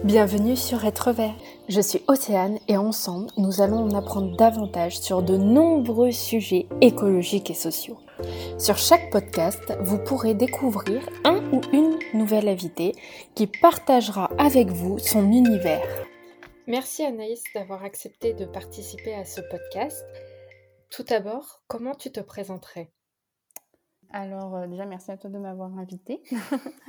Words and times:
Bienvenue 0.00 0.56
sur 0.56 0.84
Être 0.84 1.12
Vert. 1.12 1.36
Je 1.68 1.80
suis 1.80 2.02
Océane 2.08 2.58
et 2.66 2.76
ensemble, 2.76 3.30
nous 3.36 3.60
allons 3.60 3.84
en 3.84 3.94
apprendre 3.94 4.36
davantage 4.36 4.98
sur 4.98 5.22
de 5.22 5.36
nombreux 5.36 6.10
sujets 6.10 6.66
écologiques 6.80 7.50
et 7.50 7.54
sociaux. 7.54 7.98
Sur 8.58 8.78
chaque 8.78 9.10
podcast, 9.10 9.72
vous 9.80 9.98
pourrez 9.98 10.34
découvrir 10.34 11.08
un 11.24 11.36
ou 11.52 11.60
une 11.72 11.98
nouvelle 12.14 12.48
invitée 12.48 12.96
qui 13.36 13.46
partagera 13.46 14.28
avec 14.38 14.70
vous 14.70 14.98
son 14.98 15.30
univers. 15.30 15.86
Merci 16.66 17.04
Anaïs 17.04 17.44
d'avoir 17.54 17.84
accepté 17.84 18.32
de 18.32 18.44
participer 18.44 19.14
à 19.14 19.24
ce 19.24 19.40
podcast. 19.40 20.04
Tout 20.90 21.04
d'abord, 21.04 21.62
comment 21.68 21.94
tu 21.94 22.10
te 22.10 22.20
présenterais? 22.20 22.90
Alors 24.10 24.56
euh, 24.56 24.66
déjà, 24.66 24.84
merci 24.84 25.12
à 25.12 25.16
toi 25.16 25.30
de 25.30 25.38
m'avoir 25.38 25.78
invitée. 25.78 26.22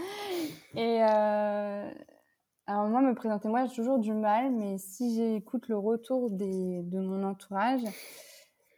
et 0.75 1.03
euh, 1.03 1.89
alors 2.65 2.87
moi, 2.87 3.01
me 3.01 3.13
présenter, 3.13 3.49
moi, 3.49 3.65
j'ai 3.65 3.75
toujours 3.75 3.99
du 3.99 4.13
mal, 4.13 4.51
mais 4.51 4.77
si 4.77 5.15
j'écoute 5.15 5.67
le 5.67 5.77
retour 5.77 6.31
des, 6.31 6.81
de 6.83 6.99
mon 6.99 7.23
entourage, 7.23 7.81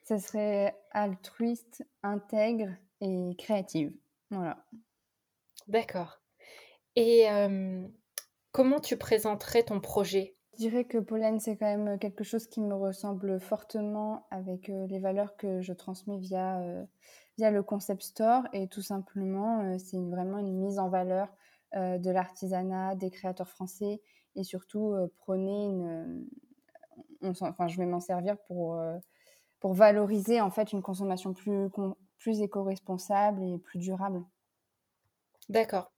ça 0.03 0.17
serait 0.17 0.75
altruiste, 0.91 1.85
intègre 2.01 2.69
et 3.01 3.35
créative. 3.37 3.93
Voilà. 4.31 4.57
D'accord. 5.67 6.19
Et 6.95 7.29
euh, 7.29 7.87
comment 8.51 8.79
tu 8.79 8.97
présenterais 8.97 9.63
ton 9.63 9.79
projet? 9.79 10.35
Je 10.53 10.57
dirais 10.57 10.85
que 10.85 10.97
Pollen, 10.97 11.39
c'est 11.39 11.57
quand 11.57 11.77
même 11.77 11.99
quelque 11.99 12.23
chose 12.23 12.47
qui 12.47 12.61
me 12.61 12.73
ressemble 12.73 13.39
fortement 13.39 14.25
avec 14.31 14.69
euh, 14.69 14.87
les 14.87 14.99
valeurs 14.99 15.35
que 15.37 15.61
je 15.61 15.73
transmets 15.73 16.17
via, 16.17 16.59
euh, 16.61 16.83
via 17.37 17.51
le 17.51 17.61
concept 17.61 18.01
store. 18.01 18.43
Et 18.53 18.67
tout 18.67 18.81
simplement, 18.81 19.77
c'est 19.77 19.99
vraiment 19.99 20.39
une 20.39 20.57
mise 20.57 20.79
en 20.79 20.89
valeur 20.89 21.27
de 21.75 22.09
l'artisanat, 22.09 22.95
des 22.95 23.09
créateurs 23.11 23.49
français 23.49 24.01
et 24.35 24.43
surtout 24.43 24.93
euh, 24.93 25.07
prôner 25.17 25.65
une. 25.65 26.27
enfin, 27.23 27.67
je 27.67 27.77
vais 27.77 27.85
m'en 27.85 27.99
servir 27.99 28.37
pour, 28.47 28.75
euh, 28.75 28.97
pour 29.59 29.73
valoriser 29.73 30.41
en 30.41 30.51
fait 30.51 30.71
une 30.71 30.81
consommation 30.81 31.33
plus, 31.33 31.69
plus 32.17 32.41
éco-responsable 32.41 33.43
et 33.43 33.57
plus 33.59 33.79
durable. 33.79 34.23
D'accord. 35.49 35.91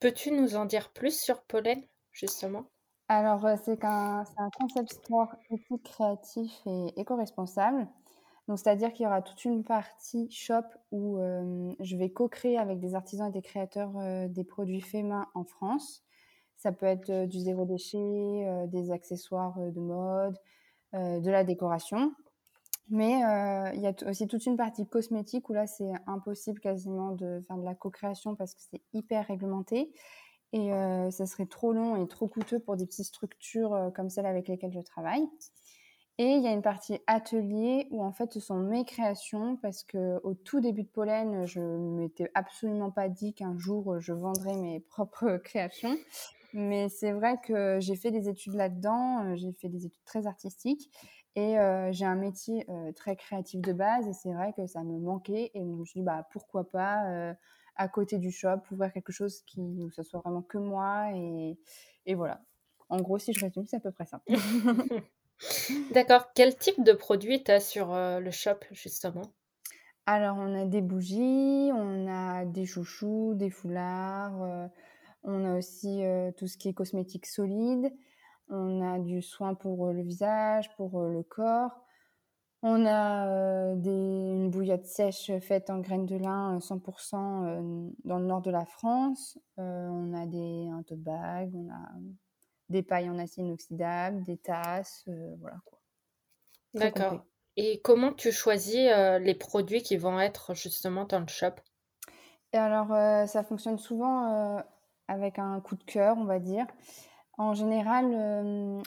Peux-tu 0.00 0.30
nous 0.30 0.56
en 0.56 0.64
dire 0.66 0.92
plus 0.92 1.18
sur 1.18 1.42
Pollen, 1.42 1.82
justement? 2.12 2.66
Alors, 3.08 3.46
c'est 3.64 3.84
un, 3.84 4.24
un 4.36 4.50
concept 4.50 4.92
store 4.92 5.34
éthique, 5.50 5.84
créatif 5.84 6.52
et 6.66 7.00
éco-responsable. 7.00 7.88
C'est-à-dire 8.48 8.92
qu'il 8.92 9.04
y 9.04 9.06
aura 9.06 9.22
toute 9.22 9.44
une 9.44 9.64
partie 9.64 10.30
shop 10.30 10.64
où 10.90 11.18
euh, 11.18 11.72
je 11.80 11.96
vais 11.96 12.10
co-créer 12.10 12.58
avec 12.58 12.78
des 12.78 12.94
artisans 12.94 13.28
et 13.28 13.32
des 13.32 13.40
créateurs 13.40 13.92
euh, 13.96 14.28
des 14.28 14.44
produits 14.44 14.82
faits 14.82 15.04
main 15.04 15.26
en 15.34 15.44
France. 15.44 16.04
Ça 16.56 16.70
peut 16.70 16.86
être 16.86 17.10
euh, 17.10 17.26
du 17.26 17.40
zéro 17.40 17.64
déchet, 17.64 18.66
des 18.68 18.90
accessoires 18.90 19.58
de 19.58 19.80
mode, 19.80 20.36
de 20.92 21.30
la 21.30 21.42
décoration. 21.42 22.12
Mais 22.90 23.22
il 23.74 23.80
y 23.80 23.86
a 23.86 23.94
aussi 24.06 24.26
toute 24.28 24.44
une 24.44 24.58
partie 24.58 24.86
cosmétique 24.86 25.48
où 25.48 25.54
là, 25.54 25.66
c'est 25.66 25.90
impossible 26.06 26.60
quasiment 26.60 27.12
de 27.12 27.42
faire 27.48 27.56
de 27.56 27.64
la 27.64 27.74
co-création 27.74 28.36
parce 28.36 28.54
que 28.54 28.60
c'est 28.60 28.82
hyper 28.92 29.26
réglementé. 29.26 29.90
Et 30.52 30.70
ça 31.10 31.24
serait 31.24 31.46
trop 31.46 31.72
long 31.72 31.96
et 31.96 32.06
trop 32.06 32.28
coûteux 32.28 32.60
pour 32.60 32.76
des 32.76 32.84
petites 32.84 33.06
structures 33.06 33.90
comme 33.96 34.10
celles 34.10 34.26
avec 34.26 34.48
lesquelles 34.48 34.74
je 34.74 34.80
travaille. 34.80 35.26
Et 36.16 36.36
il 36.36 36.42
y 36.42 36.46
a 36.46 36.52
une 36.52 36.62
partie 36.62 37.00
atelier 37.08 37.88
où 37.90 38.04
en 38.04 38.12
fait 38.12 38.32
ce 38.32 38.38
sont 38.38 38.56
mes 38.56 38.84
créations 38.84 39.56
parce 39.56 39.82
que 39.82 40.20
au 40.22 40.34
tout 40.34 40.60
début 40.60 40.84
de 40.84 40.88
Pollen, 40.88 41.44
je 41.44 41.60
m'étais 41.60 42.30
absolument 42.34 42.92
pas 42.92 43.08
dit 43.08 43.34
qu'un 43.34 43.58
jour 43.58 43.98
je 44.00 44.12
vendrais 44.12 44.56
mes 44.56 44.78
propres 44.90 45.38
créations. 45.38 45.96
Mais 46.52 46.88
c'est 46.88 47.10
vrai 47.10 47.40
que 47.42 47.80
j'ai 47.80 47.96
fait 47.96 48.12
des 48.12 48.28
études 48.28 48.54
là-dedans, 48.54 49.24
euh, 49.24 49.34
j'ai 49.34 49.52
fait 49.54 49.68
des 49.68 49.86
études 49.86 50.04
très 50.04 50.28
artistiques 50.28 50.88
et 51.34 51.58
euh, 51.58 51.90
j'ai 51.90 52.04
un 52.04 52.14
métier 52.14 52.64
euh, 52.68 52.92
très 52.92 53.16
créatif 53.16 53.60
de 53.60 53.72
base 53.72 54.06
et 54.06 54.12
c'est 54.12 54.32
vrai 54.32 54.52
que 54.52 54.68
ça 54.68 54.84
me 54.84 54.96
manquait 55.00 55.50
et 55.52 55.60
je 55.60 55.64
me 55.64 55.84
suis 55.84 55.98
dit 55.98 56.06
bah 56.06 56.28
pourquoi 56.30 56.70
pas 56.70 57.34
à 57.74 57.88
côté 57.88 58.18
du 58.18 58.30
shop 58.30 58.60
ouvrir 58.70 58.92
quelque 58.92 59.10
chose 59.10 59.42
qui 59.46 59.60
où 59.60 59.90
soit 59.90 60.20
vraiment 60.20 60.42
que 60.42 60.58
moi 60.58 61.10
et, 61.12 61.58
et 62.06 62.14
voilà. 62.14 62.40
En 62.88 63.00
gros, 63.00 63.18
si 63.18 63.32
je 63.32 63.44
résume, 63.44 63.66
c'est 63.66 63.76
à 63.76 63.80
peu 63.80 63.90
près 63.90 64.06
ça. 64.06 64.22
D'accord. 65.92 66.32
Quel 66.34 66.56
type 66.56 66.82
de 66.82 66.92
produit 66.92 67.42
tu 67.42 67.50
as 67.50 67.60
sur 67.60 67.92
euh, 67.92 68.20
le 68.20 68.30
shop, 68.30 68.58
justement? 68.72 69.32
Alors, 70.06 70.36
on 70.38 70.54
a 70.54 70.66
des 70.66 70.82
bougies, 70.82 71.70
on 71.72 72.06
a 72.08 72.44
des 72.44 72.66
chouchous, 72.66 73.34
des 73.34 73.50
foulards, 73.50 74.42
euh, 74.42 74.66
on 75.22 75.44
a 75.44 75.56
aussi 75.56 76.04
euh, 76.04 76.30
tout 76.36 76.46
ce 76.46 76.58
qui 76.58 76.68
est 76.68 76.74
cosmétique 76.74 77.26
solide, 77.26 77.90
on 78.48 78.82
a 78.82 78.98
du 78.98 79.22
soin 79.22 79.54
pour 79.54 79.92
le 79.92 80.02
visage, 80.02 80.74
pour 80.76 81.00
le 81.00 81.22
corps. 81.22 81.80
On 82.66 82.86
a 82.86 83.74
des, 83.74 83.90
une 83.90 84.50
bouillotte 84.50 84.86
sèche 84.86 85.30
faite 85.40 85.68
en 85.68 85.80
graines 85.80 86.06
de 86.06 86.16
lin 86.16 86.58
100% 86.58 87.92
dans 88.04 88.18
le 88.18 88.24
nord 88.24 88.40
de 88.40 88.50
la 88.50 88.64
France. 88.64 89.38
on 89.58 90.14
a 90.14 90.24
des, 90.26 90.68
un 90.70 90.82
tote 90.82 91.00
bag, 91.00 91.50
on 91.54 91.68
a 91.70 91.90
des 92.68 92.82
pailles 92.82 93.10
en 93.10 93.18
acier 93.18 93.42
inoxydable, 93.44 94.22
des 94.24 94.36
tasses, 94.36 95.04
euh, 95.08 95.34
voilà 95.40 95.56
quoi. 95.64 95.78
D'accord. 96.74 97.24
Et 97.56 97.80
comment 97.82 98.12
tu 98.12 98.32
choisis 98.32 98.88
euh, 98.90 99.18
les 99.18 99.34
produits 99.34 99.82
qui 99.82 99.96
vont 99.96 100.18
être 100.18 100.54
justement 100.54 101.04
dans 101.04 101.20
le 101.20 101.28
shop? 101.28 101.54
Et 102.52 102.56
alors, 102.56 102.92
euh, 102.92 103.26
ça 103.26 103.44
fonctionne 103.44 103.78
souvent 103.78 104.64
avec 105.06 105.38
un 105.38 105.60
coup 105.60 105.76
de 105.76 105.84
cœur, 105.84 106.16
on 106.18 106.24
va 106.24 106.40
dire. 106.40 106.66
En 107.36 107.54
général, 107.54 108.10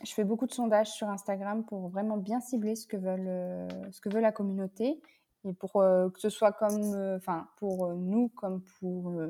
je 0.04 0.14
fais 0.14 0.24
beaucoup 0.24 0.48
de 0.48 0.54
sondages 0.54 0.92
sur 0.92 1.10
Instagram 1.10 1.66
pour 1.66 1.90
vraiment 1.90 2.18
bien 2.18 2.40
cibler 2.40 2.76
ce 2.76 2.88
que 2.88 2.98
veulent, 2.98 3.68
ce 3.92 4.00
que 4.02 4.10
veut 4.10 4.22
la 4.22 4.32
communauté 4.32 5.02
et 5.44 5.54
pour 5.54 5.74
que 5.74 6.20
ce 6.20 6.30
soit 6.30 6.54
comme, 6.54 7.16
enfin, 7.18 7.48
pour 7.58 7.94
nous 7.94 8.30
comme 8.30 8.62
pour 8.80 9.22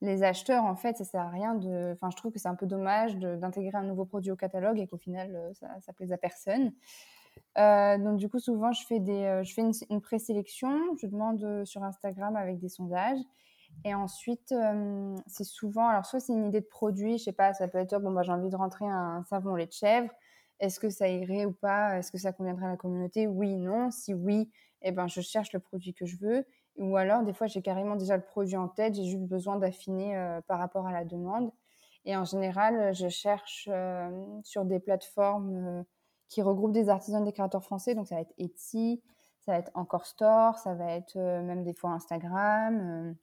les 0.00 0.22
acheteurs, 0.22 0.64
en 0.64 0.76
fait, 0.76 0.96
ça 0.96 1.04
sert 1.04 1.22
à 1.22 1.30
rien 1.30 1.54
de. 1.54 1.92
Enfin, 1.94 2.10
je 2.10 2.16
trouve 2.16 2.32
que 2.32 2.38
c'est 2.38 2.48
un 2.48 2.54
peu 2.54 2.66
dommage 2.66 3.16
d'intégrer 3.16 3.76
un 3.76 3.82
nouveau 3.82 4.04
produit 4.04 4.30
au 4.30 4.36
catalogue 4.36 4.78
et 4.78 4.86
qu'au 4.86 4.96
final, 4.96 5.34
euh, 5.34 5.52
ça, 5.54 5.68
ça 5.80 5.92
plaise 5.92 6.12
à 6.12 6.18
personne. 6.18 6.72
Euh, 7.58 7.98
donc, 7.98 8.18
du 8.18 8.28
coup, 8.28 8.38
souvent, 8.38 8.72
je 8.72 8.86
fais, 8.86 9.00
des, 9.00 9.24
euh, 9.24 9.42
je 9.42 9.54
fais 9.54 9.62
une, 9.90 10.00
présélection. 10.00 10.96
Je 11.00 11.06
demande 11.06 11.64
sur 11.64 11.82
Instagram 11.82 12.36
avec 12.36 12.58
des 12.58 12.68
sondages. 12.68 13.18
Et 13.84 13.94
ensuite, 13.94 14.54
c'est 15.26 15.44
souvent. 15.44 15.88
Alors, 15.88 16.06
soit 16.06 16.20
c'est 16.20 16.32
une 16.32 16.46
idée 16.46 16.60
de 16.60 16.66
produit, 16.66 17.18
je 17.18 17.24
sais 17.24 17.32
pas, 17.32 17.52
ça 17.52 17.68
peut 17.68 17.78
être 17.78 17.98
bon, 17.98 18.10
bah, 18.12 18.22
j'ai 18.22 18.32
envie 18.32 18.48
de 18.48 18.56
rentrer 18.56 18.86
un 18.86 19.22
savon 19.28 19.52
au 19.52 19.56
lait 19.56 19.66
de 19.66 19.72
chèvre. 19.72 20.10
Est-ce 20.58 20.80
que 20.80 20.90
ça 20.90 21.08
irait 21.08 21.44
ou 21.44 21.52
pas? 21.52 21.98
Est-ce 21.98 22.10
que 22.10 22.18
ça 22.18 22.32
conviendrait 22.32 22.66
à 22.66 22.70
la 22.70 22.76
communauté? 22.76 23.26
Oui, 23.26 23.56
non. 23.56 23.90
Si 23.90 24.14
oui, 24.14 24.50
eh 24.82 24.90
ben, 24.90 25.06
je 25.06 25.20
cherche 25.20 25.52
le 25.52 25.60
produit 25.60 25.94
que 25.94 26.06
je 26.06 26.16
veux. 26.16 26.44
Ou 26.78 26.96
alors, 26.96 27.22
des 27.24 27.32
fois, 27.32 27.48
j'ai 27.48 27.60
carrément 27.60 27.96
déjà 27.96 28.16
le 28.16 28.22
produit 28.22 28.56
en 28.56 28.68
tête, 28.68 28.94
j'ai 28.94 29.04
juste 29.04 29.24
besoin 29.24 29.56
d'affiner 29.56 30.16
euh, 30.16 30.40
par 30.42 30.58
rapport 30.58 30.86
à 30.86 30.92
la 30.92 31.04
demande. 31.04 31.50
Et 32.04 32.16
en 32.16 32.24
général, 32.24 32.94
je 32.94 33.08
cherche 33.08 33.68
euh, 33.70 34.10
sur 34.44 34.64
des 34.64 34.78
plateformes 34.78 35.66
euh, 35.66 35.82
qui 36.28 36.40
regroupent 36.40 36.72
des 36.72 36.88
artisans, 36.88 37.24
des 37.24 37.32
créateurs 37.32 37.64
français. 37.64 37.96
Donc, 37.96 38.06
ça 38.06 38.14
va 38.14 38.20
être 38.20 38.32
Etsy, 38.38 39.02
ça 39.40 39.52
va 39.52 39.58
être 39.58 39.72
Encore 39.74 40.06
Store, 40.06 40.56
ça 40.58 40.74
va 40.74 40.92
être 40.92 41.18
même 41.18 41.64
des 41.64 41.74
fois 41.74 41.90
Instagram. 41.90 43.16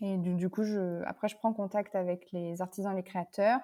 et 0.00 0.18
du, 0.18 0.50
coup, 0.50 0.62
après, 1.06 1.28
je 1.28 1.36
prends 1.36 1.52
contact 1.52 1.94
avec 1.94 2.30
les 2.32 2.60
artisans, 2.60 2.94
les 2.94 3.02
créateurs. 3.02 3.60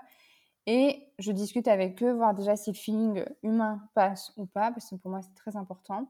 Et 0.66 1.12
je 1.18 1.32
discute 1.32 1.66
avec 1.66 2.02
eux, 2.02 2.12
voir 2.12 2.34
déjà 2.34 2.56
si 2.56 2.70
le 2.70 2.76
feeling 2.76 3.24
humain 3.42 3.88
passe 3.94 4.32
ou 4.36 4.46
pas, 4.46 4.70
parce 4.70 4.90
que 4.90 4.96
pour 4.96 5.10
moi, 5.10 5.22
c'est 5.22 5.34
très 5.34 5.56
important. 5.56 6.08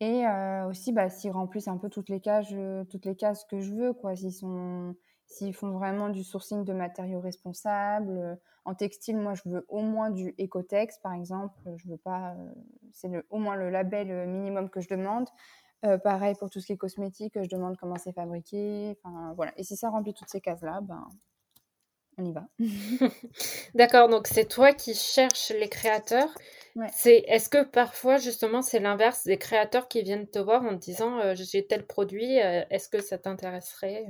Et 0.00 0.26
euh, 0.26 0.66
aussi, 0.68 0.92
bah, 0.92 1.08
s'ils 1.08 1.30
remplissent 1.30 1.68
un 1.68 1.78
peu 1.78 1.88
toutes 1.88 2.08
les 2.08 2.20
cases, 2.20 2.52
toutes 2.90 3.06
les 3.06 3.16
cases 3.16 3.44
que 3.44 3.60
je 3.60 3.72
veux, 3.72 3.92
quoi. 3.92 4.14
S'ils 4.16 5.54
font 5.54 5.70
vraiment 5.70 6.08
du 6.08 6.22
sourcing 6.22 6.64
de 6.64 6.72
matériaux 6.72 7.20
responsables. 7.20 8.38
En 8.66 8.74
textile, 8.74 9.16
moi, 9.16 9.34
je 9.34 9.48
veux 9.48 9.64
au 9.68 9.80
moins 9.80 10.10
du 10.10 10.34
Ecotex, 10.40 10.98
par 10.98 11.14
exemple. 11.14 11.56
Je 11.76 11.88
veux 11.88 11.96
pas, 11.96 12.32
euh, 12.32 12.52
c'est 12.92 13.08
au 13.30 13.38
moins 13.38 13.54
le 13.54 13.70
label 13.70 14.28
minimum 14.28 14.70
que 14.70 14.80
je 14.80 14.88
demande. 14.88 15.28
Euh, 15.84 15.98
pareil 15.98 16.34
pour 16.34 16.50
tout 16.50 16.60
ce 16.60 16.66
qui 16.66 16.72
est 16.72 16.76
cosmétique, 16.76 17.40
je 17.40 17.48
demande 17.48 17.76
comment 17.76 17.96
c'est 17.96 18.12
fabriqué. 18.12 18.96
Enfin, 19.04 19.34
voilà. 19.36 19.52
Et 19.56 19.62
si 19.62 19.76
ça 19.76 19.88
remplit 19.88 20.14
toutes 20.14 20.28
ces 20.28 20.40
cases-là, 20.40 20.80
ben, 20.82 21.06
on 22.18 22.24
y 22.24 22.32
va. 22.32 22.48
D'accord, 23.74 24.08
donc 24.08 24.26
c'est 24.26 24.46
toi 24.46 24.72
qui 24.72 24.94
cherches 24.94 25.50
les 25.50 25.68
créateurs. 25.68 26.34
C'est, 26.92 27.24
est-ce 27.26 27.48
que 27.48 27.64
parfois, 27.64 28.18
justement, 28.18 28.62
c'est 28.62 28.80
l'inverse 28.80 29.24
des 29.24 29.38
créateurs 29.38 29.88
qui 29.88 30.02
viennent 30.02 30.28
te 30.28 30.38
voir 30.38 30.62
en 30.64 30.70
te 30.70 30.84
disant 30.84 31.18
euh, 31.20 31.34
j'ai 31.34 31.66
tel 31.66 31.86
produit, 31.86 32.40
euh, 32.40 32.64
est-ce 32.70 32.88
que 32.88 33.00
ça 33.00 33.18
t'intéresserait? 33.18 34.06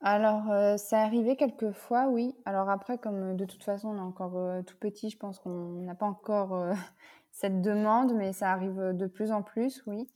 Alors, 0.00 0.50
euh, 0.50 0.76
ça 0.76 1.00
arrivé 1.02 1.36
quelques 1.36 1.72
fois, 1.72 2.08
oui. 2.08 2.34
Alors 2.44 2.68
après, 2.68 2.98
comme 2.98 3.36
de 3.36 3.44
toute 3.44 3.62
façon, 3.62 3.90
on 3.90 3.96
est 3.96 4.00
encore 4.00 4.64
tout 4.64 4.76
petit, 4.78 5.10
je 5.10 5.18
pense 5.18 5.38
qu'on 5.38 5.82
n'a 5.82 5.94
pas 5.94 6.06
encore 6.06 6.72
cette 7.32 7.60
demande, 7.60 8.14
mais 8.14 8.32
ça 8.32 8.50
arrive 8.50 8.92
de 8.92 9.06
plus 9.06 9.30
en 9.30 9.42
plus, 9.42 9.82
oui. 9.86 10.10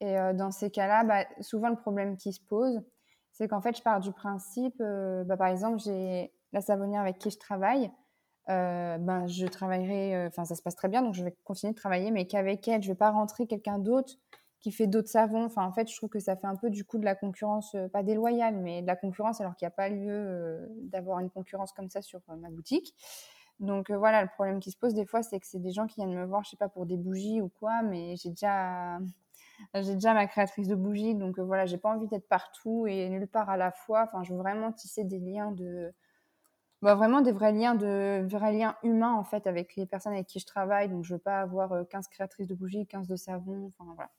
Et 0.00 0.16
dans 0.34 0.50
ces 0.50 0.70
cas-là, 0.70 1.04
bah, 1.04 1.24
souvent 1.40 1.68
le 1.68 1.76
problème 1.76 2.16
qui 2.16 2.32
se 2.32 2.40
pose, 2.40 2.82
c'est 3.32 3.48
qu'en 3.48 3.60
fait, 3.60 3.76
je 3.76 3.82
pars 3.82 4.00
du 4.00 4.12
principe, 4.12 4.78
bah, 4.78 5.36
par 5.36 5.48
exemple, 5.48 5.78
j'ai 5.78 6.32
la 6.52 6.60
savonnière 6.60 7.02
avec 7.02 7.18
qui 7.18 7.30
je 7.30 7.38
travaille, 7.38 7.90
ben, 8.98 9.26
je 9.26 9.46
travaillerai, 9.46 10.26
enfin, 10.26 10.44
ça 10.44 10.54
se 10.54 10.62
passe 10.62 10.76
très 10.76 10.88
bien, 10.88 11.02
donc 11.02 11.14
je 11.14 11.24
vais 11.24 11.34
continuer 11.44 11.72
de 11.72 11.78
travailler, 11.78 12.10
mais 12.10 12.26
qu'avec 12.26 12.66
elle, 12.68 12.82
je 12.82 12.88
vais 12.88 12.96
pas 12.96 13.10
rentrer 13.10 13.46
quelqu'un 13.46 13.78
d'autre 13.78 14.14
qui 14.60 14.72
fait 14.72 14.86
d'autres 14.86 15.08
savons. 15.08 15.44
Enfin, 15.44 15.64
en 15.64 15.72
fait, 15.72 15.90
je 15.90 15.96
trouve 15.96 16.10
que 16.10 16.20
ça 16.20 16.36
fait 16.36 16.46
un 16.46 16.56
peu 16.56 16.70
du 16.70 16.84
coup 16.84 16.98
de 16.98 17.04
la 17.04 17.14
concurrence, 17.14 17.76
pas 17.92 18.02
déloyale, 18.02 18.56
mais 18.56 18.82
de 18.82 18.86
la 18.86 18.96
concurrence 18.96 19.40
alors 19.40 19.56
qu'il 19.56 19.66
n'y 19.66 19.72
a 19.72 19.74
pas 19.74 19.88
lieu 19.88 20.68
d'avoir 20.82 21.20
une 21.20 21.30
concurrence 21.30 21.72
comme 21.72 21.88
ça 21.88 22.02
sur 22.02 22.20
ma 22.28 22.50
boutique. 22.50 22.94
Donc 23.60 23.90
voilà, 23.90 24.22
le 24.22 24.28
problème 24.28 24.58
qui 24.58 24.70
se 24.70 24.78
pose 24.78 24.94
des 24.94 25.04
fois, 25.04 25.22
c'est 25.22 25.38
que 25.38 25.46
c'est 25.46 25.58
des 25.58 25.70
gens 25.70 25.86
qui 25.86 25.96
viennent 25.96 26.14
me 26.14 26.24
voir, 26.24 26.42
je 26.44 26.50
sais 26.50 26.56
pas, 26.56 26.68
pour 26.68 26.86
des 26.86 26.96
bougies 26.96 27.42
ou 27.42 27.48
quoi, 27.48 27.82
mais 27.82 28.16
j'ai 28.16 28.30
déjà, 28.30 28.98
j'ai 29.74 29.94
déjà 29.94 30.14
ma 30.14 30.26
créatrice 30.26 30.66
de 30.66 30.74
bougies, 30.74 31.14
donc 31.14 31.38
voilà, 31.38 31.66
j'ai 31.66 31.78
pas 31.78 31.90
envie 31.90 32.06
d'être 32.08 32.26
partout 32.28 32.86
et 32.86 33.08
nulle 33.10 33.28
part 33.28 33.50
à 33.50 33.58
la 33.58 33.70
fois. 33.70 34.04
Enfin, 34.04 34.22
je 34.24 34.32
veux 34.32 34.38
vraiment 34.38 34.72
tisser 34.72 35.04
des 35.04 35.18
liens 35.18 35.52
de, 35.52 35.92
bah, 36.82 36.94
vraiment 36.94 37.20
des 37.20 37.32
vrais 37.32 37.52
liens 37.52 37.74
de 37.74 38.26
vrais 38.28 38.52
liens 38.52 38.76
humains 38.82 39.14
en 39.14 39.24
fait 39.24 39.46
avec 39.46 39.76
les 39.76 39.86
personnes 39.86 40.12
avec 40.12 40.26
qui 40.26 40.40
je 40.40 40.46
travaille. 40.46 40.88
Donc 40.88 41.04
je 41.04 41.14
veux 41.14 41.20
pas 41.20 41.40
avoir 41.40 41.86
15 41.88 42.08
créatrices 42.08 42.46
de 42.46 42.54
bougies, 42.54 42.86
15 42.86 43.08
de 43.08 43.16
savon, 43.16 43.72
enfin 43.78 43.92
voilà. 43.94 44.10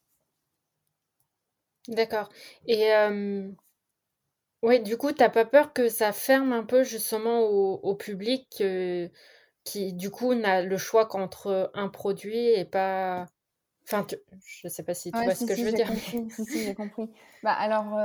D'accord. 1.87 2.29
Et 2.67 2.91
oui, 4.63 4.79
du 4.79 4.95
coup, 4.97 5.11
t'as 5.11 5.29
pas 5.29 5.45
peur 5.45 5.73
que 5.73 5.89
ça 5.89 6.11
ferme 6.11 6.53
un 6.53 6.63
peu 6.63 6.83
justement 6.83 7.41
au, 7.41 7.95
public 7.95 8.59
euh, 8.61 9.07
qui, 9.63 9.93
du 9.93 10.11
coup, 10.11 10.35
n'a 10.35 10.61
le 10.61 10.77
choix 10.77 11.07
qu'entre 11.07 11.71
un 11.73 11.89
produit 11.89 12.49
et 12.49 12.65
pas. 12.65 13.25
Enfin, 13.83 14.05
je 14.45 14.67
sais 14.67 14.83
pas 14.83 14.93
si 14.93 15.11
tu 15.11 15.23
vois 15.23 15.33
ce 15.33 15.45
que 15.45 15.55
je 15.55 15.63
veux 15.63 15.71
dire. 15.71 15.87
Compris. 15.87 16.29
si, 16.29 16.45
si, 16.45 16.63
j'ai 16.63 16.75
compris. 16.75 17.09
Bah, 17.41 17.53
alors, 17.53 17.97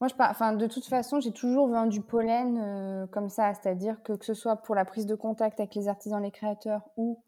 moi, 0.00 0.08
je 0.08 0.14
enfin, 0.18 0.52
de 0.54 0.66
toute 0.66 0.86
façon, 0.86 1.20
j'ai 1.20 1.32
toujours 1.32 1.68
vendu 1.68 2.00
pollen 2.00 2.58
euh, 2.58 3.06
comme 3.06 3.28
ça, 3.28 3.54
c'est-à-dire 3.54 4.02
que 4.02 4.12
que 4.12 4.24
ce 4.24 4.34
soit 4.34 4.56
pour 4.56 4.74
la 4.74 4.84
prise 4.84 5.06
de 5.06 5.14
contact 5.14 5.60
avec 5.60 5.74
les 5.74 5.88
artisans, 5.88 6.22
les 6.22 6.30
créateurs 6.30 6.82
ou 6.96 7.22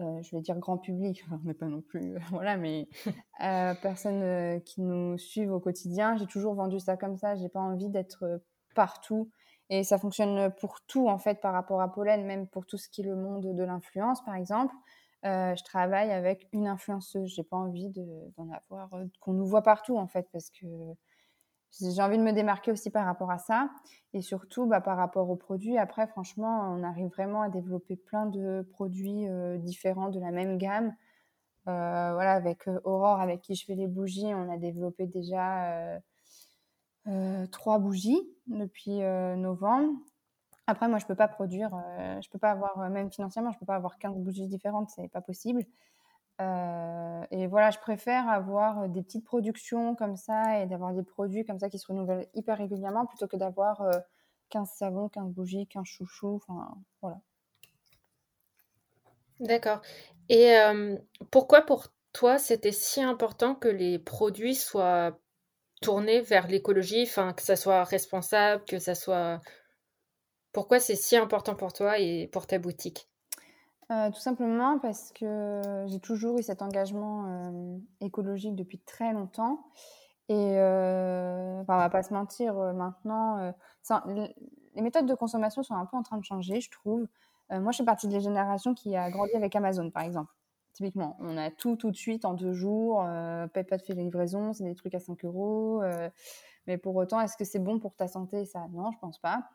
euh, 0.00 0.22
je 0.22 0.34
vais 0.34 0.40
dire 0.40 0.58
grand 0.58 0.78
public, 0.78 1.24
on 1.32 1.46
n'est 1.46 1.54
pas 1.54 1.66
non 1.66 1.82
plus, 1.82 2.16
voilà, 2.30 2.56
mais 2.56 2.88
euh, 3.44 3.74
personnes 3.74 4.22
euh, 4.22 4.58
qui 4.60 4.80
nous 4.80 5.18
suivent 5.18 5.52
au 5.52 5.60
quotidien. 5.60 6.16
J'ai 6.16 6.26
toujours 6.26 6.54
vendu 6.54 6.80
ça 6.80 6.96
comme 6.96 7.16
ça. 7.16 7.34
J'ai 7.34 7.48
pas 7.48 7.60
envie 7.60 7.88
d'être 7.88 8.42
partout. 8.74 9.30
Et 9.68 9.84
ça 9.84 9.98
fonctionne 9.98 10.52
pour 10.60 10.80
tout, 10.86 11.08
en 11.08 11.18
fait, 11.18 11.40
par 11.40 11.52
rapport 11.52 11.80
à 11.80 11.92
Pollen, 11.92 12.26
même 12.26 12.46
pour 12.46 12.66
tout 12.66 12.76
ce 12.76 12.88
qui 12.88 13.00
est 13.00 13.04
le 13.04 13.16
monde 13.16 13.54
de 13.54 13.64
l'influence, 13.64 14.22
par 14.22 14.34
exemple. 14.34 14.74
je 15.22 15.64
travaille 15.64 16.12
avec 16.12 16.46
une 16.52 16.66
influenceuse. 16.66 17.32
J'ai 17.34 17.42
pas 17.42 17.56
envie 17.56 17.88
d'en 17.88 18.50
avoir, 18.50 18.90
qu'on 19.20 19.32
nous 19.32 19.46
voit 19.46 19.62
partout, 19.62 19.96
en 19.96 20.06
fait, 20.06 20.28
parce 20.30 20.50
que 20.50 20.66
j'ai 21.80 22.02
envie 22.02 22.18
de 22.18 22.22
me 22.22 22.32
démarquer 22.32 22.70
aussi 22.70 22.90
par 22.90 23.06
rapport 23.06 23.30
à 23.30 23.38
ça 23.38 23.70
et 24.12 24.20
surtout 24.20 24.66
bah, 24.66 24.80
par 24.80 24.96
rapport 24.96 25.30
aux 25.30 25.36
produits. 25.36 25.78
Après, 25.78 26.06
franchement, 26.06 26.74
on 26.74 26.82
arrive 26.82 27.08
vraiment 27.08 27.42
à 27.42 27.48
développer 27.48 27.96
plein 27.96 28.26
de 28.26 28.66
produits 28.72 29.28
euh, 29.28 29.56
différents 29.56 30.10
de 30.10 30.20
la 30.20 30.30
même 30.30 30.58
gamme. 30.58 30.94
Euh, 31.68 32.12
voilà, 32.12 32.32
avec 32.32 32.68
euh, 32.68 32.80
Aurore, 32.84 33.20
avec 33.20 33.40
qui 33.40 33.54
je 33.54 33.64
fais 33.64 33.74
les 33.74 33.86
bougies, 33.86 34.34
on 34.34 34.50
a 34.50 34.58
développé 34.58 35.06
déjà 35.06 36.00
trois 37.50 37.78
bougies 37.80 38.20
depuis 38.46 39.00
novembre. 39.00 39.92
Après, 40.68 40.88
moi, 40.88 40.98
je 40.98 41.06
peux 41.06 41.16
pas 41.16 41.26
produire, 41.26 41.70
je 42.22 42.28
peux 42.30 42.38
pas 42.38 42.52
avoir, 42.52 42.78
même 42.90 43.10
financièrement, 43.10 43.50
je 43.50 43.58
peux 43.58 43.66
pas 43.66 43.74
avoir 43.74 43.98
15 43.98 44.18
bougies 44.18 44.46
différentes, 44.46 44.90
c'est 44.90 45.08
pas 45.08 45.20
possible. 45.20 45.64
Euh, 46.42 47.26
et 47.30 47.46
voilà, 47.46 47.70
je 47.70 47.78
préfère 47.78 48.28
avoir 48.28 48.88
des 48.88 49.02
petites 49.02 49.24
productions 49.24 49.94
comme 49.94 50.16
ça 50.16 50.60
et 50.60 50.66
d'avoir 50.66 50.92
des 50.92 51.02
produits 51.02 51.44
comme 51.44 51.58
ça 51.58 51.70
qui 51.70 51.78
se 51.78 51.86
renouvellent 51.86 52.26
hyper 52.34 52.58
régulièrement 52.58 53.06
plutôt 53.06 53.26
que 53.26 53.36
d'avoir 53.36 53.82
15 54.50 54.68
euh, 54.68 54.72
savons, 54.74 55.08
15 55.08 55.30
bougies, 55.32 55.66
15 55.66 55.84
chouchous. 55.84 56.40
Enfin, 56.46 56.74
voilà. 57.00 57.20
D'accord. 59.40 59.80
Et 60.28 60.56
euh, 60.56 60.96
pourquoi 61.30 61.62
pour 61.62 61.88
toi 62.12 62.38
c'était 62.38 62.72
si 62.72 63.02
important 63.02 63.54
que 63.54 63.68
les 63.68 63.98
produits 63.98 64.54
soient 64.54 65.18
tournés 65.80 66.20
vers 66.20 66.46
l'écologie, 66.46 67.02
enfin 67.02 67.32
que 67.32 67.42
ça 67.42 67.56
soit 67.56 67.84
responsable, 67.84 68.64
que 68.64 68.78
ça 68.78 68.94
soit... 68.94 69.40
Pourquoi 70.52 70.80
c'est 70.80 70.96
si 70.96 71.16
important 71.16 71.54
pour 71.54 71.72
toi 71.72 71.98
et 71.98 72.28
pour 72.28 72.46
ta 72.46 72.58
boutique? 72.58 73.08
Euh, 73.90 74.10
tout 74.10 74.20
simplement 74.20 74.78
parce 74.78 75.12
que 75.12 75.84
j'ai 75.86 75.98
toujours 75.98 76.38
eu 76.38 76.42
cet 76.42 76.62
engagement 76.62 77.24
euh, 77.26 77.78
écologique 78.00 78.54
depuis 78.54 78.78
très 78.78 79.12
longtemps. 79.12 79.66
Et 80.28 80.34
euh, 80.58 81.60
enfin, 81.60 81.74
on 81.74 81.78
va 81.78 81.90
pas 81.90 82.02
se 82.02 82.14
mentir, 82.14 82.54
maintenant, 82.54 83.52
les 84.74 84.82
méthodes 84.82 85.06
de 85.06 85.14
consommation 85.14 85.62
sont 85.62 85.74
un 85.74 85.84
peu 85.84 85.96
en 85.96 86.02
train 86.02 86.16
de 86.16 86.24
changer, 86.24 86.60
je 86.60 86.70
trouve. 86.70 87.06
moi, 87.50 87.72
je 87.72 87.76
suis 87.76 87.84
partie 87.84 88.08
de 88.08 88.14
la 88.14 88.20
génération 88.20 88.72
qui 88.72 88.96
a 88.96 89.10
grandi 89.10 89.34
avec 89.34 89.54
Amazon, 89.56 89.90
par 89.90 90.04
exemple. 90.04 90.32
Typiquement, 90.72 91.18
on 91.20 91.36
a 91.36 91.50
tout 91.50 91.76
tout 91.76 91.90
de 91.90 91.96
suite 91.96 92.24
en 92.24 92.32
deux 92.32 92.54
jours. 92.54 93.04
Paye 93.52 93.64
pas 93.64 93.76
de 93.76 93.82
fait 93.82 93.94
livraison, 93.94 94.54
c'est 94.54 94.64
des 94.64 94.74
trucs 94.74 94.94
à 94.94 95.00
5 95.00 95.22
euros. 95.24 95.82
mais 96.66 96.78
pour 96.78 96.96
autant, 96.96 97.20
est-ce 97.20 97.36
que 97.36 97.44
c'est 97.44 97.58
bon 97.58 97.78
pour 97.78 97.94
ta 97.94 98.08
santé? 98.08 98.46
Ça, 98.46 98.68
non, 98.72 98.90
je 98.92 98.98
pense 98.98 99.18
pas. 99.18 99.50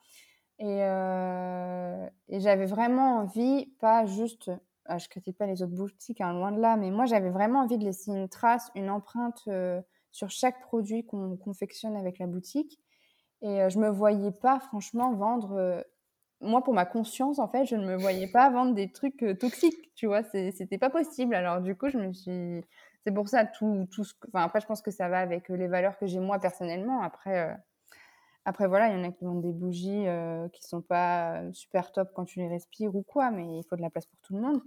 Euh, 0.61 2.09
et, 2.29 2.39
j'avais 2.39 2.65
vraiment 2.65 3.17
envie, 3.19 3.67
pas 3.79 4.05
juste, 4.05 4.51
ah, 4.85 4.97
je 4.97 5.07
critique 5.07 5.37
pas 5.37 5.45
les 5.45 5.61
autres 5.61 5.73
boutiques, 5.73 6.21
hein, 6.21 6.33
loin 6.33 6.51
de 6.51 6.59
là, 6.59 6.77
mais 6.77 6.91
moi 6.91 7.05
j'avais 7.05 7.29
vraiment 7.29 7.61
envie 7.61 7.77
de 7.77 7.85
laisser 7.85 8.11
une 8.11 8.27
trace, 8.29 8.71
une 8.75 8.89
empreinte 8.89 9.43
euh, 9.47 9.81
sur 10.11 10.31
chaque 10.31 10.61
produit 10.61 11.05
qu'on 11.05 11.37
confectionne 11.37 11.95
avec 11.95 12.19
la 12.19 12.27
boutique. 12.27 12.79
Et 13.41 13.61
euh, 13.61 13.69
je 13.69 13.79
me 13.79 13.89
voyais 13.89 14.31
pas 14.31 14.59
franchement 14.59 15.13
vendre. 15.13 15.83
moi, 16.41 16.63
pour 16.63 16.73
ma 16.73 16.85
conscience, 16.85 17.39
en 17.39 17.47
fait, 17.47 17.65
je 17.65 17.75
ne 17.75 17.85
me 17.85 17.95
voyais 17.97 18.27
pas 18.27 18.49
vendre 18.49 18.73
des 18.73 18.91
trucs 18.91 19.25
toxiques, 19.39 19.93
tu 19.95 20.07
vois, 20.07 20.23
c'était 20.23 20.77
pas 20.79 20.89
possible. 20.89 21.35
Alors 21.35 21.61
du 21.61 21.75
coup, 21.75 21.89
je 21.89 21.97
me 21.99 22.13
suis, 22.13 22.63
c'est 23.03 23.13
pour 23.13 23.29
ça 23.29 23.45
tout, 23.45 23.87
tout 23.91 24.03
enfin 24.27 24.43
après, 24.45 24.61
je 24.61 24.67
pense 24.67 24.81
que 24.81 24.91
ça 24.91 25.09
va 25.09 25.19
avec 25.19 25.49
les 25.49 25.67
valeurs 25.67 25.97
que 25.97 26.07
j'ai 26.07 26.19
moi 26.19 26.39
personnellement. 26.39 27.01
Après 27.01 27.57
après, 28.47 28.65
voilà, 28.65 28.87
il 28.87 28.93
y 28.93 28.95
en 28.95 29.03
a 29.03 29.11
qui 29.11 29.25
vendent 29.25 29.41
des 29.41 29.51
bougies 29.51 30.07
euh, 30.07 30.47
qui 30.53 30.63
sont 30.63 30.81
pas 30.81 31.41
super 31.51 31.91
top 31.91 32.11
quand 32.15 32.23
tu 32.23 32.39
les 32.39 32.47
respires 32.47 32.95
ou 32.95 33.03
quoi, 33.03 33.29
mais 33.29 33.43
il 33.43 33.63
faut 33.69 33.75
de 33.75 33.81
la 33.81 33.89
place 33.89 34.05
pour 34.05 34.17
tout 34.21 34.35
le 34.35 34.41
monde. 34.41 34.61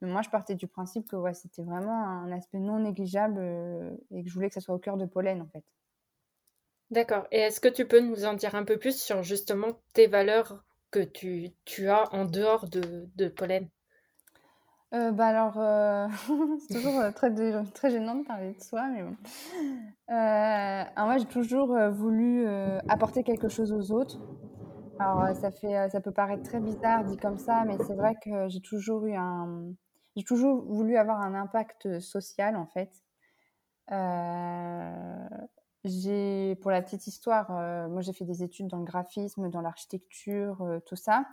Mais 0.00 0.08
moi, 0.08 0.22
je 0.22 0.30
partais 0.30 0.54
du 0.54 0.66
principe 0.66 1.06
que 1.06 1.16
c'était 1.34 1.62
vraiment 1.62 2.02
un 2.02 2.32
aspect 2.32 2.60
non 2.60 2.78
négligeable 2.78 3.36
euh, 3.38 3.94
et 4.10 4.22
que 4.22 4.28
je 4.30 4.32
voulais 4.32 4.48
que 4.48 4.54
ça 4.54 4.62
soit 4.62 4.74
au 4.74 4.78
cœur 4.78 4.96
de 4.96 5.04
pollen, 5.04 5.42
en 5.42 5.48
fait. 5.48 5.62
D'accord. 6.90 7.26
Et 7.30 7.40
est-ce 7.40 7.60
que 7.60 7.68
tu 7.68 7.86
peux 7.86 8.00
nous 8.00 8.24
en 8.24 8.32
dire 8.32 8.54
un 8.54 8.64
peu 8.64 8.78
plus 8.78 8.98
sur 8.98 9.22
justement 9.22 9.82
tes 9.92 10.06
valeurs 10.06 10.64
que 10.90 11.00
tu, 11.00 11.52
as 11.90 12.10
en 12.14 12.24
dehors 12.24 12.70
de, 12.70 13.06
de 13.16 13.28
pollen? 13.28 13.68
Euh, 14.96 15.10
bah 15.12 15.26
alors, 15.26 15.58
euh, 15.58 16.08
c'est 16.68 16.74
toujours 16.74 16.98
euh, 17.00 17.10
très, 17.10 17.30
très 17.74 17.90
gênant 17.90 18.14
de 18.14 18.24
parler 18.24 18.54
de 18.54 18.62
soi, 18.62 18.88
mais 18.88 19.02
bon. 19.02 19.16
moi, 20.08 21.18
j'ai 21.18 21.26
toujours 21.26 21.76
voulu 21.90 22.46
apporter 22.88 23.22
quelque 23.22 23.48
chose 23.48 23.72
aux 23.72 23.92
autres. 23.92 24.18
Alors, 24.98 25.36
ça, 25.36 25.50
fait, 25.50 25.90
ça 25.90 26.00
peut 26.00 26.12
paraître 26.12 26.42
très 26.42 26.60
bizarre 26.60 27.04
dit 27.04 27.16
comme 27.16 27.38
ça, 27.38 27.64
mais 27.66 27.76
c'est 27.86 27.94
vrai 27.94 28.14
que 28.22 28.48
j'ai 28.48 28.60
toujours 28.60 29.06
eu 29.06 29.14
un. 29.14 29.72
J'ai 30.16 30.24
toujours 30.24 30.64
voulu 30.64 30.96
avoir 30.96 31.20
un 31.20 31.34
impact 31.34 32.00
social, 32.00 32.56
en 32.56 32.66
fait. 32.66 32.90
j'ai, 35.84 36.56
pour 36.62 36.70
la 36.70 36.80
petite 36.80 37.06
histoire, 37.06 37.50
moi 37.90 38.00
j'ai 38.00 38.12
fait 38.14 38.24
des 38.24 38.42
études 38.42 38.68
dans 38.68 38.78
le 38.78 38.84
graphisme, 38.84 39.50
dans 39.50 39.60
l'architecture, 39.60 40.80
tout 40.86 40.96
ça. 40.96 41.26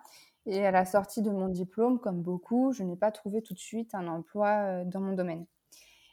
Et 0.46 0.66
à 0.66 0.72
la 0.72 0.86
sortie 0.86 1.22
de 1.22 1.30
mon 1.30 1.48
diplôme, 1.48 2.00
comme 2.00 2.22
beaucoup, 2.22 2.74
je 2.74 2.84
n'ai 2.84 2.96
pas 2.96 3.12
trouvé 3.12 3.42
tout 3.42 3.54
de 3.54 3.60
suite 3.60 3.96
un 3.96 4.08
emploi 4.08 4.50
euh, 4.50 4.84
dans 4.86 5.00
mon 5.00 5.14
domaine. 5.14 5.46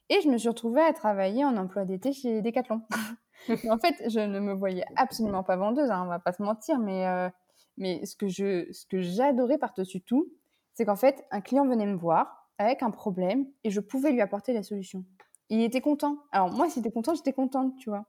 Et 0.09 0.21
je 0.23 0.29
me 0.29 0.39
suis 0.39 0.49
retrouvée 0.49 0.83
à 0.83 0.93
travailler 0.93 1.45
en 1.45 1.57
emploi 1.57 1.85
d'été 1.85 2.13
chez 2.13 2.43
Decathlon. 2.43 2.83
en 3.69 3.79
fait, 3.79 3.95
je 4.09 4.21
ne 4.21 4.41
me 4.41 4.53
voyais 4.53 4.85
absolument 4.97 5.43
pas 5.43 5.57
vendeuse, 5.57 5.91
hein, 5.91 6.03
on 6.05 6.09
va 6.09 6.19
pas 6.19 6.33
se 6.33 6.43
mentir, 6.43 6.79
mais, 6.79 7.07
euh, 7.07 7.29
mais 7.77 8.05
ce 8.05 8.17
que 8.17 8.29
ce 8.29 8.87
que 8.87 9.01
j'adorais 9.01 9.59
par-dessus 9.59 10.01
tout, 10.01 10.29
c'est 10.75 10.85
qu'en 10.85 10.97
fait, 10.97 11.25
un 11.31 11.41
client 11.41 11.67
venait 11.67 11.87
me 11.87 11.97
voir 11.97 12.49
avec 12.59 12.83
un 12.83 12.91
problème 12.91 13.47
et 13.65 13.71
je 13.71 13.81
pouvais 13.81 14.13
lui 14.13 14.21
apporter 14.21 14.53
la 14.53 14.63
solution. 14.63 15.05
Il 15.49 15.61
était 15.63 15.81
content. 15.81 16.19
Alors 16.31 16.53
moi, 16.53 16.69
s'il 16.69 16.81
était 16.81 16.93
content, 16.93 17.15
j'étais 17.15 17.33
contente, 17.33 17.77
tu 17.79 17.91
vois. 17.91 18.05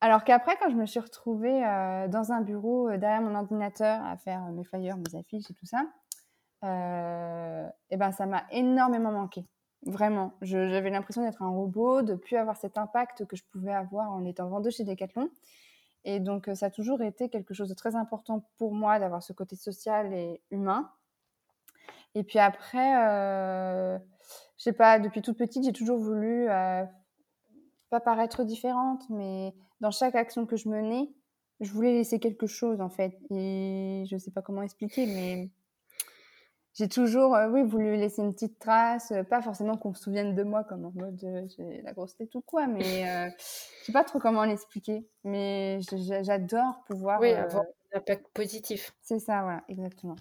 Alors 0.00 0.24
qu'après, 0.24 0.56
quand 0.56 0.70
je 0.70 0.76
me 0.76 0.86
suis 0.86 1.00
retrouvée 1.00 1.64
euh, 1.64 2.08
dans 2.08 2.32
un 2.32 2.40
bureau 2.40 2.88
euh, 2.88 2.96
derrière 2.96 3.20
mon 3.20 3.34
ordinateur 3.34 4.02
à 4.04 4.16
faire 4.16 4.42
euh, 4.44 4.52
mes 4.52 4.64
flyers, 4.64 4.96
mes 4.96 5.18
affiches 5.18 5.50
et 5.50 5.54
tout 5.54 5.66
ça, 5.66 5.84
et 6.62 7.96
ben 7.96 8.12
ça 8.12 8.26
m'a 8.26 8.44
énormément 8.50 9.12
manqué. 9.12 9.46
Vraiment, 9.86 10.34
j'avais 10.42 10.90
l'impression 10.90 11.22
d'être 11.22 11.42
un 11.42 11.48
robot, 11.48 12.02
de 12.02 12.14
plus 12.14 12.36
avoir 12.36 12.58
cet 12.58 12.76
impact 12.76 13.24
que 13.24 13.34
je 13.34 13.42
pouvais 13.50 13.72
avoir 13.72 14.12
en 14.12 14.26
étant 14.26 14.46
vendeuse 14.46 14.76
chez 14.76 14.84
Decathlon. 14.84 15.30
Et 16.04 16.20
donc, 16.20 16.50
ça 16.54 16.66
a 16.66 16.70
toujours 16.70 17.00
été 17.00 17.30
quelque 17.30 17.54
chose 17.54 17.70
de 17.70 17.74
très 17.74 17.96
important 17.96 18.44
pour 18.58 18.74
moi 18.74 18.98
d'avoir 18.98 19.22
ce 19.22 19.32
côté 19.32 19.56
social 19.56 20.12
et 20.12 20.42
humain. 20.50 20.90
Et 22.14 22.24
puis 22.24 22.38
après, 22.38 23.06
euh, 23.06 23.98
je 24.58 24.62
sais 24.64 24.72
pas, 24.72 24.98
depuis 24.98 25.22
toute 25.22 25.38
petite, 25.38 25.64
j'ai 25.64 25.72
toujours 25.72 25.98
voulu 25.98 26.48
pas 27.90 28.00
paraître 28.00 28.44
différente, 28.44 29.02
mais 29.10 29.54
dans 29.80 29.90
chaque 29.90 30.14
action 30.14 30.46
que 30.46 30.56
je 30.56 30.68
menais, 30.68 31.10
je 31.60 31.72
voulais 31.72 31.92
laisser 31.92 32.20
quelque 32.20 32.46
chose 32.46 32.80
en 32.80 32.88
fait. 32.88 33.18
Et 33.30 34.04
je 34.10 34.16
sais 34.16 34.30
pas 34.30 34.42
comment 34.42 34.62
expliquer, 34.62 35.06
mais 35.06 35.50
j'ai 36.74 36.88
toujours, 36.88 37.36
oui, 37.50 37.62
voulu 37.62 37.96
laisser 37.96 38.22
une 38.22 38.32
petite 38.32 38.58
trace, 38.58 39.12
pas 39.28 39.42
forcément 39.42 39.76
qu'on 39.76 39.92
se 39.92 40.04
souvienne 40.04 40.34
de 40.34 40.42
moi 40.42 40.64
comme 40.64 40.86
en 40.86 40.92
mode 40.94 41.18
j'ai 41.56 41.82
la 41.82 41.92
grosse 41.92 42.16
tête 42.16 42.34
ou 42.34 42.40
quoi, 42.40 42.66
mais 42.66 43.30
je 43.38 43.84
sais 43.84 43.92
pas 43.92 44.04
trop 44.04 44.18
comment 44.18 44.44
l'expliquer. 44.44 45.06
Mais 45.24 45.80
j'adore 46.22 46.82
pouvoir. 46.86 47.20
Oui, 47.20 47.32
avoir 47.32 47.64
un 47.92 47.98
impact 47.98 48.28
positif. 48.32 48.94
C'est 49.02 49.18
ça, 49.18 49.42
voilà, 49.42 49.64
exactement. 49.68 50.16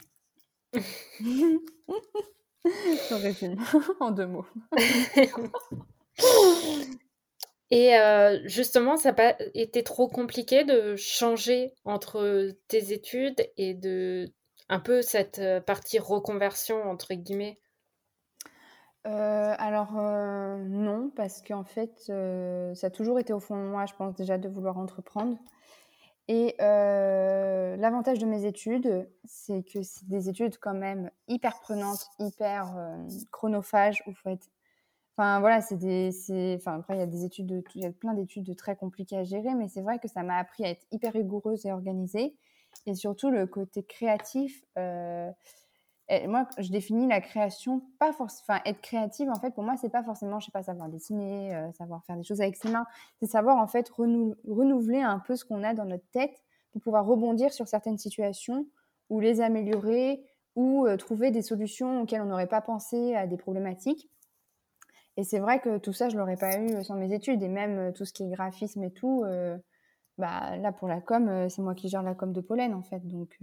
Je 2.65 3.13
résume 3.15 3.57
en 3.99 4.11
deux 4.11 4.27
mots. 4.27 4.45
Et 7.71 7.95
euh, 7.95 8.39
justement, 8.45 8.97
ça 8.97 9.09
n'a 9.09 9.15
pas 9.15 9.35
été 9.53 9.83
trop 9.83 10.07
compliqué 10.07 10.63
de 10.63 10.95
changer 10.95 11.73
entre 11.85 12.51
tes 12.67 12.93
études 12.93 13.45
et 13.57 13.75
de 13.75 14.31
un 14.69 14.79
peu 14.79 15.01
cette 15.01 15.39
euh, 15.39 15.61
partie 15.61 15.99
reconversion 15.99 16.83
entre 16.89 17.13
guillemets? 17.13 17.59
Euh, 19.07 19.55
alors 19.57 19.93
non, 19.93 21.11
parce 21.15 21.41
qu'en 21.41 21.63
fait, 21.63 22.11
ça 22.75 22.88
a 22.88 22.89
toujours 22.89 23.19
été 23.19 23.33
au 23.33 23.39
fond 23.39 23.55
de 23.55 23.67
moi, 23.67 23.85
je 23.85 23.93
pense 23.93 24.13
déjà 24.15 24.38
de 24.38 24.49
vouloir 24.49 24.77
entreprendre. 24.77 25.38
Et 26.27 26.55
l'avantage 26.59 28.19
de 28.19 28.25
mes 28.25 28.45
études, 28.45 29.09
c'est 29.25 29.63
que 29.63 29.81
c'est 29.83 30.07
des 30.07 30.27
études 30.27 30.57
quand 30.59 30.75
même 30.75 31.09
hyper 31.27 31.59
prenantes, 31.59 32.07
hyper 32.19 32.75
chronophages, 33.31 34.03
où 34.05 34.13
faut 34.13 34.29
être... 34.29 34.47
Enfin 35.19 35.41
voilà, 35.41 35.59
c'est 35.59 35.77
des, 35.77 36.11
enfin 36.55 36.79
après 36.79 36.95
il 36.95 36.99
y 36.99 37.03
a 37.03 37.05
des 37.05 37.25
études, 37.25 37.63
il 37.75 37.81
y 37.81 37.85
a 37.85 37.91
plein 37.91 38.13
d'études 38.13 38.55
très 38.55 38.77
compliquées 38.77 39.17
à 39.17 39.25
gérer, 39.25 39.53
mais 39.53 39.67
c'est 39.67 39.81
vrai 39.81 39.99
que 39.99 40.07
ça 40.07 40.23
m'a 40.23 40.38
appris 40.38 40.63
à 40.63 40.69
être 40.69 40.85
hyper 40.91 41.11
rigoureuse 41.11 41.65
et 41.65 41.73
organisée, 41.73 42.38
et 42.85 42.93
surtout 42.95 43.29
le 43.29 43.45
côté 43.45 43.83
créatif 43.83 44.63
moi, 46.27 46.47
je 46.57 46.71
définis 46.71 47.07
la 47.07 47.21
création 47.21 47.83
pas 47.99 48.11
forcément. 48.11 48.43
Enfin, 48.47 48.61
être 48.65 48.81
créative, 48.81 49.29
en 49.29 49.39
fait, 49.39 49.51
pour 49.51 49.63
moi, 49.63 49.75
c'est 49.77 49.89
pas 49.89 50.03
forcément, 50.03 50.39
je 50.39 50.45
sais 50.47 50.51
pas, 50.51 50.63
savoir 50.63 50.89
dessiner, 50.89 51.55
euh, 51.55 51.71
savoir 51.73 52.03
faire 52.05 52.17
des 52.17 52.23
choses 52.23 52.41
avec 52.41 52.55
ses 52.55 52.69
mains. 52.69 52.85
C'est 53.19 53.27
savoir, 53.27 53.57
en 53.57 53.67
fait, 53.67 53.89
renouveler 53.89 55.01
un 55.01 55.19
peu 55.19 55.35
ce 55.35 55.45
qu'on 55.45 55.63
a 55.63 55.73
dans 55.73 55.85
notre 55.85 56.09
tête 56.11 56.43
pour 56.71 56.81
pouvoir 56.81 57.05
rebondir 57.05 57.53
sur 57.53 57.67
certaines 57.67 57.97
situations 57.97 58.65
ou 59.09 59.19
les 59.19 59.41
améliorer 59.41 60.23
ou 60.55 60.88
euh, 60.88 60.97
trouver 60.97 61.31
des 61.31 61.41
solutions 61.41 62.01
auxquelles 62.01 62.21
on 62.21 62.25
n'aurait 62.25 62.47
pas 62.47 62.61
pensé 62.61 63.15
à 63.15 63.27
des 63.27 63.38
problématiques. 63.38 64.09
Et 65.19 65.25
c'est 65.25 65.39
vrai 65.39 65.59
que 65.59 65.79
tout 65.79 65.91
ça, 65.91 66.07
je 66.07 66.15
l'aurais 66.15 66.38
pas 66.38 66.57
eu 66.57 66.81
sans 66.81 66.95
mes 66.95 67.13
études. 67.13 67.43
Et 67.43 67.49
même 67.49 67.77
euh, 67.77 67.91
tout 67.91 68.05
ce 68.05 68.13
qui 68.13 68.23
est 68.23 68.29
graphisme 68.29 68.83
et 68.85 68.91
tout, 68.91 69.25
bah, 70.17 70.55
là, 70.55 70.71
pour 70.71 70.88
la 70.88 71.01
com, 71.01 71.49
c'est 71.49 71.61
moi 71.61 71.75
qui 71.75 71.89
gère 71.89 72.03
la 72.03 72.15
com 72.15 72.31
de 72.31 72.39
Pollen, 72.39 72.73
en 72.73 72.83
fait. 72.83 73.05
Donc. 73.05 73.38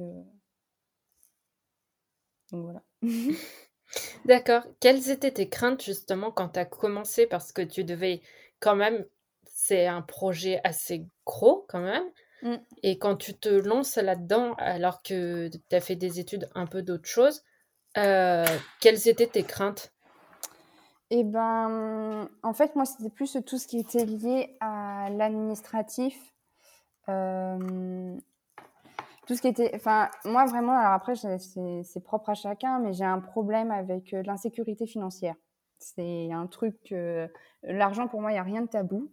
Donc 2.50 2.64
voilà. 2.64 2.82
D'accord. 4.24 4.62
Quelles 4.80 5.10
étaient 5.10 5.32
tes 5.32 5.50
craintes 5.50 5.82
justement 5.82 6.30
quand 6.30 6.50
tu 6.50 6.58
as 6.60 6.64
commencé? 6.64 7.26
Parce 7.26 7.52
que 7.52 7.60
tu 7.60 7.84
devais 7.84 8.22
quand 8.58 8.76
même, 8.76 9.04
c'est 9.44 9.86
un 9.86 10.00
projet 10.00 10.60
assez 10.64 11.06
gros 11.26 11.66
quand 11.68 11.80
même. 11.80 12.04
Mmh. 12.42 12.56
Et 12.82 12.98
quand 12.98 13.16
tu 13.16 13.34
te 13.34 13.48
lances 13.48 13.96
là-dedans, 13.96 14.54
alors 14.58 15.02
que 15.02 15.48
tu 15.48 15.76
as 15.76 15.80
fait 15.80 15.96
des 15.96 16.20
études 16.20 16.48
un 16.54 16.66
peu 16.66 16.80
d'autres 16.80 17.08
choses, 17.08 17.42
euh, 17.98 18.44
quelles 18.80 19.08
étaient 19.08 19.26
tes 19.26 19.42
craintes? 19.42 19.92
Eh 21.10 21.22
ben, 21.22 22.28
en 22.42 22.52
fait, 22.52 22.74
moi, 22.74 22.84
c'était 22.84 23.10
plus 23.10 23.38
tout 23.46 23.58
ce 23.58 23.66
qui 23.66 23.78
était 23.78 24.04
lié 24.04 24.56
à 24.60 25.08
l'administratif. 25.10 26.16
Euh, 27.08 28.18
tout 29.26 29.34
ce 29.34 29.42
qui 29.42 29.48
était 29.48 29.72
enfin 29.74 30.08
moi 30.24 30.44
vraiment 30.46 30.72
alors 30.72 30.92
après 30.92 31.14
c'est 31.16 32.00
propre 32.04 32.30
à 32.30 32.34
chacun 32.34 32.78
mais 32.78 32.92
j'ai 32.92 33.04
un 33.04 33.20
problème 33.20 33.70
avec 33.70 34.12
euh, 34.12 34.22
l'insécurité 34.24 34.86
financière 34.86 35.34
c'est 35.78 36.32
un 36.32 36.46
truc 36.46 36.94
l'argent 37.62 38.08
pour 38.08 38.20
moi 38.20 38.30
il 38.30 38.34
n'y 38.34 38.40
a 38.40 38.44
rien 38.44 38.62
de 38.62 38.68
tabou 38.68 39.12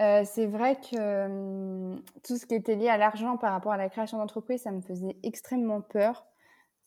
euh, 0.00 0.22
c'est 0.24 0.46
vrai 0.46 0.76
que 0.76 1.96
tout 2.24 2.36
ce 2.36 2.46
qui 2.46 2.54
était 2.54 2.76
lié 2.76 2.88
à 2.88 2.96
l'argent 2.96 3.36
par 3.36 3.52
rapport 3.52 3.72
à 3.72 3.76
la 3.76 3.88
création 3.88 4.18
d'entreprise 4.18 4.62
ça 4.62 4.72
me 4.72 4.80
faisait 4.80 5.16
extrêmement 5.22 5.80
peur 5.80 6.26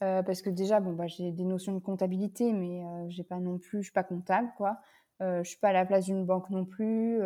euh, 0.04 0.24
parce 0.24 0.42
que 0.42 0.50
déjà 0.50 0.80
bon 0.80 0.94
bah 0.94 1.08
j'ai 1.08 1.32
des 1.32 1.46
notions 1.46 1.74
de 1.74 1.80
comptabilité 1.80 2.52
mais 2.54 2.84
j'ai 3.10 3.24
pas 3.24 3.40
non 3.40 3.58
plus 3.58 3.80
je 3.80 3.84
suis 3.86 3.94
pas 3.94 4.04
comptable 4.04 4.50
quoi 4.58 4.78
je 5.22 5.44
suis 5.44 5.60
pas 5.60 5.70
à 5.70 5.74
la 5.74 5.86
place 5.86 6.06
d'une 6.06 6.26
banque 6.26 6.50
non 6.50 6.66
plus 6.66 7.22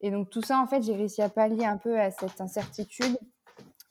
et 0.00 0.10
donc 0.10 0.30
tout 0.30 0.42
ça 0.42 0.60
en 0.60 0.66
fait 0.66 0.82
j'ai 0.82 0.94
réussi 0.94 1.22
à 1.22 1.28
pallier 1.28 1.64
un 1.64 1.78
peu 1.78 1.98
à 1.98 2.10
cette 2.10 2.40
incertitude 2.40 3.18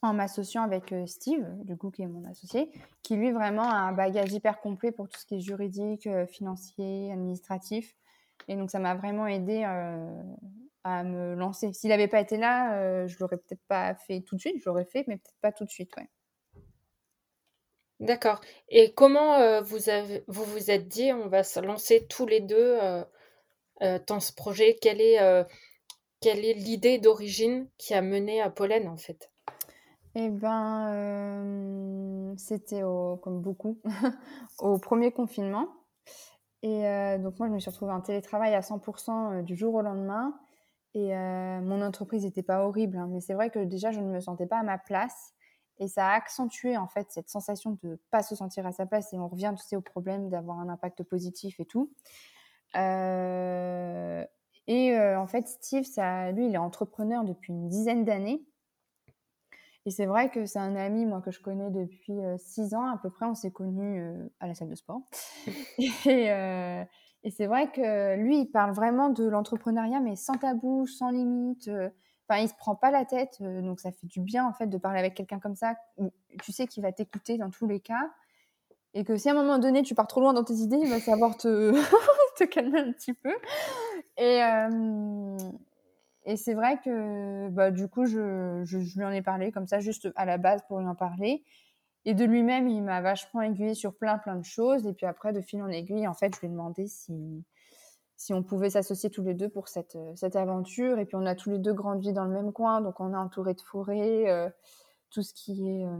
en 0.01 0.13
m'associant 0.13 0.63
avec 0.63 0.91
euh, 0.91 1.05
Steve, 1.05 1.45
du 1.63 1.77
coup, 1.77 1.91
qui 1.91 2.01
est 2.01 2.07
mon 2.07 2.25
associé, 2.25 2.71
qui 3.03 3.15
lui 3.15 3.31
vraiment 3.31 3.69
a 3.69 3.75
un 3.75 3.91
bagage 3.91 4.33
hyper 4.33 4.59
complet 4.59 4.91
pour 4.91 5.07
tout 5.07 5.19
ce 5.19 5.25
qui 5.25 5.35
est 5.35 5.39
juridique, 5.39 6.07
euh, 6.07 6.25
financier, 6.25 7.11
administratif. 7.11 7.95
Et 8.47 8.55
donc, 8.55 8.71
ça 8.71 8.79
m'a 8.79 8.95
vraiment 8.95 9.27
aidé 9.27 9.63
euh, 9.63 10.23
à 10.83 11.03
me 11.03 11.35
lancer. 11.35 11.71
S'il 11.73 11.89
n'avait 11.89 12.07
pas 12.07 12.19
été 12.19 12.37
là, 12.37 13.05
je 13.05 13.15
l'aurais 13.19 13.37
peut-être 13.37 13.61
pas 13.67 13.93
fait 13.93 14.21
tout 14.21 14.35
de 14.35 14.41
suite. 14.41 14.55
Je 14.59 14.67
l'aurais 14.67 14.85
fait, 14.85 15.05
mais 15.07 15.17
peut-être 15.17 15.37
pas 15.41 15.51
tout 15.51 15.63
de 15.63 15.69
suite. 15.69 15.95
Ouais. 15.95 16.09
D'accord. 18.01 18.41
Et 18.67 18.93
comment 18.93 19.61
vous, 19.61 19.89
avez, 19.89 20.23
vous 20.27 20.43
vous 20.43 20.71
êtes 20.71 20.87
dit, 20.87 21.13
on 21.13 21.27
va 21.27 21.43
se 21.43 21.59
lancer 21.59 22.05
tous 22.09 22.25
les 22.25 22.41
deux 22.41 22.77
dans 24.07 24.19
ce 24.19 24.33
projet? 24.33 24.77
Quelle 24.81 24.99
est, 24.99 25.45
l'idée 26.55 26.97
d'origine 26.97 27.67
qui 27.77 27.93
a 27.93 28.01
mené 28.01 28.41
à 28.41 28.49
Pollen, 28.49 28.87
en 28.89 28.97
fait? 28.97 29.31
Eh 30.15 30.29
euh, 30.43 32.33
c'était 32.35 32.81
comme 33.21 33.41
beaucoup, 33.41 33.79
au 34.59 34.77
premier 34.77 35.11
confinement. 35.11 35.69
Et 36.63 36.85
euh, 36.85 37.17
donc 37.17 37.39
moi, 37.39 37.47
je 37.47 37.53
me 37.53 37.59
suis 37.59 37.71
retrouvée 37.71 37.93
en 37.93 38.01
télétravail 38.01 38.53
à 38.53 38.59
100% 38.59 39.39
euh, 39.39 39.41
du 39.41 39.55
jour 39.55 39.73
au 39.73 39.81
lendemain. 39.81 40.33
Et 40.93 41.13
mon 41.15 41.81
entreprise 41.81 42.25
n'était 42.25 42.43
pas 42.43 42.65
horrible, 42.65 42.97
hein, 42.97 43.07
mais 43.09 43.21
c'est 43.21 43.33
vrai 43.33 43.49
que 43.49 43.59
déjà, 43.59 43.91
je 43.91 44.01
ne 44.01 44.07
me 44.07 44.19
sentais 44.19 44.45
pas 44.45 44.59
à 44.59 44.63
ma 44.63 44.77
place. 44.77 45.33
Et 45.81 45.89
ça 45.89 46.07
a 46.07 46.13
accentué 46.13 46.77
en 46.77 46.87
fait 46.87 47.11
cette 47.11 47.29
sensation 47.29 47.77
de 47.83 47.99
pas 48.09 48.23
se 48.23 48.35
sentir 48.35 48.65
à 48.65 48.71
sa 48.71 48.85
place. 48.85 49.11
Et 49.11 49.17
on 49.17 49.27
revient, 49.27 49.53
tu 49.57 49.63
sais, 49.65 49.75
au 49.75 49.81
problème 49.81 50.29
d'avoir 50.29 50.59
un 50.59 50.69
impact 50.69 51.03
positif 51.03 51.59
et 51.59 51.65
tout. 51.65 51.91
et 54.67 54.95
en 55.17 55.27
fait, 55.27 55.47
Steve, 55.47 55.83
ça, 55.83 56.31
lui, 56.31 56.45
il 56.47 56.53
est 56.53 56.57
entrepreneur 56.57 57.25
depuis 57.25 57.51
une 57.51 57.67
dizaine 57.67 58.05
d'années. 58.05 58.45
Et 59.85 59.91
c'est 59.91 60.05
vrai 60.05 60.29
que 60.29 60.45
c'est 60.45 60.59
un 60.59 60.75
ami, 60.75 61.05
moi, 61.05 61.21
que 61.21 61.31
je 61.31 61.41
connais 61.41 61.71
depuis 61.71 62.19
euh, 62.19 62.37
six 62.37 62.75
ans 62.75 62.85
à 62.85 62.97
peu 62.97 63.09
près. 63.09 63.25
On 63.25 63.33
s'est 63.33 63.51
connus 63.51 63.99
euh, 63.99 64.29
à 64.39 64.47
la 64.47 64.53
salle 64.53 64.69
de 64.69 64.75
sport. 64.75 65.01
euh, 66.05 66.83
et 67.23 67.31
c'est 67.31 67.47
vrai 67.47 67.71
que 67.71 68.15
lui, 68.17 68.41
il 68.41 68.51
parle 68.51 68.73
vraiment 68.73 69.09
de 69.09 69.27
l'entrepreneuriat, 69.27 69.99
mais 69.99 70.15
sans 70.15 70.37
tabou, 70.37 70.85
sans 70.85 71.09
limite. 71.09 71.69
Enfin, 72.27 72.41
il 72.41 72.47
se 72.47 72.53
prend 72.55 72.75
pas 72.75 72.91
la 72.91 73.05
tête. 73.05 73.41
donc, 73.41 73.79
ça 73.79 73.91
fait 73.91 74.07
du 74.07 74.21
bien, 74.21 74.45
en 74.45 74.53
fait, 74.53 74.67
de 74.67 74.77
parler 74.77 74.99
avec 74.99 75.15
quelqu'un 75.15 75.39
comme 75.39 75.55
ça. 75.55 75.75
Où 75.97 76.11
tu 76.41 76.51
sais 76.51 76.67
qu'il 76.67 76.83
va 76.83 76.91
t'écouter 76.91 77.37
dans 77.37 77.49
tous 77.49 77.67
les 77.67 77.79
cas. 77.79 78.11
Et 78.93 79.03
que 79.03 79.15
si 79.15 79.29
à 79.29 79.31
un 79.31 79.35
moment 79.35 79.57
donné, 79.57 79.83
tu 79.83 79.95
pars 79.95 80.07
trop 80.07 80.21
loin 80.21 80.33
dans 80.33 80.43
tes 80.43 80.55
idées, 80.55 80.79
il 80.81 80.89
va 80.89 80.99
savoir 80.99 81.37
te, 81.37 81.71
te 82.37 82.43
calmer 82.43 82.79
un 82.79 82.91
petit 82.91 83.13
peu. 83.13 83.33
Et, 84.17 84.41
et 86.25 86.37
c'est 86.37 86.53
vrai 86.53 86.79
que 86.83 87.49
bah, 87.49 87.71
du 87.71 87.87
coup, 87.87 88.05
je, 88.05 88.61
je, 88.63 88.77
lui 88.77 89.05
en 89.05 89.11
ai 89.11 89.21
parlé 89.21 89.51
comme 89.51 89.67
ça, 89.67 89.79
juste 89.79 90.09
à 90.15 90.25
la 90.25 90.37
base 90.37 90.61
pour 90.67 90.79
lui 90.79 90.87
en 90.87 90.95
parler. 90.95 91.43
Et 92.05 92.13
de 92.13 92.25
lui-même, 92.25 92.67
il 92.67 92.81
m'a 92.81 93.01
vachement 93.01 93.41
aiguillé 93.41 93.75
sur 93.75 93.95
plein, 93.95 94.17
plein 94.17 94.35
de 94.35 94.45
choses. 94.45 94.85
Et 94.87 94.93
puis 94.93 95.05
après, 95.05 95.33
de 95.33 95.41
fil 95.41 95.61
en 95.61 95.69
aiguille, 95.69 96.07
en 96.07 96.13
fait, 96.13 96.35
je 96.35 96.41
lui 96.41 96.47
ai 96.47 96.49
demandé 96.49 96.87
si, 96.87 97.43
si 98.21 98.35
on 98.35 98.43
pouvait 98.43 98.69
s'associer 98.69 99.09
tous 99.09 99.23
les 99.23 99.33
deux 99.33 99.49
pour 99.49 99.67
cette, 99.67 99.97
cette 100.15 100.35
aventure. 100.35 100.99
Et 100.99 101.05
puis, 101.05 101.15
on 101.15 101.25
a 101.25 101.33
tous 101.33 101.49
les 101.49 101.57
deux 101.57 101.73
grandi 101.73 102.13
dans 102.13 102.25
le 102.25 102.31
même 102.31 102.53
coin, 102.53 102.79
donc 102.79 102.99
on 102.99 103.13
est 103.13 103.17
entouré 103.17 103.55
de 103.55 103.61
forêts, 103.61 104.29
euh, 104.29 104.47
tout 105.09 105.23
ce 105.23 105.33
qui 105.33 105.67
est 105.67 105.87
euh, 105.87 105.97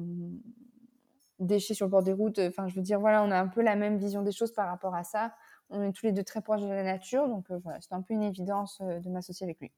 déchets 1.39 1.73
sur 1.73 1.87
le 1.87 1.89
bord 1.89 2.03
des 2.03 2.13
routes. 2.13 2.37
Enfin, 2.37 2.67
je 2.67 2.75
veux 2.75 2.83
dire, 2.83 2.99
voilà, 2.99 3.23
on 3.23 3.31
a 3.31 3.39
un 3.39 3.47
peu 3.47 3.63
la 3.63 3.75
même 3.75 3.97
vision 3.97 4.21
des 4.21 4.31
choses 4.31 4.53
par 4.53 4.67
rapport 4.67 4.93
à 4.93 5.03
ça. 5.03 5.33
On 5.71 5.81
est 5.81 5.93
tous 5.93 6.05
les 6.05 6.11
deux 6.11 6.23
très 6.23 6.41
proches 6.41 6.61
de 6.61 6.67
la 6.67 6.83
nature, 6.83 7.27
donc 7.27 7.49
euh, 7.49 7.57
voilà, 7.63 7.81
c'est 7.81 7.93
un 7.93 8.03
peu 8.03 8.13
une 8.13 8.21
évidence 8.21 8.79
de 8.81 9.09
m'associer 9.09 9.45
avec 9.45 9.59
lui. 9.59 9.71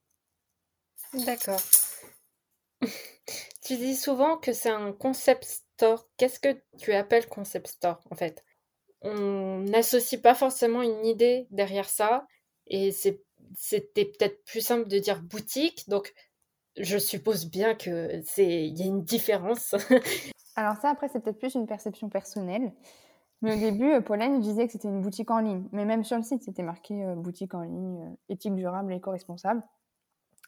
D'accord. 1.25 1.61
Tu 3.65 3.77
dis 3.77 3.95
souvent 3.95 4.35
que 4.35 4.51
c'est 4.51 4.69
un 4.69 4.91
concept 4.91 5.45
store. 5.45 6.09
Qu'est-ce 6.17 6.41
que 6.41 6.61
tu 6.77 6.91
appelles 6.91 7.29
concept 7.29 7.67
store 7.67 8.01
en 8.11 8.15
fait? 8.17 8.43
On 9.03 9.59
n'associe 9.59 10.21
pas 10.21 10.35
forcément 10.35 10.81
une 10.81 11.05
idée 11.05 11.47
derrière 11.49 11.87
ça 11.87 12.27
et 12.67 12.91
c'était 12.91 14.05
peut-être 14.05 14.43
plus 14.45 14.61
simple 14.61 14.87
de 14.87 14.99
dire 14.99 15.21
boutique. 15.21 15.87
Donc 15.89 16.13
je 16.77 16.97
suppose 16.97 17.45
bien 17.45 17.75
que 17.75 18.21
c'est 18.25 18.67
il 18.67 18.79
y 18.79 18.83
a 18.83 18.85
une 18.85 19.03
différence. 19.03 19.75
Alors 20.55 20.75
ça 20.77 20.89
après 20.89 21.09
c'est 21.09 21.19
peut-être 21.19 21.39
plus 21.39 21.55
une 21.55 21.67
perception 21.67 22.09
personnelle. 22.09 22.71
Mais 23.43 23.57
au 23.57 23.59
début, 23.59 23.91
euh, 23.91 23.99
Pauline 23.99 24.39
disait 24.39 24.65
que 24.65 24.71
c'était 24.71 24.87
une 24.87 25.01
boutique 25.01 25.29
en 25.29 25.39
ligne. 25.39 25.67
Mais 25.73 25.83
même 25.83 26.05
sur 26.05 26.15
le 26.15 26.23
site, 26.23 26.43
c'était 26.43 26.63
marqué 26.63 27.03
euh, 27.03 27.13
boutique 27.13 27.53
en 27.53 27.61
ligne, 27.61 28.01
euh, 28.01 28.15
éthique 28.29 28.55
durable 28.55 28.93
éco-responsable. 28.93 29.61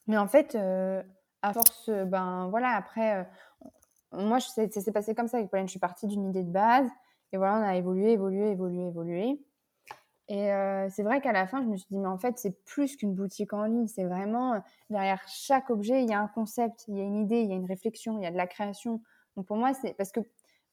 Mais 0.08 0.18
en 0.18 0.28
fait, 0.28 0.56
à 1.42 1.54
force, 1.54 1.90
ben 1.90 2.48
voilà, 2.52 2.70
après, 2.76 3.28
moi, 4.12 4.40
ça 4.40 4.70
s'est 4.70 4.92
passé 4.92 5.16
comme 5.16 5.28
ça 5.28 5.38
avec 5.38 5.50
Pauline. 5.50 5.66
Je 5.66 5.72
suis 5.72 5.80
partie 5.80 6.06
d'une 6.06 6.30
idée 6.30 6.44
de 6.44 6.52
base. 6.52 6.88
Et 7.34 7.38
voilà, 7.38 7.58
on 7.58 7.64
a 7.64 7.76
évolué, 7.76 8.12
évolué, 8.12 8.52
évolué, 8.52 8.86
évolué. 8.86 9.42
Et 10.28 10.52
euh, 10.52 10.90
c'est 10.90 11.04
vrai 11.04 11.22
qu'à 11.22 11.32
la 11.32 11.46
fin, 11.46 11.62
je 11.62 11.68
me 11.68 11.78
suis 11.78 11.88
dit, 11.92 12.00
mais 12.00 12.08
en 12.08 12.18
fait, 12.18 12.38
c'est 12.40 12.64
plus 12.66 12.96
qu'une 12.96 13.14
boutique 13.14 13.54
en 13.54 13.64
ligne. 13.66 13.88
C'est 13.88 14.06
vraiment, 14.06 14.62
derrière 14.90 15.22
chaque 15.28 15.70
objet, 15.70 16.04
il 16.04 16.10
y 16.10 16.14
a 16.14 16.20
un 16.20 16.28
concept, 16.28 16.86
il 16.88 16.98
y 16.98 17.02
a 17.02 17.04
une 17.04 17.18
idée, 17.18 17.42
il 17.42 17.50
y 17.50 17.54
a 17.54 17.56
une 17.56 17.66
réflexion, 17.68 18.18
il 18.18 18.24
y 18.24 18.28
a 18.28 18.32
de 18.32 18.38
la 18.38 18.48
création. 18.48 19.02
Donc 19.38 19.46
pour 19.46 19.58
moi, 19.58 19.74
c'est 19.74 19.94
parce 19.94 20.12
que 20.12 20.22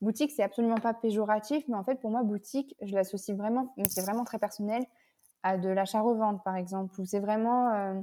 boutique, 0.00 0.30
c'est 0.30 0.42
absolument 0.42 0.78
pas 0.78 0.94
péjoratif, 0.94 1.64
mais 1.68 1.76
en 1.76 1.84
fait, 1.84 1.96
pour 1.96 2.10
moi, 2.10 2.22
boutique, 2.22 2.74
je 2.80 2.94
l'associe 2.94 3.36
vraiment, 3.36 3.72
mais 3.76 3.84
c'est 3.88 4.02
vraiment 4.02 4.24
très 4.24 4.38
personnel, 4.38 4.84
à 5.42 5.58
de 5.58 5.68
l'achat-revente, 5.68 6.42
par 6.44 6.56
exemple, 6.56 6.98
où 7.00 7.04
c'est 7.04 7.20
vraiment 7.20 7.72
euh, 7.74 8.00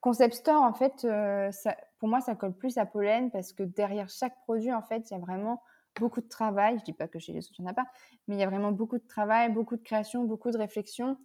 concept 0.00 0.34
store. 0.34 0.62
En 0.62 0.74
fait, 0.74 1.04
euh, 1.04 1.50
pour 1.98 2.08
moi, 2.08 2.20
ça 2.20 2.34
colle 2.34 2.52
plus 2.52 2.78
à 2.78 2.86
Pollen 2.86 3.30
parce 3.30 3.52
que 3.52 3.62
derrière 3.62 4.08
chaque 4.08 4.38
produit, 4.42 4.72
en 4.72 4.82
fait, 4.82 5.10
il 5.10 5.14
y 5.14 5.16
a 5.16 5.20
vraiment 5.20 5.62
beaucoup 5.98 6.20
de 6.20 6.28
travail. 6.28 6.78
Je 6.78 6.84
dis 6.84 6.92
pas 6.92 7.08
que 7.08 7.18
chez 7.18 7.32
les 7.32 7.40
autres, 7.40 7.54
il 7.58 7.62
n'y 7.62 7.68
en 7.68 7.72
a 7.72 7.74
pas, 7.74 7.86
mais 8.26 8.36
il 8.36 8.40
y 8.40 8.42
a 8.42 8.48
vraiment 8.48 8.72
beaucoup 8.72 8.98
de 8.98 9.06
travail, 9.06 9.50
beaucoup 9.52 9.76
de 9.76 9.82
création, 9.82 10.24
beaucoup 10.24 10.50
de 10.50 10.58
réflexion. 10.58 11.18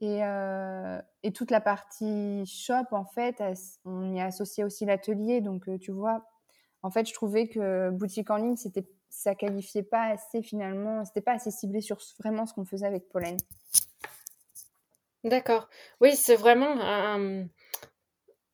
Et, 0.00 0.24
euh, 0.24 1.00
et 1.24 1.32
toute 1.32 1.50
la 1.50 1.60
partie 1.60 2.44
shop, 2.46 2.86
en 2.92 3.04
fait, 3.04 3.42
on 3.84 4.14
y 4.14 4.20
a 4.20 4.26
associé 4.26 4.62
aussi 4.64 4.84
l'atelier. 4.84 5.40
Donc, 5.40 5.68
tu 5.80 5.90
vois, 5.90 6.24
en 6.82 6.90
fait, 6.90 7.08
je 7.08 7.14
trouvais 7.14 7.48
que 7.48 7.90
boutique 7.90 8.30
en 8.30 8.36
ligne, 8.36 8.56
c'était 8.56 8.86
ça 9.10 9.34
qualifiait 9.34 9.82
pas 9.82 10.04
assez 10.04 10.42
finalement, 10.42 11.04
c'était 11.04 11.20
pas 11.20 11.32
assez 11.32 11.50
ciblé 11.50 11.80
sur 11.80 11.98
vraiment 12.20 12.46
ce 12.46 12.54
qu'on 12.54 12.64
faisait 12.64 12.86
avec 12.86 13.08
Pollen. 13.08 13.36
D'accord. 15.24 15.68
Oui, 16.00 16.14
c'est 16.14 16.36
vraiment 16.36 16.80
un... 16.80 17.46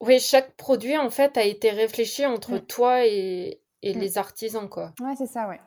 Oui, 0.00 0.20
chaque 0.20 0.54
produit 0.56 0.96
en 0.96 1.10
fait 1.10 1.36
a 1.36 1.44
été 1.44 1.70
réfléchi 1.70 2.26
entre 2.26 2.54
mm. 2.54 2.66
toi 2.66 3.06
et, 3.06 3.60
et 3.84 3.94
mm. 3.94 4.00
les 4.00 4.18
artisans, 4.18 4.68
quoi. 4.68 4.92
Ouais, 5.00 5.14
c'est 5.16 5.26
ça, 5.26 5.46
ouais. 5.46 5.60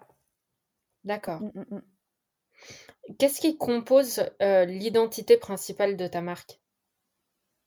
D'accord. 1.04 1.40
Mm, 1.42 1.82
Qu'est-ce 3.20 3.40
qui 3.40 3.58
compose 3.58 4.26
euh, 4.42 4.66
l'identité 4.66 5.38
principale 5.38 5.96
de 5.96 6.08
ta 6.08 6.22
marque, 6.22 6.60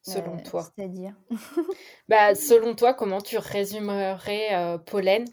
selon 0.03 0.37
euh, 0.37 0.43
toi? 0.43 0.69
C'est-à-dire 0.75 1.15
bah, 2.09 2.35
Selon 2.35 2.75
toi, 2.75 2.93
comment 2.93 3.21
tu 3.21 3.39
résumerais 3.39 4.55
euh, 4.55 4.79
Pollen 4.79 5.25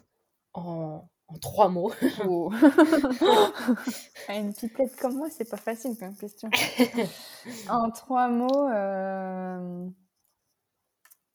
en, 0.54 1.08
en 1.26 1.38
trois 1.40 1.68
mots? 1.68 1.92
Oh. 2.26 2.52
une 4.28 4.54
petite 4.54 4.76
tête 4.76 4.94
comme 4.96 5.16
moi, 5.16 5.28
c'est 5.30 5.50
pas 5.50 5.56
facile 5.56 5.98
comme 5.98 6.16
question. 6.16 6.48
en 7.68 7.90
trois 7.90 8.28
mots. 8.28 8.68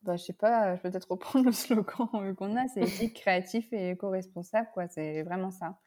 Bah, 0.04 0.16
je 0.16 0.24
sais 0.24 0.32
pas, 0.32 0.76
je 0.76 0.82
peux 0.82 0.90
peut-être 0.90 1.10
reprendre 1.10 1.46
le 1.46 1.52
slogan 1.52 2.34
qu'on 2.36 2.56
a, 2.56 2.68
c'est 2.68 2.82
éthique, 2.82 3.14
créatif 3.14 3.72
et 3.72 3.90
éco-responsable, 3.90 4.68
quoi. 4.74 4.86
C'est 4.88 5.22
vraiment 5.22 5.50
ça. 5.50 5.78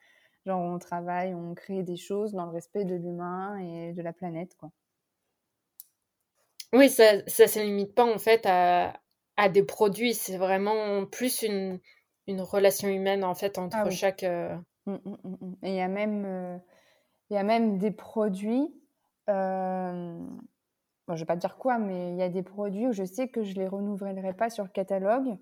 Genre, 0.46 0.60
on 0.60 0.80
travaille, 0.80 1.34
on 1.34 1.54
crée 1.54 1.84
des 1.84 1.98
choses 1.98 2.34
dans 2.34 2.46
le 2.46 2.52
respect 2.52 2.86
de 2.86 2.96
l'humain 2.96 3.58
et 3.58 3.94
de 3.94 4.02
la 4.02 4.14
planète, 4.14 4.56
quoi. 4.58 4.72
Oui, 6.74 6.90
ça 6.90 7.18
ne 7.18 7.22
se 7.28 7.60
limite 7.60 7.96
pas 7.96 8.06
en 8.06 8.18
fait 8.18 8.46
à, 8.46 9.00
à 9.38 9.50
des 9.50 9.64
produits, 9.64 10.14
c'est 10.14 10.38
vraiment 10.38 11.06
plus 11.06 11.42
une, 11.44 11.80
une 12.28 12.42
relation 12.42 12.90
humaine 12.90 13.24
en 13.24 13.36
fait 13.36 13.58
entre 13.58 13.78
ah 13.78 13.90
chaque. 13.90 14.24
Euh, 14.24 14.56
mmh, 14.86 14.96
mmh, 15.06 15.16
mmh, 15.24 15.54
Et 15.64 15.70
il 15.70 15.76
y 15.76 15.82
a 15.82 15.88
même, 15.88 16.26
euh, 16.26 16.58
y 17.30 17.38
a 17.38 17.44
même 17.44 17.78
des 17.78 17.92
produits. 17.92 18.74
Euh... 19.30 20.20
Bon, 21.08 21.16
je 21.16 21.22
vais 21.22 21.26
pas 21.26 21.36
dire 21.36 21.58
quoi, 21.58 21.78
mais 21.78 22.12
il 22.12 22.18
y 22.18 22.22
a 22.22 22.30
des 22.30 22.44
produits 22.44 22.88
où 22.88 22.92
je 22.92 23.04
sais 23.04 23.30
que 23.30 23.44
je 23.44 23.56
les 23.56 23.68
renouvellerai 23.68 24.34
pas 24.34 24.50
sur 24.50 24.64
le 24.64 24.70
catalogue 24.70 25.38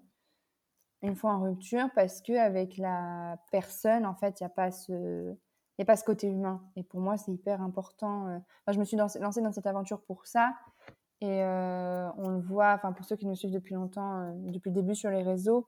une 1.01 1.15
fois 1.15 1.33
en 1.33 1.41
rupture 1.41 1.89
parce 1.95 2.21
que 2.21 2.33
avec 2.33 2.77
la 2.77 3.37
personne, 3.51 4.05
en 4.05 4.15
fait, 4.15 4.39
il 4.39 4.43
n'y 4.43 4.47
a 4.47 4.49
pas 4.49 4.71
ce 4.71 5.35
il 5.77 5.81
a 5.81 5.85
pas 5.85 5.97
ce 5.97 6.05
côté 6.05 6.27
humain. 6.27 6.63
Et 6.77 6.83
pour 6.83 7.01
moi, 7.01 7.17
c'est 7.17 7.31
hyper 7.31 7.61
important. 7.61 8.27
Euh. 8.27 8.39
je 8.71 8.79
me 8.79 8.85
suis 8.85 8.95
lancée 8.95 9.41
dans 9.41 9.51
cette 9.51 9.67
aventure 9.67 10.01
pour 10.03 10.25
ça. 10.25 10.53
Et 11.21 11.43
on 12.17 12.29
le 12.29 12.39
voit, 12.39 12.73
enfin, 12.73 12.93
pour 12.93 13.05
ceux 13.05 13.15
qui 13.15 13.25
nous 13.25 13.35
suivent 13.35 13.51
depuis 13.51 13.73
longtemps, 13.73 14.33
depuis 14.35 14.69
le 14.69 14.75
début 14.75 14.95
sur 14.95 15.09
les 15.09 15.23
réseaux, 15.23 15.67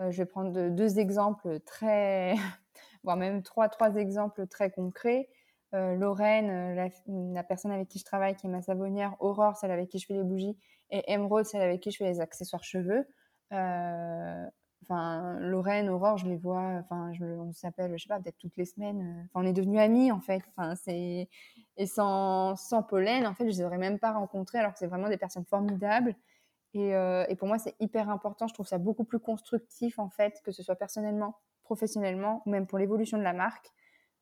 euh, 0.00 0.10
je 0.10 0.18
vais 0.18 0.26
prendre 0.26 0.70
deux 0.70 0.98
exemples 0.98 1.60
très, 1.60 2.34
voire 3.04 3.16
même 3.16 3.42
trois, 3.42 3.68
trois 3.68 3.96
exemples 3.96 4.46
très 4.46 4.70
concrets. 4.70 5.28
Euh, 5.74 5.94
Lorraine, 5.94 6.50
euh, 6.50 6.88
la, 7.32 7.44
personne 7.44 7.70
avec 7.70 7.88
qui 7.88 7.98
je 7.98 8.04
travaille, 8.04 8.34
qui 8.34 8.46
est 8.46 8.50
ma 8.50 8.62
savonnière, 8.62 9.16
Aurore, 9.20 9.56
celle 9.56 9.70
avec 9.70 9.88
qui 9.88 9.98
je 9.98 10.06
fais 10.06 10.14
les 10.14 10.24
bougies, 10.24 10.56
et 10.90 11.12
Emeraude, 11.12 11.44
celle 11.44 11.62
avec 11.62 11.80
qui 11.80 11.90
je 11.90 11.98
fais 11.98 12.06
les 12.06 12.20
accessoires 12.20 12.64
cheveux. 12.64 13.06
Enfin, 14.82 15.38
Lorraine, 15.40 15.88
Aurore, 15.90 16.16
je 16.16 16.26
les 16.26 16.36
vois, 16.36 16.80
enfin, 16.80 17.12
on 17.20 17.52
s'appelle, 17.52 17.92
je 17.96 18.02
sais 18.02 18.08
pas, 18.08 18.18
peut-être 18.18 18.38
toutes 18.38 18.56
les 18.56 18.64
semaines. 18.64 19.26
Enfin, 19.26 19.44
on 19.44 19.46
est 19.46 19.52
devenus 19.52 19.78
amis, 19.78 20.10
en 20.10 20.20
fait. 20.20 20.42
Enfin, 20.56 20.74
c'est... 20.74 21.28
Et 21.76 21.86
sans, 21.86 22.56
sans 22.56 22.82
Pollen, 22.82 23.26
en 23.26 23.34
fait, 23.34 23.44
je 23.44 23.58
les 23.58 23.62
aurais 23.62 23.78
même 23.78 23.98
pas 23.98 24.12
rencontrés, 24.12 24.58
alors 24.58 24.72
que 24.72 24.78
c'est 24.78 24.86
vraiment 24.86 25.08
des 25.08 25.18
personnes 25.18 25.44
formidables. 25.44 26.16
Euh, 26.76 27.26
et, 27.28 27.36
pour 27.36 27.48
moi, 27.48 27.58
c'est 27.58 27.74
hyper 27.80 28.08
important. 28.10 28.46
Je 28.46 28.54
trouve 28.54 28.66
ça 28.66 28.78
beaucoup 28.78 29.04
plus 29.04 29.18
constructif, 29.18 29.98
en 29.98 30.08
fait, 30.08 30.40
que 30.44 30.52
ce 30.52 30.62
soit 30.62 30.76
personnellement, 30.76 31.36
professionnellement, 31.62 32.42
ou 32.46 32.50
même 32.50 32.66
pour 32.66 32.78
l'évolution 32.78 33.18
de 33.18 33.22
la 33.22 33.32
marque, 33.32 33.70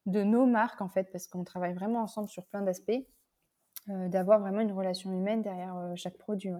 de 0.08 0.22
nos 0.22 0.46
marques, 0.46 0.80
en 0.80 0.88
fait, 0.88 1.10
parce 1.12 1.26
qu'on 1.26 1.44
travaille 1.44 1.74
vraiment 1.74 2.02
ensemble 2.02 2.28
sur 2.28 2.44
plein 2.46 2.62
d'aspects, 2.62 2.90
euh, 3.88 4.08
d'avoir 4.08 4.40
vraiment 4.40 4.60
une 4.60 4.72
relation 4.72 5.12
humaine 5.12 5.42
derrière 5.42 5.76
euh, 5.76 5.92
chaque 5.94 6.18
produit. 6.18 6.50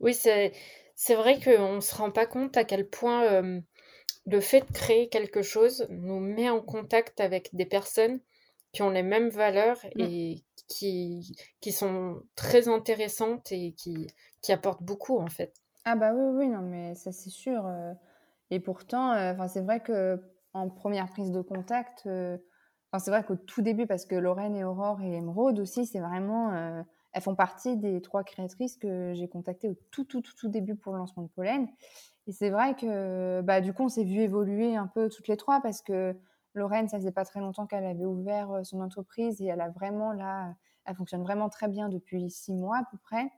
Oui, 0.00 0.14
c'est, 0.14 0.52
c'est 0.94 1.14
vrai 1.14 1.40
qu'on 1.40 1.76
ne 1.76 1.80
se 1.80 1.94
rend 1.94 2.10
pas 2.10 2.26
compte 2.26 2.56
à 2.56 2.64
quel 2.64 2.88
point 2.88 3.42
le 4.26 4.40
fait 4.40 4.60
de 4.60 4.72
créer 4.72 5.08
quelque 5.08 5.42
chose 5.42 5.86
nous 5.90 6.20
met 6.20 6.50
en 6.50 6.60
contact 6.60 7.20
avec 7.20 7.54
des 7.54 7.66
personnes 7.66 8.20
qui 8.72 8.82
ont 8.82 8.90
les 8.90 9.02
mêmes 9.02 9.28
valeurs 9.28 9.78
mmh. 9.94 10.00
et 10.00 10.44
qui, 10.68 11.36
qui 11.60 11.72
sont 11.72 12.22
très 12.34 12.68
intéressantes 12.68 13.52
et 13.52 13.72
qui, 13.72 14.06
qui 14.40 14.52
apportent 14.52 14.82
beaucoup 14.82 15.18
en 15.18 15.28
fait. 15.28 15.54
Ah 15.84 15.96
bah 15.96 16.12
oui, 16.14 16.36
oui, 16.36 16.48
non, 16.48 16.62
mais 16.62 16.94
ça 16.94 17.12
c'est 17.12 17.30
sûr. 17.30 17.66
Euh. 17.66 17.92
Et 18.50 18.60
pourtant, 18.60 19.12
euh, 19.12 19.32
enfin 19.32 19.48
c'est 19.48 19.60
vrai 19.60 19.80
que 19.80 20.20
en 20.54 20.68
première 20.68 21.08
prise 21.08 21.30
de 21.30 21.40
contact, 21.40 22.04
euh, 22.06 22.36
c'est 22.98 23.10
vrai 23.10 23.24
qu'au 23.24 23.36
tout 23.36 23.62
début, 23.62 23.86
parce 23.86 24.04
que 24.04 24.14
Lorraine 24.14 24.54
et 24.54 24.64
Aurore 24.64 25.00
et 25.00 25.14
Emeraude 25.14 25.58
aussi, 25.60 25.86
c'est 25.86 26.00
vraiment, 26.00 26.84
elles 27.12 27.22
font 27.22 27.34
partie 27.34 27.78
des 27.78 28.02
trois 28.02 28.22
créatrices 28.22 28.76
que 28.76 29.14
j'ai 29.14 29.28
contactées 29.28 29.68
au 29.68 29.76
tout, 29.90 30.04
tout, 30.04 30.20
tout, 30.20 30.34
tout 30.36 30.48
début 30.48 30.74
pour 30.74 30.92
le 30.92 30.98
lancement 30.98 31.22
de 31.22 31.28
Pollen. 31.28 31.68
Et 32.26 32.32
c'est 32.32 32.50
vrai 32.50 32.74
que, 32.74 33.40
bah, 33.40 33.62
du 33.62 33.72
coup, 33.72 33.84
on 33.84 33.88
s'est 33.88 34.04
vu 34.04 34.20
évoluer 34.20 34.76
un 34.76 34.88
peu 34.88 35.08
toutes 35.08 35.28
les 35.28 35.38
trois 35.38 35.62
parce 35.62 35.80
que 35.80 36.14
Lorraine, 36.54 36.86
ça 36.88 36.98
faisait 36.98 37.12
pas 37.12 37.24
très 37.24 37.40
longtemps 37.40 37.66
qu'elle 37.66 37.86
avait 37.86 38.04
ouvert 38.04 38.60
son 38.64 38.82
entreprise 38.82 39.40
et 39.40 39.46
elle 39.46 39.62
a 39.62 39.70
vraiment 39.70 40.12
là, 40.12 40.54
elle 40.84 40.94
fonctionne 40.94 41.22
vraiment 41.22 41.48
très 41.48 41.68
bien 41.68 41.88
depuis 41.88 42.28
six 42.30 42.52
mois 42.52 42.78
à 42.78 42.84
peu 42.90 42.98
près. 42.98 43.30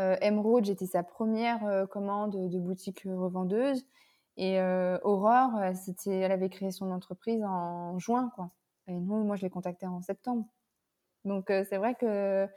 Euh, 0.00 0.16
Emeraude, 0.20 0.64
j'étais 0.64 0.86
sa 0.86 1.04
première 1.04 1.86
commande 1.90 2.50
de 2.50 2.58
boutique 2.58 3.02
revendeuse. 3.06 3.86
Et 4.42 4.58
Aurore, 5.02 5.60
c'était, 5.74 6.20
elle 6.20 6.32
avait 6.32 6.48
créé 6.48 6.70
son 6.70 6.90
entreprise 6.90 7.44
en 7.44 7.98
juin, 7.98 8.32
quoi. 8.34 8.50
Et 8.86 8.94
nous, 8.94 9.22
moi, 9.22 9.36
je 9.36 9.42
l'ai 9.42 9.50
contactée 9.50 9.86
en 9.86 10.00
septembre. 10.00 10.46
Donc, 11.26 11.46
c'est 11.48 11.76
vrai 11.76 11.94
que 11.94 12.48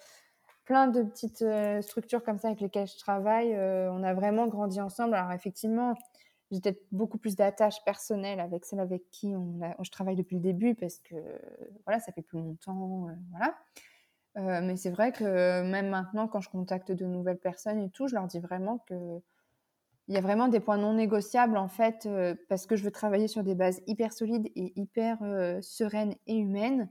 plein 0.63 0.87
de 0.87 1.03
petites 1.03 1.43
structures 1.81 2.23
comme 2.23 2.39
ça 2.39 2.47
avec 2.47 2.61
lesquelles 2.61 2.87
je 2.87 2.97
travaille, 2.97 3.53
on 3.53 4.01
a 4.01 4.13
vraiment 4.13 4.47
grandi 4.47 4.79
ensemble. 4.79 5.15
Alors, 5.15 5.33
effectivement, 5.33 5.93
j'ai 6.53 6.61
peut-être 6.61 6.83
beaucoup 6.91 7.17
plus 7.17 7.35
d'attaches 7.35 7.83
personnelles 7.83 8.39
avec 8.39 8.65
celle 8.65 8.79
avec 8.79 9.09
qui 9.09 9.35
on, 9.35 9.59
je 9.81 9.89
travaille 9.89 10.15
depuis 10.15 10.35
le 10.35 10.41
début 10.41 10.75
parce 10.75 10.99
que 10.99 11.15
voilà, 11.85 11.99
ça 11.99 12.11
fait 12.11 12.21
plus 12.21 12.37
longtemps, 12.37 13.07
euh, 13.07 13.13
voilà. 13.31 13.57
Euh, 14.37 14.65
mais 14.65 14.75
c'est 14.77 14.89
vrai 14.89 15.11
que 15.11 15.63
même 15.63 15.89
maintenant, 15.89 16.27
quand 16.27 16.41
je 16.41 16.49
contacte 16.49 16.91
de 16.91 17.05
nouvelles 17.05 17.39
personnes 17.39 17.79
et 17.79 17.89
tout, 17.89 18.07
je 18.07 18.15
leur 18.15 18.27
dis 18.27 18.39
vraiment 18.39 18.79
que 18.87 19.19
il 20.07 20.15
y 20.15 20.17
a 20.17 20.21
vraiment 20.21 20.47
des 20.47 20.59
points 20.59 20.77
non 20.77 20.93
négociables 20.93 21.57
en 21.57 21.67
fait, 21.67 22.05
euh, 22.05 22.35
parce 22.49 22.65
que 22.65 22.75
je 22.75 22.83
veux 22.83 22.91
travailler 22.91 23.27
sur 23.27 23.43
des 23.43 23.55
bases 23.55 23.81
hyper 23.87 24.13
solides 24.13 24.49
et 24.55 24.73
hyper 24.75 25.19
sereines 25.61 26.15
et 26.27 26.35
humaines. 26.35 26.89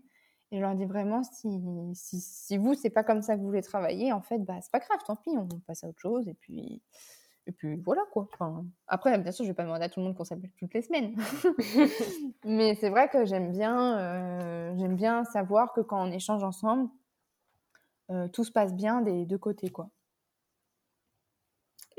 Et 0.50 0.56
je 0.56 0.60
leur 0.60 0.74
dis 0.74 0.84
vraiment, 0.84 1.22
si, 1.22 1.48
si, 1.94 2.20
si 2.20 2.58
vous, 2.58 2.74
c'est 2.74 2.90
pas 2.90 3.02
comme 3.02 3.22
ça 3.22 3.34
que 3.34 3.40
vous 3.40 3.46
voulez 3.46 3.62
travailler, 3.62 4.12
en 4.12 4.20
fait, 4.20 4.38
bah, 4.38 4.58
c'est 4.60 4.70
pas 4.70 4.80
grave, 4.80 4.98
tant 5.06 5.16
pis, 5.16 5.30
on 5.30 5.48
passe 5.66 5.82
à 5.82 5.88
autre 5.88 5.98
chose. 5.98 6.28
Et 6.28 6.34
puis, 6.34 6.82
et 7.46 7.52
puis 7.52 7.76
voilà 7.76 8.02
quoi. 8.12 8.28
Enfin, 8.32 8.64
après, 8.86 9.18
bien 9.18 9.32
sûr, 9.32 9.44
je 9.44 9.50
vais 9.50 9.54
pas 9.54 9.64
demander 9.64 9.84
à 9.84 9.88
tout 9.88 10.00
le 10.00 10.06
monde 10.06 10.16
qu'on 10.16 10.24
s'appelle 10.24 10.50
toutes 10.58 10.74
les 10.74 10.82
semaines. 10.82 11.16
Mais 12.44 12.74
c'est 12.76 12.90
vrai 12.90 13.08
que 13.08 13.24
j'aime 13.24 13.50
bien, 13.50 13.98
euh, 13.98 14.74
j'aime 14.78 14.96
bien 14.96 15.24
savoir 15.24 15.72
que 15.72 15.80
quand 15.80 16.06
on 16.06 16.12
échange 16.12 16.44
ensemble, 16.44 16.88
euh, 18.10 18.28
tout 18.28 18.44
se 18.44 18.52
passe 18.52 18.74
bien 18.74 19.00
des 19.00 19.26
deux 19.26 19.38
côtés 19.38 19.70
quoi. 19.70 19.90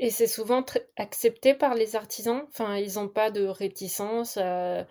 Et 0.04 0.10
c'est 0.10 0.26
souvent 0.26 0.62
accepté 0.98 1.54
par 1.54 1.74
les 1.74 1.96
artisans? 1.96 2.42
Enfin, 2.50 2.76
ils 2.76 2.96
n'ont 2.96 3.08
pas 3.08 3.30
de 3.30 3.46
réticence. 3.46 4.36
Euh, 4.38 4.84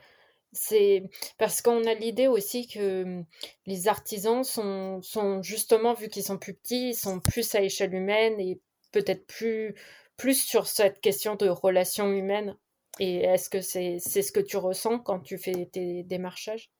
c'est 0.54 1.04
parce 1.38 1.62
qu'on 1.62 1.86
a 1.86 1.94
l'idée 1.94 2.28
aussi 2.28 2.68
que 2.68 3.04
hum, 3.04 3.26
les 3.68 3.88
artisans 3.88 4.44
sont, 4.44 5.04
justement, 5.44 5.94
vu 5.94 6.08
qu'ils 6.10 6.24
sont 6.24 6.40
plus 6.40 6.56
petits, 6.56 6.90
ils 6.90 6.96
sont 6.96 7.20
plus 7.20 7.54
à 7.54 7.62
échelle 7.62 7.94
humaine 7.94 8.40
et 8.40 8.60
peut-être 8.92 9.28
plus 9.28 9.76
plus 10.18 10.42
sur 10.42 10.66
cette 10.66 11.00
question 11.00 11.36
de 11.36 11.48
relations 11.48 12.12
humaines. 12.12 12.58
Et 13.00 13.18
est-ce 13.18 13.52
que 13.52 13.62
c'est 13.62 14.00
ce 14.00 14.32
que 14.32 14.40
tu 14.40 14.58
ressens 14.58 14.98
quand 14.98 15.20
tu 15.20 15.38
fais 15.38 15.70
tes 15.72 16.02
démarchages? 16.02 16.72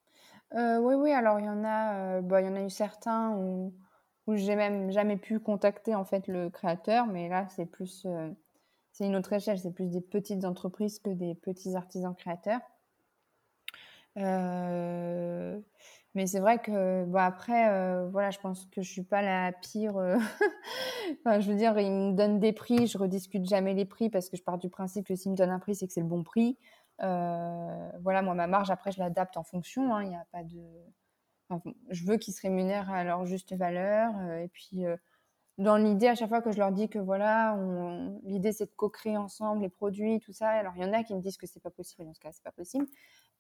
Oui, 0.56 0.96
oui. 0.96 1.12
Alors 1.12 1.40
il 1.40 1.46
y 1.46 1.50
en 1.50 1.64
a, 1.64 2.22
bah, 2.22 2.42
il 2.42 2.48
y 2.48 2.50
en 2.50 2.56
a 2.56 2.64
eu 2.64 2.72
certains 2.72 3.36
où, 3.38 3.76
où 4.28 4.36
j'ai 4.36 4.56
même 4.56 4.92
jamais 4.92 5.18
pu 5.18 5.40
contacter 5.40 5.96
en 5.96 6.06
fait 6.06 6.28
le 6.28 6.50
créateur, 6.50 7.08
mais 7.08 7.30
là 7.30 7.48
c'est 7.50 7.66
plus, 7.66 8.08
c'est 8.92 9.06
une 9.06 9.16
autre 9.16 9.34
échelle, 9.34 9.60
c'est 9.60 9.74
plus 9.74 9.90
des 9.90 10.02
petites 10.02 10.46
entreprises 10.46 11.00
que 11.00 11.10
des 11.10 11.36
petits 11.36 11.76
artisans 11.76 12.16
créateurs. 12.16 12.62
Euh, 14.18 15.60
mais 16.16 16.28
c'est 16.28 16.40
vrai 16.40 16.60
que, 16.60 17.06
bon, 17.06 17.18
après, 17.20 17.70
euh, 17.72 18.08
voilà, 18.10 18.30
je 18.32 18.40
pense 18.40 18.68
que 18.68 18.82
je 18.82 18.92
suis 18.92 19.04
pas 19.04 19.22
la 19.22 19.52
pire. 19.52 19.98
Euh, 19.98 20.18
enfin, 21.26 21.40
je 21.40 21.52
veux 21.52 21.58
dire, 21.58 21.78
ils 21.80 21.92
me 21.92 22.14
donnent 22.14 22.40
des 22.40 22.54
prix, 22.54 22.88
je 22.88 22.98
rediscute 22.98 23.46
jamais 23.46 23.74
les 23.74 23.86
prix 23.86 24.10
parce 24.10 24.30
que 24.30 24.38
je 24.38 24.44
pars 24.44 24.58
du 24.58 24.70
principe 24.70 25.08
que 25.08 25.16
s'ils 25.16 25.32
me 25.32 25.38
donnent 25.38 25.50
un 25.50 25.60
prix, 25.60 25.76
c'est 25.76 25.88
que 25.88 25.94
c'est 25.94 26.02
le 26.02 26.08
bon 26.08 26.24
prix. 26.24 26.58
voilà, 27.00 28.22
moi, 28.22 28.36
ma 28.36 28.48
marge, 28.48 28.70
après, 28.72 28.92
je 28.92 29.00
l'adapte 29.00 29.38
en 29.38 29.44
fonction. 29.44 29.94
Hein, 29.96 30.04
il 30.04 30.10
n'y 30.10 30.16
a 30.16 30.26
pas 30.32 30.44
de. 30.44 30.62
Je 31.90 32.06
veux 32.06 32.18
qu'ils 32.18 32.34
se 32.34 32.42
rémunèrent 32.42 32.90
à 32.90 33.04
leur 33.04 33.26
juste 33.26 33.54
valeur. 33.54 34.12
et 34.34 34.48
puis, 34.48 34.86
dans 35.58 35.78
l'idée, 35.78 36.08
à 36.08 36.16
chaque 36.16 36.30
fois 36.30 36.42
que 36.42 36.52
je 36.52 36.58
leur 36.58 36.72
dis 36.72 36.90
que 36.90 37.00
voilà, 37.00 37.56
l'idée 38.24 38.52
c'est 38.52 38.66
de 38.66 38.72
co-créer 38.76 39.18
ensemble 39.18 39.62
les 39.62 39.70
produits, 39.70 40.20
tout 40.20 40.34
ça. 40.34 40.50
Alors, 40.50 40.74
il 40.76 40.82
y 40.82 40.86
en 40.86 40.94
a 40.94 41.04
qui 41.04 41.14
me 41.14 41.22
disent 41.22 41.38
que 41.38 41.46
c'est 41.46 41.62
pas 41.62 41.70
possible. 41.70 42.06
Dans 42.06 42.14
ce 42.14 42.20
cas, 42.20 42.32
c'est 42.32 42.44
pas 42.44 42.52
possible. 42.52 42.88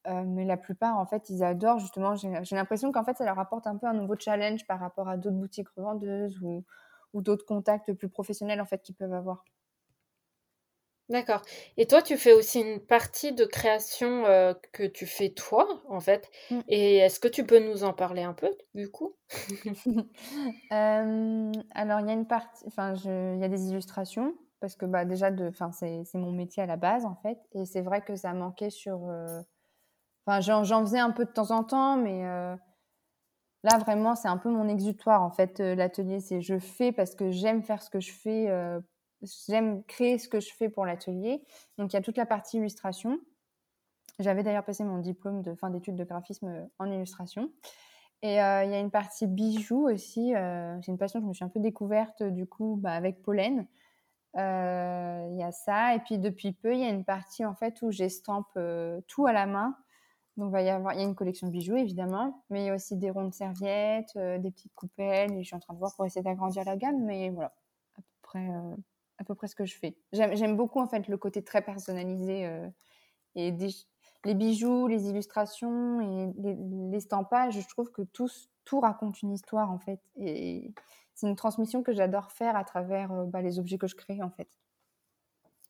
Euh, 0.07 0.23
mais 0.25 0.45
la 0.45 0.57
plupart, 0.57 0.97
en 0.97 1.05
fait, 1.05 1.29
ils 1.29 1.43
adorent 1.43 1.79
justement. 1.79 2.15
J'ai 2.15 2.55
l'impression 2.55 2.91
qu'en 2.91 3.03
fait, 3.03 3.17
ça 3.17 3.25
leur 3.25 3.39
apporte 3.39 3.67
un 3.67 3.77
peu 3.77 3.87
un 3.87 3.93
nouveau 3.93 4.15
challenge 4.17 4.65
par 4.67 4.79
rapport 4.79 5.07
à 5.07 5.17
d'autres 5.17 5.37
boutiques 5.37 5.69
revendeuses 5.69 6.39
ou, 6.41 6.65
ou 7.13 7.21
d'autres 7.21 7.45
contacts 7.45 7.93
plus 7.93 8.09
professionnels 8.09 8.61
en 8.61 8.65
fait 8.65 8.81
qu'ils 8.81 8.95
peuvent 8.95 9.13
avoir. 9.13 9.45
D'accord. 11.09 11.41
Et 11.77 11.85
toi, 11.85 12.01
tu 12.01 12.17
fais 12.17 12.33
aussi 12.33 12.61
une 12.61 12.79
partie 12.79 13.33
de 13.33 13.45
création 13.45 14.25
euh, 14.25 14.53
que 14.71 14.83
tu 14.83 15.05
fais 15.05 15.29
toi, 15.29 15.67
en 15.89 15.99
fait. 15.99 16.29
Mmh. 16.49 16.59
Et 16.69 16.97
est-ce 16.97 17.19
que 17.19 17.27
tu 17.27 17.45
peux 17.45 17.59
nous 17.59 17.83
en 17.83 17.93
parler 17.93 18.23
un 18.23 18.33
peu, 18.33 18.49
du 18.73 18.89
coup? 18.89 19.15
Euh, 20.71 21.51
Alors, 21.75 21.99
il 21.99 22.07
y 22.07 22.09
a 22.09 22.13
une 22.13 22.25
partie, 22.27 22.63
enfin, 22.67 22.95
il 22.95 23.39
y 23.39 23.43
a 23.43 23.47
des 23.47 23.69
illustrations 23.69 24.33
parce 24.59 24.75
que 24.75 24.85
bah, 24.85 25.05
déjà, 25.05 25.29
de, 25.29 25.51
c'est 25.71 26.15
mon 26.15 26.31
métier 26.31 26.63
à 26.63 26.65
la 26.65 26.77
base, 26.77 27.05
en 27.05 27.15
fait. 27.15 27.37
Et 27.53 27.65
c'est 27.65 27.81
vrai 27.81 28.01
que 28.01 28.15
ça 28.15 28.33
manquait 28.33 28.69
sur, 28.71 29.09
Enfin, 30.25 30.41
j'en 30.41 30.81
faisais 30.81 30.99
un 30.99 31.11
peu 31.11 31.25
de 31.25 31.31
temps 31.31 31.51
en 31.51 31.63
temps, 31.63 31.95
mais 31.97 32.25
euh, 32.25 32.55
là, 33.63 33.77
vraiment, 33.77 34.15
c'est 34.15 34.27
un 34.27 34.37
peu 34.37 34.49
mon 34.49 34.67
exutoire, 34.67 35.21
en 35.21 35.31
fait, 35.31 35.59
euh, 35.59 35.75
l'atelier. 35.75 36.19
C'est 36.19 36.41
je 36.41 36.59
fais 36.59 36.91
parce 36.91 37.15
que 37.15 37.31
j'aime 37.31 37.63
faire 37.63 37.81
ce 37.81 37.89
que 37.89 37.99
je 37.99 38.11
fais, 38.11 38.49
euh, 38.49 38.79
j'aime 39.47 39.83
créer 39.83 40.17
ce 40.17 40.27
que 40.27 40.39
je 40.39 40.53
fais 40.53 40.69
pour 40.69 40.85
l'atelier. 40.85 41.43
Donc, 41.77 41.93
il 41.93 41.95
y 41.95 41.99
a 41.99 42.01
toute 42.01 42.17
la 42.17 42.25
partie 42.25 42.57
illustration. 42.57 43.19
J'avais 44.19 44.43
d'ailleurs 44.43 44.65
passé 44.65 44.83
mon 44.83 44.99
diplôme 44.99 45.41
de 45.41 45.55
fin 45.55 45.69
d'études 45.69 45.95
de 45.95 46.03
graphisme 46.03 46.69
en 46.79 46.91
illustration. 46.91 47.51
Et 48.21 48.33
il 48.33 48.35
y 48.35 48.39
a 48.39 48.79
une 48.79 48.91
partie 48.91 49.27
bijoux 49.27 49.89
aussi. 49.89 50.33
c'est 50.33 50.91
une 50.91 50.97
passion 50.97 51.19
que 51.19 51.25
je 51.25 51.29
me 51.29 51.33
suis 51.33 51.43
un 51.43 51.49
peu 51.49 51.59
découverte, 51.59 52.23
du 52.23 52.45
coup, 52.45 52.77
bah, 52.79 52.93
avec 52.93 53.21
Pollen. 53.21 53.67
Il 54.35 54.39
y 54.39 55.43
a 55.43 55.51
ça. 55.51 55.95
Et 55.95 55.99
puis, 55.99 56.19
depuis 56.19 56.53
peu, 56.53 56.73
il 56.73 56.79
y 56.79 56.85
a 56.85 56.89
une 56.89 57.03
partie, 57.03 57.43
en 57.43 57.55
fait, 57.55 57.81
où 57.81 57.91
j'estampe 57.91 58.57
tout 59.07 59.25
à 59.25 59.33
la 59.33 59.45
main. 59.45 59.75
Donc, 60.37 60.53
il 60.57 60.65
y 60.65 60.69
a 60.69 61.03
une 61.03 61.15
collection 61.15 61.47
de 61.47 61.51
bijoux, 61.51 61.75
évidemment, 61.75 62.43
mais 62.49 62.63
il 62.63 62.65
y 62.67 62.69
a 62.69 62.75
aussi 62.75 62.97
des 62.97 63.11
rondes 63.11 63.33
serviettes, 63.33 64.15
euh, 64.15 64.39
des 64.39 64.49
petites 64.49 64.73
coupelles, 64.73 65.37
je 65.37 65.43
suis 65.43 65.55
en 65.55 65.59
train 65.59 65.75
de 65.75 65.79
voir 65.79 65.93
pour 65.95 66.05
essayer 66.05 66.23
d'agrandir 66.23 66.63
la 66.65 66.75
gamme, 66.75 67.03
mais 67.03 67.29
voilà, 67.29 67.53
à 67.97 68.01
peu 68.01 68.03
près, 68.23 68.49
euh, 68.49 68.75
à 69.23 69.25
peu 69.25 69.35
près 69.35 69.47
ce 69.47 69.55
que 69.55 69.65
je 69.65 69.75
fais. 69.75 69.95
J'aime 70.11 70.55
beaucoup, 70.55 70.79
en 70.79 70.87
fait, 70.87 71.07
le 71.07 71.17
côté 71.17 71.43
très 71.43 71.61
personnalisé 71.61 72.45
euh, 72.45 72.67
et 73.35 73.51
les 74.25 74.33
bijoux, 74.35 74.87
les 74.87 75.09
illustrations 75.09 75.99
et 76.01 76.33
les, 76.91 76.99
stampages, 76.99 77.59
je 77.59 77.67
trouve 77.67 77.91
que 77.91 78.03
tout, 78.03 78.29
tout 78.65 78.79
raconte 78.79 79.21
une 79.21 79.33
histoire, 79.33 79.71
en 79.71 79.79
fait, 79.79 79.99
et 80.17 80.71
c'est 81.15 81.27
une 81.27 81.35
transmission 81.35 81.83
que 81.83 81.93
j'adore 81.93 82.31
faire 82.31 82.55
à 82.55 82.63
travers 82.63 83.09
bah, 83.25 83.41
les 83.41 83.59
objets 83.59 83.77
que 83.77 83.87
je 83.87 83.95
crée, 83.95 84.21
en 84.21 84.29
fait. 84.29 84.47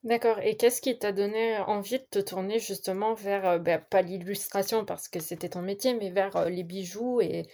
D'accord. 0.04 0.40
Et 0.40 0.58
qu'est-ce 0.58 0.82
qui 0.82 1.00
t'a 1.00 1.14
donné 1.14 1.58
envie 1.60 2.00
de 2.00 2.06
te 2.10 2.20
tourner 2.20 2.60
justement 2.60 3.14
vers, 3.14 3.48
euh, 3.48 3.58
bah, 3.60 3.78
pas 3.78 4.02
l'illustration 4.02 4.84
parce 4.84 5.08
que 5.08 5.22
c'était 5.22 5.50
ton 5.50 5.62
métier, 5.62 5.94
mais 5.94 6.10
vers 6.10 6.36
euh, 6.36 6.50
les 6.50 6.64
bijoux 6.64 7.22
et, 7.22 7.48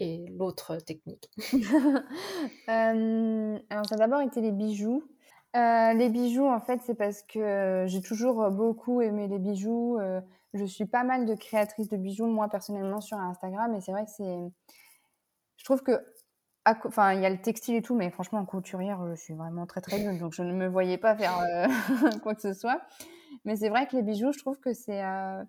et 0.00 0.26
l'autre 0.36 0.76
technique 0.76 1.30
Alors, 2.68 3.86
ça 3.86 3.94
a 3.94 3.98
d'abord 3.98 4.20
été 4.20 4.40
les 4.40 4.52
bijoux. 4.52 5.04
Euh, 5.56 5.92
les 5.94 6.08
bijoux, 6.08 6.46
en 6.46 6.60
fait, 6.60 6.80
c'est 6.84 6.94
parce 6.94 7.22
que 7.22 7.84
j'ai 7.86 8.00
toujours 8.00 8.50
beaucoup 8.50 9.00
aimé 9.02 9.28
les 9.28 9.38
bijoux. 9.38 9.98
je 10.54 10.64
suis 10.64 10.86
pas 10.86 11.04
mal 11.04 11.26
de 11.26 11.34
créatrices 11.34 11.88
de 11.88 11.96
bijoux, 11.96 12.26
moi, 12.26 12.48
personnellement, 12.48 13.00
sur 13.00 13.18
Instagram. 13.18 13.74
Et 13.74 13.80
c'est 13.80 13.92
vrai 13.92 14.04
que 14.04 14.10
c'est. 14.10 14.38
Je 15.56 15.64
trouve 15.64 15.82
que 15.82 16.00
Enfin, 16.84 17.14
il 17.14 17.20
y 17.20 17.26
a 17.26 17.30
le 17.30 17.40
textile 17.40 17.76
et 17.76 17.82
tout, 17.82 17.94
mais 17.94 18.10
franchement, 18.10 18.40
en 18.40 18.44
couturière, 18.44 19.04
je 19.08 19.14
suis 19.14 19.34
vraiment 19.34 19.66
très 19.66 19.80
très 19.80 19.98
nulle, 19.98 20.18
donc 20.18 20.34
je 20.34 20.42
ne 20.42 20.52
me 20.52 20.68
voyais 20.68 20.98
pas 20.98 21.16
faire 21.16 21.38
euh, 21.38 21.66
quoi 22.22 22.34
que 22.34 22.42
ce 22.42 22.52
soit. 22.52 22.82
Mais 23.44 23.56
c'est 23.56 23.70
vrai 23.70 23.86
que 23.86 23.96
les 23.96 24.02
bijoux, 24.02 24.32
je 24.32 24.38
trouve 24.38 24.58
que 24.60 24.74
c'est 24.74 25.02
euh, 25.02 25.42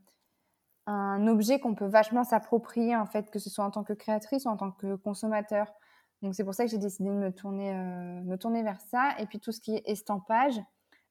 un 0.92 1.28
objet 1.28 1.60
qu'on 1.60 1.76
peut 1.76 1.86
vachement 1.86 2.24
s'approprier, 2.24 2.96
en 2.96 3.06
fait, 3.06 3.30
que 3.30 3.40
ce 3.40 3.50
soit 3.50 3.66
en 3.66 3.72
tant 3.72 3.84
que 3.84 3.94
créatrice 3.94 4.46
ou 4.46 4.50
en 4.50 4.58
tant 4.58 4.72
que 4.72 4.96
consommateur. 4.96 5.74
Donc 6.22 6.36
c'est 6.36 6.44
pour 6.44 6.54
ça 6.54 6.66
que 6.66 6.72
j'ai 6.72 6.78
décidé 6.78 7.10
de 7.10 7.16
me 7.16 7.32
tourner, 7.32 7.74
euh, 7.74 8.22
me 8.22 8.38
tourner 8.38 8.64
vers 8.64 8.80
ça. 8.82 9.16
Et 9.20 9.26
puis 9.26 9.40
tout 9.40 9.52
ce 9.52 9.60
qui 9.60 9.76
est 9.76 9.84
estampage, 9.86 10.60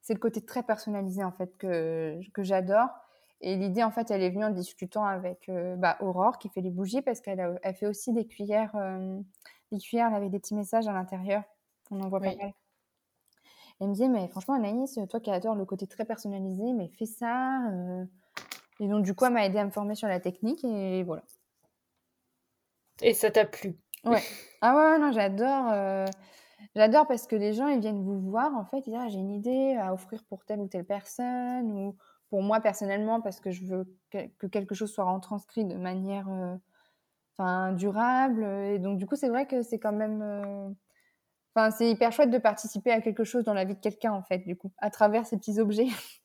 c'est 0.01 0.15
le 0.15 0.21
côté 0.21 0.45
très 0.45 0.63
personnalisé, 0.63 1.25
en 1.25 1.33
fait, 1.33 1.57
que, 1.59 2.21
que 2.33 2.43
j'adore. 2.43 2.89
Et 3.41 3.57
l'idée, 3.57 3.83
en 3.83 3.91
fait, 3.91 4.11
elle 4.11 4.23
est 4.23 4.31
venue 4.31 4.45
en 4.45 4.51
discutant 4.51 5.05
avec 5.05 5.51
bah, 5.79 5.97
Aurore, 6.01 6.39
qui 6.39 6.49
fait 6.51 6.61
les 6.61 6.71
bougies, 6.71 7.01
parce 7.01 7.21
qu'elle 7.21 7.59
elle 7.63 7.75
fait 7.75 7.87
aussi 7.87 8.13
des 8.13 8.27
cuillères 8.27 8.77
les 9.73 9.79
cuillères 9.79 10.15
avec 10.15 10.31
des 10.31 10.39
petits 10.39 10.55
messages 10.55 10.89
à 10.89 10.93
l'intérieur. 10.93 11.43
On 11.91 12.01
en 12.01 12.09
voit 12.09 12.21
pas 12.21 12.35
mal. 12.35 12.53
Elle 13.81 13.89
me 13.89 13.93
disait, 13.93 14.09
mais 14.09 14.29
franchement, 14.29 14.55
Anaïs, 14.55 14.99
toi 15.09 15.21
qui 15.21 15.31
adore 15.31 15.55
le 15.55 15.65
côté 15.65 15.87
très 15.87 16.05
personnalisé, 16.05 16.73
mais 16.75 16.89
fais 16.89 17.07
ça. 17.07 17.63
Et 18.81 18.89
donc, 18.89 19.05
du 19.05 19.15
coup, 19.15 19.27
elle 19.27 19.35
m'a 19.35 19.45
aidé 19.45 19.59
à 19.59 19.65
me 19.65 19.71
former 19.71 19.95
sur 19.95 20.09
la 20.09 20.21
technique 20.21 20.65
et 20.65 21.03
voilà. 21.05 21.23
Et 23.03 23.15
ça 23.15 23.31
t'a 23.31 23.45
plu 23.45 23.77
Ouais. 24.05 24.23
Ah 24.63 24.77
ouais, 24.77 24.99
non, 24.99 25.11
j'adore. 25.11 25.71
Euh, 25.73 26.05
j'adore 26.77 27.07
parce 27.07 27.27
que 27.27 27.35
les 27.35 27.55
gens, 27.55 27.69
ils 27.69 27.81
viennent 27.81 28.03
vous 28.03 28.21
voir, 28.21 28.55
en 28.55 28.67
fait, 28.67 28.79
ils 28.79 28.91
disent, 28.91 29.01
ah, 29.01 29.09
j'ai 29.09 29.19
une 29.19 29.31
idée 29.31 29.75
à 29.81 29.95
offrir 29.95 30.23
pour 30.29 30.45
telle 30.45 30.61
ou 30.61 30.69
telle 30.69 30.85
personne, 30.85 31.73
ou 31.73 31.97
pour 32.29 32.43
moi 32.43 32.61
personnellement, 32.61 33.23
parce 33.23 33.41
que 33.41 33.51
je 33.51 33.65
veux 33.65 33.87
que 34.11 34.47
quelque 34.47 34.75
chose 34.75 34.93
soit 34.93 35.11
retranscrit 35.11 35.65
de 35.65 35.77
manière 35.77 36.29
euh, 36.29 37.73
durable. 37.73 38.45
Et 38.45 38.79
donc, 38.79 38.99
du 38.99 39.07
coup, 39.07 39.17
c'est 39.17 39.31
vrai 39.31 39.47
que 39.47 39.63
c'est 39.63 39.79
quand 39.79 39.93
même. 39.93 40.21
Euh, 40.21 40.69
enfin, 41.55 41.71
c'est 41.71 41.91
hyper 41.91 42.13
chouette 42.13 42.31
de 42.31 42.39
participer 42.39 42.93
à 42.93 43.01
quelque 43.01 43.25
chose 43.25 43.45
dans 43.45 43.55
la 43.55 43.65
vie 43.65 43.75
de 43.75 43.81
quelqu'un, 43.81 44.13
en 44.13 44.23
fait, 44.23 44.39
du 44.41 44.57
coup, 44.57 44.73
à 44.77 44.91
travers 44.91 45.27
ces 45.27 45.39
petits 45.39 45.59
objets. 45.59 45.89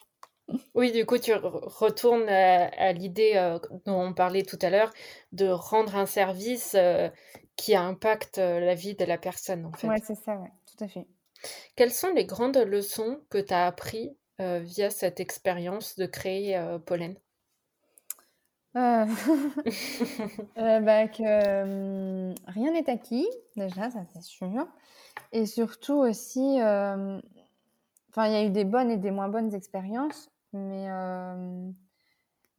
Oui, 0.74 0.92
du 0.92 1.06
coup, 1.06 1.18
tu 1.18 1.34
retournes 1.34 2.30
à, 2.30 2.92
l'idée 2.94 3.34
euh, 3.36 3.58
dont 3.86 4.00
on 4.02 4.14
parlait 4.14 4.44
tout 4.44 4.60
à 4.62 4.70
l'heure 4.70 4.94
de 5.32 5.48
rendre 5.48 5.96
un 5.96 6.06
service 6.06 6.76
euh, 6.76 7.10
qui 7.56 7.76
impacte 7.76 8.38
la 8.38 8.76
vie 8.76 8.96
de 8.96 9.06
la 9.06 9.18
personne, 9.18 9.66
en 9.66 9.72
fait. 9.72 9.88
Ouais, 9.88 10.02
c'est 10.04 10.16
ça, 10.16 10.36
ouais, 10.36 10.52
tout 10.66 10.84
à 10.84 10.88
fait. 10.88 11.08
Quelles 11.76 11.94
sont 11.94 12.12
les 12.12 12.26
grandes 12.26 12.58
leçons 12.58 13.22
que 13.30 13.38
tu 13.38 13.54
as 13.54 13.66
appris 13.66 14.18
via 14.40 14.90
cette 14.90 15.20
expérience 15.20 15.96
de 15.96 16.06
créer 16.06 16.60
Pollen? 16.86 17.16
Euh, 18.76 19.06
euh, 20.58 20.80
bah, 20.82 21.08
que 21.08 22.30
hum, 22.30 22.36
rien 22.48 22.74
n'est 22.74 22.90
acquis, 22.90 23.28
déjà, 23.56 23.90
ça 23.90 24.04
c'est 24.14 24.22
sûr. 24.22 24.68
Et 25.32 25.46
surtout 25.46 25.94
aussi, 25.94 26.60
euh, 26.62 27.20
enfin, 28.10 28.28
il 28.28 28.34
y 28.34 28.36
a 28.36 28.44
eu 28.44 28.50
des 28.50 28.66
bonnes 28.66 28.92
et 28.92 28.98
des 28.98 29.12
moins 29.12 29.30
bonnes 29.30 29.54
expériences, 29.54 30.30
mais 30.56 30.88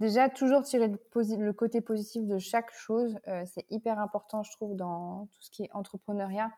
déjà, 0.00 0.28
toujours 0.28 0.62
tirer 0.62 0.88
le, 0.88 1.52
côté 1.52 1.80
positif 1.80 2.26
de 2.26 2.38
chaque 2.38 2.72
chose, 2.72 3.18
c'est 3.46 3.66
hyper 3.70 3.98
important, 3.98 4.42
je 4.42 4.52
trouve, 4.52 4.76
dans 4.76 5.26
tout 5.32 5.42
ce 5.42 5.50
qui 5.50 5.64
est 5.64 5.70
entrepreneuriat. 5.72 6.50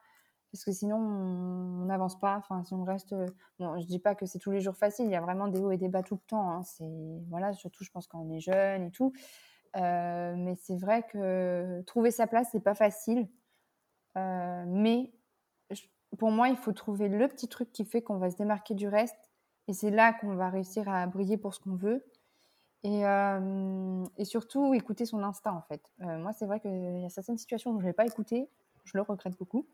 Parce 0.52 0.64
que 0.64 0.72
sinon, 0.72 0.96
on 0.96 1.84
n'avance 1.84 2.18
pas. 2.18 2.36
Enfin, 2.38 2.64
si 2.64 2.72
on 2.72 2.82
reste. 2.82 3.14
Bon, 3.58 3.78
je 3.78 3.86
dis 3.86 3.98
pas 3.98 4.14
que 4.14 4.24
c'est 4.24 4.38
tous 4.38 4.50
les 4.50 4.60
jours 4.60 4.76
facile. 4.76 5.04
Il 5.04 5.12
y 5.12 5.16
a 5.16 5.20
vraiment 5.20 5.48
des 5.48 5.60
hauts 5.60 5.70
et 5.70 5.76
des 5.76 5.88
bas 5.88 6.02
tout 6.02 6.14
le 6.14 6.26
temps. 6.26 6.50
Hein. 6.50 6.62
C'est 6.62 6.88
voilà, 7.28 7.52
surtout, 7.52 7.84
je 7.84 7.90
pense 7.90 8.06
quand 8.06 8.20
on 8.20 8.30
est 8.30 8.40
jeune 8.40 8.84
et 8.84 8.90
tout. 8.90 9.12
Euh, 9.76 10.34
mais 10.36 10.54
c'est 10.56 10.76
vrai 10.76 11.02
que 11.02 11.82
trouver 11.82 12.10
sa 12.10 12.26
place, 12.26 12.48
c'est 12.52 12.62
pas 12.62 12.74
facile. 12.74 13.28
Euh, 14.16 14.64
mais 14.66 15.12
pour 16.18 16.30
moi, 16.30 16.48
il 16.48 16.56
faut 16.56 16.72
trouver 16.72 17.08
le 17.08 17.28
petit 17.28 17.48
truc 17.48 17.70
qui 17.72 17.84
fait 17.84 18.02
qu'on 18.02 18.16
va 18.16 18.30
se 18.30 18.36
démarquer 18.36 18.74
du 18.74 18.88
reste. 18.88 19.27
Et 19.68 19.74
c'est 19.74 19.90
là 19.90 20.14
qu'on 20.14 20.34
va 20.34 20.48
réussir 20.48 20.88
à 20.88 21.06
briller 21.06 21.36
pour 21.36 21.54
ce 21.54 21.60
qu'on 21.60 21.76
veut. 21.76 22.04
Et, 22.84 23.06
euh, 23.06 24.04
surtout, 24.24 24.72
écouter 24.72 25.04
son 25.04 25.22
instinct, 25.22 25.52
en 25.52 25.62
fait. 25.62 25.82
moi, 25.98 26.32
c'est 26.32 26.46
vrai 26.46 26.58
qu'il 26.58 27.00
y 27.00 27.04
a 27.04 27.10
certaines 27.10 27.38
situations 27.38 27.72
où 27.72 27.80
je 27.80 27.84
ne 27.84 27.90
vais 27.90 27.92
pas 27.92 28.06
écouter. 28.06 28.48
je 28.84 28.92
le 28.96 29.02
regrette 29.02 29.36
beaucoup. 29.36 29.66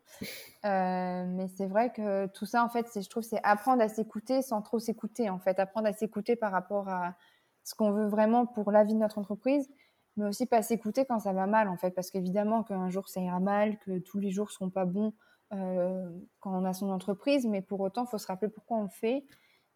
mais 0.63 1.47
c'est 1.55 1.67
vrai 1.67 1.93
que 1.93 2.27
tout 2.27 2.45
ça, 2.45 2.63
en 2.63 2.69
fait, 2.69 2.87
je 3.01 3.07
trouve, 3.09 3.23
c'est 3.23 3.39
apprendre 3.43 3.81
à 3.81 3.87
s'écouter 3.87 4.41
sans 4.41 4.61
trop 4.61 4.79
s'écouter, 4.79 5.29
en 5.29 5.39
fait. 5.39 5.59
Apprendre 5.59 5.87
à 5.87 5.93
s'écouter 5.93 6.35
par 6.35 6.51
rapport 6.51 6.89
à 6.89 7.15
ce 7.63 7.73
qu'on 7.73 7.91
veut 7.91 8.07
vraiment 8.07 8.45
pour 8.45 8.71
la 8.71 8.83
vie 8.83 8.93
de 8.93 8.99
notre 8.99 9.17
entreprise, 9.17 9.69
mais 10.17 10.25
aussi 10.25 10.45
pas 10.45 10.61
s'écouter 10.61 11.05
quand 11.05 11.19
ça 11.19 11.31
va 11.31 11.47
mal, 11.47 11.69
en 11.69 11.77
fait. 11.77 11.91
Parce 11.91 12.11
qu'évidemment 12.11 12.63
qu'un 12.63 12.89
jour, 12.89 13.07
ça 13.07 13.21
ira 13.21 13.39
mal, 13.39 13.79
que 13.79 13.99
tous 13.99 14.19
les 14.19 14.31
jours 14.31 14.51
seront 14.51 14.69
pas 14.69 14.85
bons 14.85 15.13
quand 15.51 16.51
on 16.51 16.65
a 16.65 16.73
son 16.73 16.89
entreprise, 16.89 17.47
mais 17.47 17.61
pour 17.61 17.79
autant, 17.79 18.03
il 18.03 18.09
faut 18.09 18.17
se 18.17 18.27
rappeler 18.27 18.49
pourquoi 18.49 18.77
on 18.77 18.83
le 18.83 18.89
fait 18.89 19.23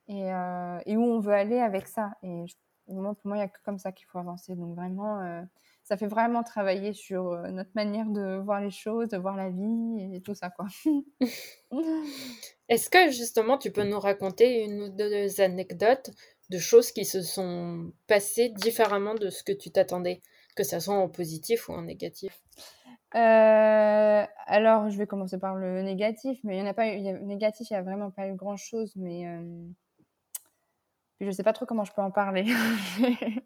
et, 0.09 0.29
et, 0.85 0.97
où 0.97 1.03
on 1.03 1.19
veut 1.19 1.33
aller 1.33 1.59
avec 1.59 1.87
ça. 1.87 2.11
Et 2.23 2.45
pour 2.87 2.95
moi, 2.97 3.15
il 3.25 3.33
n'y 3.33 3.41
a 3.41 3.47
que 3.47 3.59
comme 3.63 3.79
ça 3.79 3.93
qu'il 3.93 4.07
faut 4.07 4.19
avancer. 4.19 4.55
Donc 4.55 4.75
vraiment, 4.75 5.45
ça 5.89 5.97
fait 5.97 6.07
vraiment 6.07 6.43
travailler 6.43 6.93
sur 6.93 7.31
euh, 7.31 7.49
notre 7.49 7.71
manière 7.73 8.05
de 8.05 8.37
voir 8.37 8.61
les 8.61 8.69
choses, 8.69 9.09
de 9.09 9.17
voir 9.17 9.35
la 9.35 9.49
vie 9.49 10.13
et 10.13 10.21
tout 10.21 10.35
ça, 10.35 10.51
quoi. 10.51 10.67
Est-ce 12.69 12.91
que 12.91 13.09
justement 13.09 13.57
tu 13.57 13.71
peux 13.71 13.83
nous 13.83 13.99
raconter 13.99 14.63
une 14.65 14.83
ou 14.83 14.89
deux 14.89 15.41
anecdotes 15.41 16.11
de 16.51 16.59
choses 16.59 16.91
qui 16.91 17.05
se 17.05 17.23
sont 17.23 17.91
passées 18.05 18.49
différemment 18.49 19.15
de 19.15 19.31
ce 19.31 19.41
que 19.41 19.51
tu 19.51 19.71
t'attendais, 19.71 20.21
que 20.55 20.63
ce 20.63 20.79
soit 20.79 20.93
en 20.93 21.09
positif 21.09 21.69
ou 21.69 21.73
en 21.73 21.81
négatif? 21.81 22.39
Euh, 23.15 24.25
alors, 24.45 24.91
je 24.91 24.97
vais 24.99 25.07
commencer 25.07 25.39
par 25.39 25.55
le 25.55 25.81
négatif, 25.81 26.39
mais 26.43 26.57
il 26.57 26.61
n'y 26.61 26.67
en 26.67 26.69
a 26.69 26.75
pas 26.75 26.87
eu, 26.87 26.99
négatif, 27.23 27.67
il 27.71 27.73
n'y 27.73 27.79
a 27.79 27.81
vraiment 27.81 28.11
pas 28.11 28.27
eu 28.27 28.35
grand 28.35 28.57
chose, 28.57 28.93
mais 28.95 29.25
euh, 29.25 29.41
je 31.19 31.25
ne 31.25 31.31
sais 31.31 31.43
pas 31.43 31.53
trop 31.53 31.65
comment 31.65 31.83
je 31.83 31.93
peux 31.93 32.01
en 32.01 32.11
parler. 32.11 32.45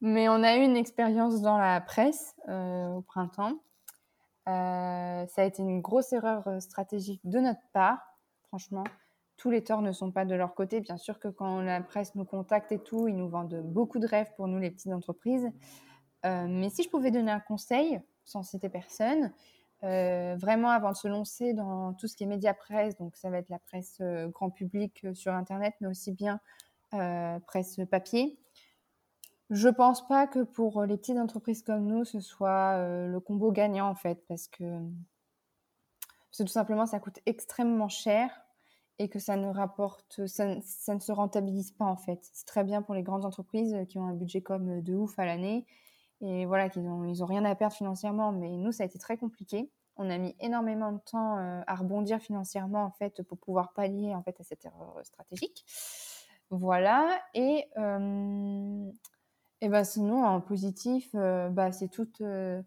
Mais 0.00 0.28
on 0.28 0.42
a 0.42 0.56
eu 0.56 0.62
une 0.62 0.76
expérience 0.76 1.40
dans 1.42 1.56
la 1.56 1.80
presse 1.80 2.34
euh, 2.48 2.88
au 2.88 3.02
printemps. 3.02 3.62
Euh, 4.48 5.24
ça 5.28 5.42
a 5.42 5.44
été 5.44 5.62
une 5.62 5.80
grosse 5.80 6.12
erreur 6.12 6.46
euh, 6.48 6.58
stratégique 6.58 7.20
de 7.24 7.38
notre 7.38 7.60
part, 7.72 8.00
franchement. 8.48 8.82
Tous 9.36 9.50
les 9.50 9.62
torts 9.62 9.82
ne 9.82 9.92
sont 9.92 10.10
pas 10.10 10.24
de 10.24 10.34
leur 10.34 10.54
côté. 10.54 10.80
Bien 10.80 10.96
sûr 10.96 11.20
que 11.20 11.28
quand 11.28 11.60
la 11.60 11.80
presse 11.80 12.16
nous 12.16 12.24
contacte 12.24 12.72
et 12.72 12.80
tout, 12.80 13.06
ils 13.06 13.16
nous 13.16 13.28
vendent 13.28 13.62
beaucoup 13.64 14.00
de 14.00 14.06
rêves 14.06 14.32
pour 14.36 14.48
nous, 14.48 14.58
les 14.58 14.70
petites 14.70 14.92
entreprises. 14.92 15.48
mais 16.24 16.68
si 16.70 16.82
je 16.82 16.90
pouvais 16.90 17.10
donner 17.10 17.32
un 17.32 17.40
conseil, 17.40 18.00
sans 18.24 18.42
citer 18.42 18.68
personne, 18.68 19.32
vraiment 19.82 20.70
avant 20.70 20.92
de 20.92 20.96
se 20.96 21.08
lancer 21.08 21.54
dans 21.54 21.92
tout 21.94 22.06
ce 22.06 22.16
qui 22.16 22.24
est 22.24 22.26
média 22.26 22.54
presse, 22.54 22.96
donc 22.96 23.16
ça 23.16 23.30
va 23.30 23.38
être 23.38 23.48
la 23.48 23.58
presse 23.58 24.00
grand 24.28 24.50
public 24.50 25.06
sur 25.14 25.32
Internet, 25.32 25.74
mais 25.80 25.88
aussi 25.88 26.12
bien 26.12 26.40
presse 27.46 27.80
papier, 27.90 28.38
je 29.52 29.68
pense 29.68 30.06
pas 30.08 30.26
que 30.26 30.42
pour 30.42 30.80
euh, 30.80 30.86
les 30.86 30.96
petites 30.96 31.18
entreprises 31.18 31.62
comme 31.62 31.86
nous, 31.86 32.06
ce 32.06 32.20
soit 32.20 32.78
euh, 32.78 33.06
le 33.06 33.20
combo 33.20 33.52
gagnant 33.52 33.86
en 33.86 33.94
fait, 33.94 34.24
parce 34.26 34.48
que, 34.48 34.64
parce 36.30 36.38
tout 36.38 36.46
simplement 36.46 36.86
ça 36.86 36.98
coûte 37.00 37.18
extrêmement 37.26 37.90
cher 37.90 38.30
et 38.98 39.10
que 39.10 39.18
ça 39.18 39.36
ne 39.36 39.48
rapporte, 39.48 40.26
ça, 40.26 40.54
ne 40.54 41.00
se 41.00 41.12
rentabilise 41.12 41.70
pas 41.72 41.84
en 41.84 41.98
fait. 41.98 42.30
C'est 42.32 42.46
très 42.46 42.64
bien 42.64 42.80
pour 42.80 42.94
les 42.94 43.02
grandes 43.02 43.26
entreprises 43.26 43.76
qui 43.90 43.98
ont 43.98 44.06
un 44.06 44.14
budget 44.14 44.40
comme 44.40 44.80
de 44.80 44.94
ouf 44.94 45.18
à 45.18 45.26
l'année 45.26 45.66
et 46.22 46.46
voilà 46.46 46.68
qu'ils 46.68 46.86
ont, 46.86 47.04
ils 47.04 47.22
ont 47.22 47.26
rien 47.26 47.44
à 47.44 47.54
perdre 47.54 47.74
financièrement, 47.74 48.32
mais 48.32 48.56
nous 48.56 48.72
ça 48.72 48.84
a 48.84 48.86
été 48.86 48.98
très 48.98 49.16
compliqué. 49.16 49.70
On 49.96 50.08
a 50.08 50.16
mis 50.16 50.34
énormément 50.40 50.92
de 50.92 51.00
temps 51.00 51.38
euh, 51.38 51.60
à 51.66 51.74
rebondir 51.74 52.18
financièrement 52.18 52.84
en 52.84 52.90
fait 52.90 53.22
pour 53.22 53.38
pouvoir 53.38 53.74
pallier 53.74 54.14
en 54.14 54.22
fait 54.22 54.40
à 54.40 54.44
cette 54.44 54.64
erreur 54.64 54.98
stratégique. 55.04 55.64
Voilà 56.50 57.20
et 57.34 57.66
et 59.62 59.68
ben 59.68 59.84
sinon, 59.84 60.24
en 60.24 60.40
positif, 60.40 61.08
euh, 61.14 61.48
bah, 61.48 61.70
c'est 61.70 61.86
tout. 61.86 62.08
Euh, 62.20 62.60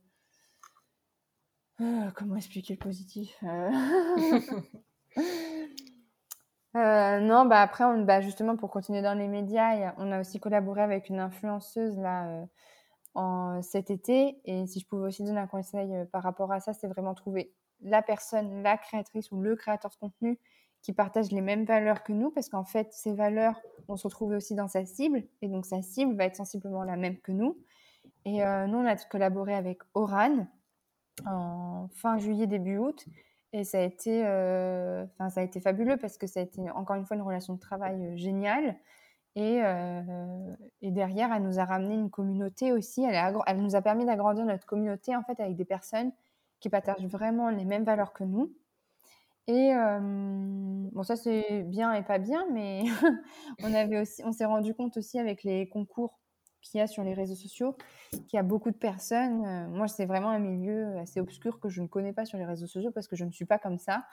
euh, 1.82 2.10
comment 2.16 2.38
expliquer 2.38 2.74
le 2.76 2.80
positif 2.80 3.38
Non, 6.74 7.46
bah 7.46 7.62
après, 7.62 7.84
bah, 8.04 8.22
justement, 8.22 8.56
pour 8.56 8.72
continuer 8.72 9.02
dans 9.02 9.14
les 9.14 9.28
médias, 9.28 9.94
on 9.98 10.10
a 10.14 10.22
aussi 10.22 10.40
collaboré 10.40 10.82
avec 10.82 11.10
une 11.10 11.20
influenceuse 11.20 11.98
là 12.00 12.46
en, 13.16 13.62
cet 13.62 13.90
été. 13.90 14.40
Et 14.46 14.68
si 14.68 14.80
je 14.80 14.88
pouvais 14.88 15.08
aussi 15.08 15.24
donner 15.24 15.40
un 15.40 15.48
conseil 15.48 15.92
par 16.12 16.24
rapport 16.24 16.52
à 16.52 16.60
ça, 16.60 16.74
c'est 16.74 16.88
vraiment 16.88 17.14
trouver 17.14 17.54
la 17.82 18.02
personne, 18.02 18.62
la 18.64 18.78
créatrice 18.78 19.32
ou 19.32 19.42
le 19.42 19.56
créateur 19.56 19.92
de 19.92 19.96
contenu 19.96 20.40
qui 20.86 20.94
partagent 20.94 21.32
les 21.32 21.42
mêmes 21.42 21.66
valeurs 21.66 22.04
que 22.04 22.14
nous, 22.14 22.30
parce 22.30 22.48
qu'en 22.48 22.64
fait, 22.64 22.94
ces 22.94 23.14
valeurs 23.14 23.60
vont 23.88 23.98
se 23.98 24.06
retrouver 24.06 24.36
aussi 24.36 24.54
dans 24.54 24.68
sa 24.68 24.86
cible, 24.86 25.24
et 25.42 25.48
donc 25.48 25.66
sa 25.66 25.82
cible 25.82 26.16
va 26.16 26.26
être 26.26 26.36
sensiblement 26.36 26.84
la 26.84 26.96
même 26.96 27.18
que 27.18 27.32
nous. 27.32 27.58
Et 28.24 28.44
euh, 28.44 28.68
nous, 28.68 28.78
on 28.78 28.86
a 28.86 28.96
collaboré 28.96 29.56
avec 29.56 29.80
Oran 29.96 30.46
en 31.26 31.88
fin 31.96 32.20
juillet, 32.20 32.46
début 32.46 32.78
août, 32.78 33.04
et 33.52 33.64
ça 33.64 33.80
a 33.80 33.82
été, 33.82 34.28
euh, 34.28 35.06
ça 35.18 35.40
a 35.40 35.44
été 35.44 35.60
fabuleux 35.60 35.98
parce 35.98 36.20
que 36.20 36.28
ça 36.28 36.42
a 36.42 36.44
été 36.44 36.70
encore 36.70 36.98
une 36.98 37.06
fois 37.06 37.16
une 37.16 37.24
relation 37.24 37.56
de 37.56 37.60
travail 37.60 37.96
euh, 38.06 38.16
géniale. 38.16 38.76
Et, 39.36 39.62
et, 40.82 40.92
derrière, 40.92 41.34
elle 41.34 41.44
nous 41.44 41.60
a 41.60 41.66
ramené 41.66 41.96
une 41.96 42.10
communauté 42.10 42.72
aussi. 42.72 43.04
Elle, 43.04 43.58
nous 43.58 43.76
a 43.76 43.82
permis 43.82 44.06
d'agrandir 44.06 44.46
notre 44.46 44.66
communauté 44.66 45.14
en 45.16 45.24
fait 45.24 45.40
avec 45.42 45.58
des 45.58 45.66
personnes 45.66 46.12
qui 46.62 46.70
partagent 46.70 47.06
vraiment 47.06 47.50
les 47.50 47.66
mêmes 47.66 47.84
valeurs 47.84 48.14
que 48.14 48.24
nous. 48.24 48.54
Et 49.48 49.74
bon, 49.74 51.04
ça 51.04 51.18
c'est 51.18 51.64
bien 51.64 51.94
et 51.94 52.02
pas 52.02 52.18
bien, 52.18 52.46
mais 52.52 52.84
on 53.62 53.74
avait 53.74 54.00
aussi, 54.00 54.24
on 54.24 54.32
s'est 54.32 54.46
rendu 54.46 54.74
compte 54.74 54.96
aussi 54.96 55.20
avec 55.20 55.44
les 55.44 55.68
concours 55.68 56.18
qu'il 56.66 56.80
y 56.80 56.82
a 56.82 56.88
sur 56.88 57.04
les 57.04 57.14
réseaux 57.14 57.36
sociaux, 57.36 57.78
qu'il 58.12 58.34
y 58.34 58.38
a 58.38 58.44
beaucoup 58.44 58.72
de 58.72 58.78
personnes. 58.78 59.70
moi, 59.70 59.88
c'est 59.88 60.06
vraiment 60.06 60.30
un 60.30 60.40
milieu 60.40 60.98
assez 60.98 61.20
obscur 61.20 61.60
que 61.60 61.70
je 61.70 61.82
ne 61.82 61.88
connais 61.88 62.14
pas 62.14 62.26
sur 62.26 62.38
les 62.38 62.46
réseaux 62.46 62.68
sociaux 62.68 62.92
parce 62.92 63.08
que 63.08 63.16
je 63.16 63.26
ne 63.26 63.32
suis 63.32 63.46
pas 63.46 63.60
comme 63.60 63.78
ça. 63.78 64.06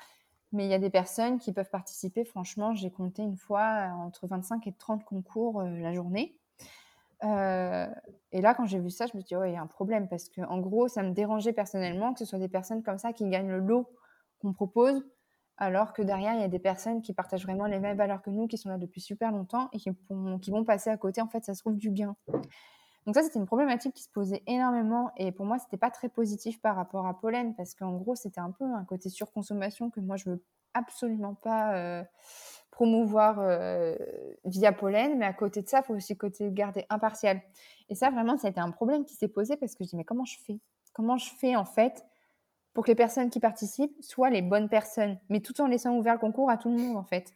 Mais 0.53 0.67
il 0.67 0.71
y 0.71 0.75
a 0.75 0.79
des 0.79 0.91
personnes 0.91 1.39
qui 1.39 1.53
peuvent 1.53 1.71
participer. 1.71 2.25
Franchement, 2.25 2.75
j'ai 2.75 2.91
compté 2.91 3.23
une 3.23 3.37
fois 3.37 3.91
entre 3.97 4.27
25 4.27 4.67
et 4.67 4.73
30 4.73 5.05
concours 5.05 5.63
la 5.63 5.93
journée. 5.93 6.37
et 7.23 8.41
là, 8.41 8.55
quand 8.55 8.67
j'ai 8.67 8.79
vu 8.79 8.91
ça, 8.91 9.07
je 9.07 9.17
me 9.17 9.23
suis 9.23 9.35
dit, 9.35 9.43
il 9.47 9.53
y 9.53 9.57
a 9.57 9.63
un 9.63 9.67
problème 9.67 10.09
parce 10.09 10.29
que, 10.29 10.43
en 10.43 10.59
gros, 10.59 10.89
ça 10.89 11.03
me 11.03 11.13
dérangeait 11.13 11.53
personnellement 11.53 12.13
que 12.13 12.19
ce 12.19 12.25
soit 12.25 12.39
des 12.39 12.49
personnes 12.49 12.83
comme 12.83 12.99
ça 12.99 13.13
qui 13.13 13.29
gagnent 13.29 13.51
le 13.51 13.61
lot 13.61 13.89
qu'on 14.41 14.53
propose 14.53 15.03
alors 15.63 15.93
que 15.93 16.03
derrière, 16.03 16.35
il 16.35 16.41
y 16.41 16.45
a 16.45 16.49
des 16.49 16.59
personnes 16.59 17.03
qui 17.03 17.13
partagent 17.13 17.45
vraiment 17.45 17.67
les 17.67 17.79
mêmes 17.79 17.97
valeurs 17.97 18.21
que 18.21 18.31
nous, 18.31 18.49
qui 18.49 18.59
sont 18.59 18.69
là 18.69 18.79
depuis 18.79 19.01
super 19.01 19.31
longtemps 19.31 19.69
et 19.73 19.79
qui, 19.79 19.91
vont 20.51 20.65
passer 20.65 20.91
à 20.91 20.97
côté, 20.97 21.21
en 21.21 21.29
fait, 21.29 21.45
ça 21.45 21.55
se 21.55 21.61
trouve 21.61 21.77
du 21.77 21.91
gain. 21.91 22.17
Donc 23.07 23.17
ça, 23.17 23.23
c'était 23.23 23.39
une 23.39 23.47
problématique 23.47 23.95
qui 23.95 24.03
se 24.03 24.11
posait 24.11 24.43
énormément 24.47 25.11
et 25.17 25.33
pour 25.33 25.45
moi, 25.45 25.59
c'était 25.59 25.77
pas 25.77 25.91
très 25.91 26.09
positif 26.09 26.61
par 26.61 26.77
rapport 26.77 27.07
à 27.07 27.19
Pollen 27.19 27.55
parce 27.57 27.75
qu'en 27.75 27.93
gros, 27.97 28.15
c'était 28.15 28.41
un 28.41 28.51
peu 28.51 28.65
un 28.65 28.85
côté 28.85 29.09
surconsommation 29.09 29.91
que 29.91 30.01
moi, 30.01 30.17
je 30.17 30.31
veux 30.31 30.45
absolument 30.75 31.35
pas 31.35 31.75
euh, 31.75 32.05
promouvoir 32.71 33.37
euh, 33.41 33.97
via 34.45 34.73
Pollen, 34.73 35.19
mais 35.19 35.27
à 35.27 35.33
côté 35.33 35.63
de 35.63 35.69
ça, 35.69 35.81
il 35.81 35.85
faut 35.85 35.95
aussi 35.95 36.17
côté 36.17 36.51
garder 36.53 36.87
impartial. 36.91 37.41
Et 37.89 37.95
ça, 37.95 38.11
vraiment, 38.11 38.39
ça 38.39 38.47
a 38.49 38.51
été 38.51 38.61
un 38.61 38.71
problème 38.71 39.05
qui 39.05 39.15
s'est 39.15 39.29
posé 39.29 39.57
parce 39.57 39.75
que 39.75 39.85
je 39.85 39.91
dis, 39.91 39.97
mais 39.97 40.05
comment 40.05 40.25
je 40.25 40.39
fais? 40.47 40.59
Comment 40.93 41.19
je 41.19 41.31
fais, 41.31 41.57
en 41.57 41.65
fait, 41.65 42.05
pour 42.75 42.85
que 42.85 42.91
les 42.91 42.95
personnes 42.95 43.31
qui 43.31 43.41
participent 43.41 43.97
soient 44.03 44.31
les 44.31 44.43
bonnes 44.43 44.69
personnes, 44.69 45.19
mais 45.29 45.41
tout 45.41 45.61
en 45.61 45.67
laissant 45.67 45.97
ouvert 45.97 46.15
le 46.15 46.19
concours 46.21 46.51
à 46.51 46.57
tout 46.57 46.71
le 46.71 46.77
monde 46.77 46.97
en 46.97 47.05
fait? 47.05 47.33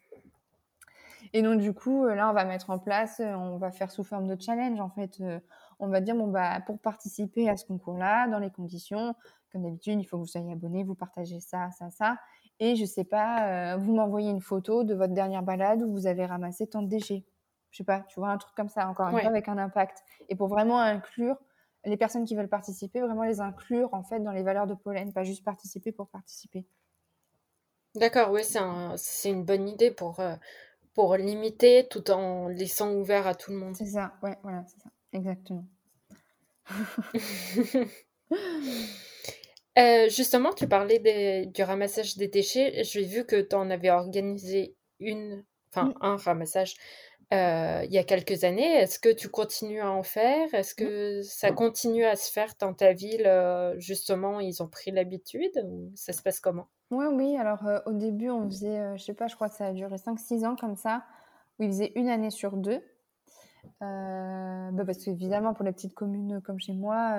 Et 1.32 1.42
donc 1.42 1.60
du 1.60 1.72
coup, 1.72 2.04
euh, 2.04 2.14
là, 2.14 2.30
on 2.30 2.32
va 2.32 2.44
mettre 2.44 2.70
en 2.70 2.78
place, 2.78 3.20
euh, 3.20 3.34
on 3.34 3.58
va 3.58 3.70
faire 3.70 3.90
sous 3.90 4.04
forme 4.04 4.26
de 4.26 4.40
challenge 4.40 4.80
en 4.80 4.90
fait. 4.90 5.20
Euh, 5.20 5.40
on 5.78 5.88
va 5.88 6.00
dire 6.00 6.14
bon 6.14 6.28
bah 6.28 6.60
pour 6.64 6.78
participer 6.80 7.48
à 7.48 7.56
ce 7.56 7.64
concours-là, 7.66 8.28
dans 8.28 8.38
les 8.38 8.50
conditions, 8.50 9.14
comme 9.52 9.62
d'habitude, 9.62 10.00
il 10.00 10.04
faut 10.04 10.16
que 10.16 10.22
vous 10.22 10.26
soyez 10.26 10.52
abonné, 10.52 10.84
vous 10.84 10.94
partagez 10.94 11.40
ça, 11.40 11.70
ça, 11.70 11.90
ça, 11.90 12.16
et 12.60 12.76
je 12.76 12.84
sais 12.86 13.04
pas, 13.04 13.76
vous 13.76 13.94
m'envoyez 13.94 14.30
une 14.30 14.40
photo 14.40 14.84
de 14.84 14.94
votre 14.94 15.12
dernière 15.12 15.42
balade 15.42 15.82
où 15.82 15.92
vous 15.92 16.06
avez 16.06 16.24
ramassé 16.24 16.66
tant 16.66 16.80
de 16.80 16.88
déchets. 16.88 17.26
Je 17.70 17.78
sais 17.78 17.84
pas, 17.84 18.00
tu 18.08 18.18
vois 18.20 18.30
un 18.30 18.38
truc 18.38 18.54
comme 18.56 18.70
ça, 18.70 18.88
encore 18.88 19.08
une 19.08 19.18
fois 19.20 19.28
avec 19.28 19.48
un 19.48 19.58
impact. 19.58 20.02
Et 20.30 20.34
pour 20.34 20.48
vraiment 20.48 20.80
inclure 20.80 21.36
les 21.84 21.98
personnes 21.98 22.24
qui 22.24 22.34
veulent 22.34 22.48
participer, 22.48 23.00
vraiment 23.00 23.24
les 23.24 23.40
inclure 23.40 23.92
en 23.92 24.02
fait 24.02 24.20
dans 24.20 24.32
les 24.32 24.42
valeurs 24.42 24.66
de 24.66 24.74
pollen, 24.74 25.12
pas 25.12 25.24
juste 25.24 25.44
participer 25.44 25.92
pour 25.92 26.08
participer. 26.08 26.66
D'accord, 27.94 28.30
oui, 28.30 28.42
c'est 28.44 29.30
une 29.30 29.44
bonne 29.44 29.68
idée 29.68 29.90
pour, 29.90 30.20
euh, 30.20 30.34
pour 30.96 31.16
limiter 31.16 31.87
tout 31.88 32.11
en 32.11 32.48
laissant 32.48 32.92
ouvert 32.94 33.26
à 33.26 33.35
tout 33.35 33.52
le 33.52 33.59
monde. 33.59 33.76
C'est 33.76 33.85
ça, 33.85 34.14
ouais, 34.22 34.37
voilà, 34.42 34.64
c'est 34.66 34.80
ça, 34.80 34.90
exactement. 35.12 35.66
Euh, 39.78 40.09
justement, 40.09 40.54
tu 40.54 40.66
parlais 40.66 40.98
du 41.44 41.62
ramassage 41.62 42.16
des 42.16 42.28
déchets. 42.28 42.82
J'ai 42.82 43.02
vu 43.02 43.26
que 43.26 43.42
tu 43.42 43.54
en 43.54 43.68
avais 43.68 43.90
organisé 43.90 44.74
une, 45.00 45.44
enfin 45.70 45.92
un 46.00 46.16
ramassage 46.16 46.76
euh, 47.35 47.82
il 47.85 47.92
y 47.92 47.98
a 47.98 48.04
quelques 48.04 48.44
années. 48.44 48.72
Est-ce 48.76 48.98
que 48.98 49.12
tu 49.12 49.28
continues 49.28 49.80
à 49.80 49.90
en 49.90 50.02
faire? 50.02 50.54
Est-ce 50.54 50.74
que 50.74 51.20
ça 51.20 51.50
continue 51.52 52.04
à 52.04 52.16
se 52.16 52.32
faire 52.32 52.54
dans 52.59 52.72
ta 52.72 52.94
ville 52.94 53.26
euh, 53.26 53.78
Justement, 53.78 54.40
ils 54.40 54.62
ont 54.62 54.68
pris 54.68 54.92
l'habitude 54.92 55.62
ou 55.66 55.92
ça 55.94 56.14
se 56.14 56.22
passe 56.22 56.40
comment? 56.40 56.68
Oui, 56.90 57.07
oui. 57.12 57.37
Alors 57.37 57.66
euh, 57.66 57.81
au 57.87 57.92
début, 57.92 58.31
on 58.31 58.46
faisait, 58.49 58.96
je 58.96 59.03
sais 59.03 59.14
pas, 59.14 59.27
je 59.27 59.35
crois 59.35 59.49
que 59.49 59.57
ça 59.57 59.66
a 59.66 59.72
duré 59.72 59.96
5-6 59.99 60.44
ans 60.46 60.57
comme 60.57 60.77
ça, 60.77 61.05
où 61.59 61.64
ils 61.64 61.68
faisaient 61.68 61.92
une 61.96 62.09
année 62.09 62.31
sur 62.31 62.57
deux. 62.57 62.81
bah 63.81 64.85
parce 64.85 65.05
qu'évidemment, 65.05 65.55
pour 65.55 65.64
les 65.64 65.72
petites 65.72 65.94
communes 65.94 66.40
comme 66.42 66.61
chez 66.61 66.72
moi, 66.75 67.16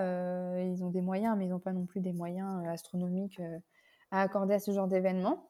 ils 0.62 0.84
ont 0.84 0.90
des 0.90 1.02
moyens, 1.02 1.36
mais 1.38 1.46
ils 1.46 1.50
n'ont 1.50 1.60
pas 1.60 1.74
non 1.74 1.86
plus 1.86 2.00
des 2.02 2.14
moyens 2.14 2.66
astronomiques 2.68 3.42
à 4.12 4.22
accorder 4.22 4.54
à 4.56 4.60
ce 4.60 4.72
genre 4.72 4.88
d'événement. 4.88 5.50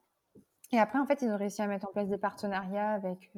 Et 0.71 0.79
après, 0.79 0.99
en 0.99 1.05
fait, 1.05 1.21
ils 1.21 1.29
ont 1.29 1.37
réussi 1.37 1.61
à 1.61 1.67
mettre 1.67 1.87
en 1.87 1.91
place 1.91 2.09
des 2.09 2.17
partenariats 2.17 2.91
avec 2.91 3.31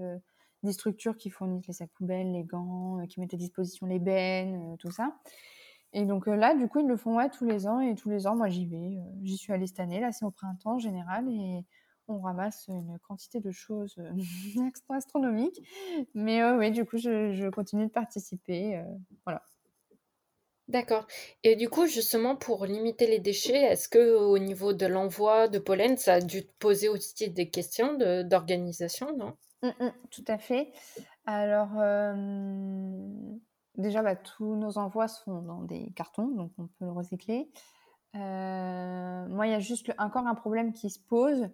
des 0.64 0.72
structures 0.74 1.18
qui 1.18 1.30
fournissent 1.30 1.68
les 1.68 1.74
sacs 1.74 1.92
poubelles, 1.92 2.32
les 2.32 2.44
gants, 2.44 3.06
qui 3.08 3.20
mettent 3.20 3.34
à 3.34 3.38
disposition 3.38 3.86
les 3.86 4.00
bennes, 4.00 4.78
tout 4.80 4.92
ça. 4.92 5.14
Et 5.94 6.06
donc 6.06 6.28
là, 6.28 6.56
du 6.56 6.68
coup, 6.68 6.80
ils 6.80 6.88
le 6.88 6.98
font 6.98 7.18
ouais, 7.18 7.30
tous 7.30 7.46
les 7.46 7.68
ans. 7.68 7.80
Et 7.80 7.96
tous 7.96 8.10
les 8.10 8.28
ans, 8.28 8.36
moi, 8.36 8.50
j'y 8.50 8.66
vais. 8.66 8.98
j'y 9.24 9.38
suis 9.38 9.54
allée 9.54 9.68
cette 9.68 9.80
année. 9.80 10.00
Là, 10.00 10.12
c'est 10.12 10.26
au 10.26 10.32
printemps 10.32 10.76
en 10.76 10.80
général. 10.80 11.28
Et 11.30 11.66
on 12.08 12.20
ramasse 12.20 12.68
une 12.68 12.98
quantité 13.00 13.40
de 13.40 13.52
choses 13.52 13.96
astronomiques. 14.90 15.62
Mais 16.14 16.44
oui, 16.52 16.72
du 16.72 16.86
coup, 16.86 16.98
je, 16.98 17.34
je, 17.34 17.48
continue 17.50 17.88
de 17.88 17.92
participer. 17.92 18.84
voilà. 19.26 19.42
D'accord. 20.70 21.08
Et 21.44 21.56
du 21.56 21.68
coup, 21.68 21.88
justement, 21.88 22.36
pour 22.36 22.68
limiter 22.68 23.08
les 23.08 23.18
déchets, 23.18 23.60
est-ce 23.60 23.90
que 23.90 24.14
au 24.16 24.38
niveau 24.38 24.72
de 24.72 24.86
l'envoi 24.86 25.48
de 25.48 25.58
pollen, 25.58 25.98
ça 25.98 26.14
a 26.16 26.22
dû 26.22 26.46
te 26.46 26.52
poser 26.60 26.90
aussi 26.90 27.32
des 27.32 27.50
questions 27.50 27.98
d'organisation, 28.24 29.18
non? 29.18 29.34
Mmh, 29.64 29.84
mmh, 29.84 29.94
tout 30.12 30.24
à 30.28 30.38
fait. 30.38 30.72
Alors, 31.26 31.70
déjà, 33.80 34.02
bah, 34.02 34.16
tous 34.16 34.56
nos 34.56 34.78
envois 34.78 35.08
se 35.08 35.24
font 35.24 35.42
dans 35.42 35.64
des 35.64 35.92
cartons, 35.96 36.28
donc 36.28 36.52
on 36.58 36.68
peut 36.68 36.86
le 36.86 36.92
recycler. 36.92 37.50
moi, 38.14 39.48
il 39.48 39.52
y 39.52 39.56
a 39.56 39.60
juste 39.60 39.92
encore 39.98 40.28
un 40.28 40.36
problème 40.36 40.74
qui 40.74 40.90
se 40.90 41.00
pose. 41.00 41.50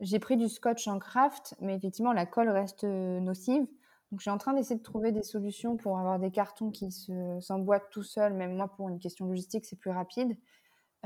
J'ai 0.00 0.18
pris 0.18 0.36
du 0.36 0.48
scotch 0.48 0.88
en 0.88 0.98
craft, 0.98 1.54
mais 1.60 1.76
effectivement, 1.76 2.12
la 2.12 2.26
colle 2.26 2.48
reste 2.48 2.84
nocive. 2.84 3.66
Donc, 4.12 4.20
je 4.20 4.24
suis 4.24 4.30
en 4.30 4.36
train 4.36 4.52
d'essayer 4.52 4.76
de 4.76 4.82
trouver 4.82 5.10
des 5.10 5.22
solutions 5.22 5.78
pour 5.78 5.98
avoir 5.98 6.18
des 6.18 6.30
cartons 6.30 6.70
qui 6.70 6.92
s'emboîtent 7.40 7.88
tout 7.90 8.02
seuls. 8.02 8.34
Même 8.34 8.56
moi, 8.56 8.68
pour 8.68 8.90
une 8.90 8.98
question 8.98 9.24
logistique, 9.24 9.64
c'est 9.64 9.78
plus 9.78 9.90
rapide. 9.90 10.36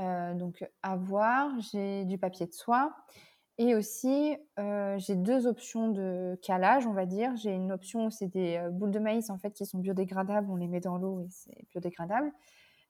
Euh, 0.01 0.35
donc, 0.35 0.69
à 0.83 0.97
voir. 0.97 1.53
J'ai 1.61 2.05
du 2.05 2.19
papier 2.19 2.47
de 2.47 2.53
soie. 2.53 2.97
Et 3.59 3.75
aussi, 3.75 4.37
euh, 4.59 4.99
j'ai 4.99 5.15
deux 5.15 5.47
options 5.47 5.91
de 5.91 6.39
calage, 6.43 6.87
on 6.87 6.93
va 6.93 7.07
dire. 7.07 7.35
J'ai 7.37 7.53
une 7.53 7.73
option, 7.73 8.11
c'est 8.11 8.27
des 8.27 8.59
euh, 8.59 8.71
boules 8.71 8.91
de 8.91 8.99
maïs 8.99 9.31
en 9.31 9.39
fait 9.39 9.53
qui 9.53 9.65
sont 9.65 9.79
biodégradables. 9.79 10.51
On 10.51 10.57
les 10.57 10.69
met 10.69 10.81
dans 10.81 10.99
l'eau 10.99 11.21
et 11.21 11.29
c'est 11.31 11.67
biodégradable. 11.71 12.33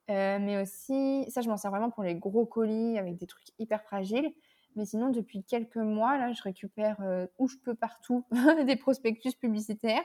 mais 0.08 0.60
aussi, 0.60 1.24
ça, 1.30 1.40
je 1.40 1.48
m'en 1.48 1.56
sers 1.56 1.70
vraiment 1.70 1.90
pour 1.90 2.02
les 2.02 2.16
gros 2.16 2.46
colis 2.46 2.98
avec 2.98 3.16
des 3.16 3.26
trucs 3.26 3.46
hyper 3.58 3.82
fragiles. 3.82 4.32
Mais 4.76 4.84
sinon, 4.84 5.08
depuis 5.10 5.42
quelques 5.42 5.76
mois, 5.76 6.18
là, 6.18 6.32
je 6.32 6.42
récupère 6.42 7.00
euh, 7.00 7.26
où 7.38 7.48
je 7.48 7.56
peux 7.56 7.74
partout 7.74 8.24
des 8.66 8.76
prospectus 8.76 9.34
publicitaires. 9.34 10.04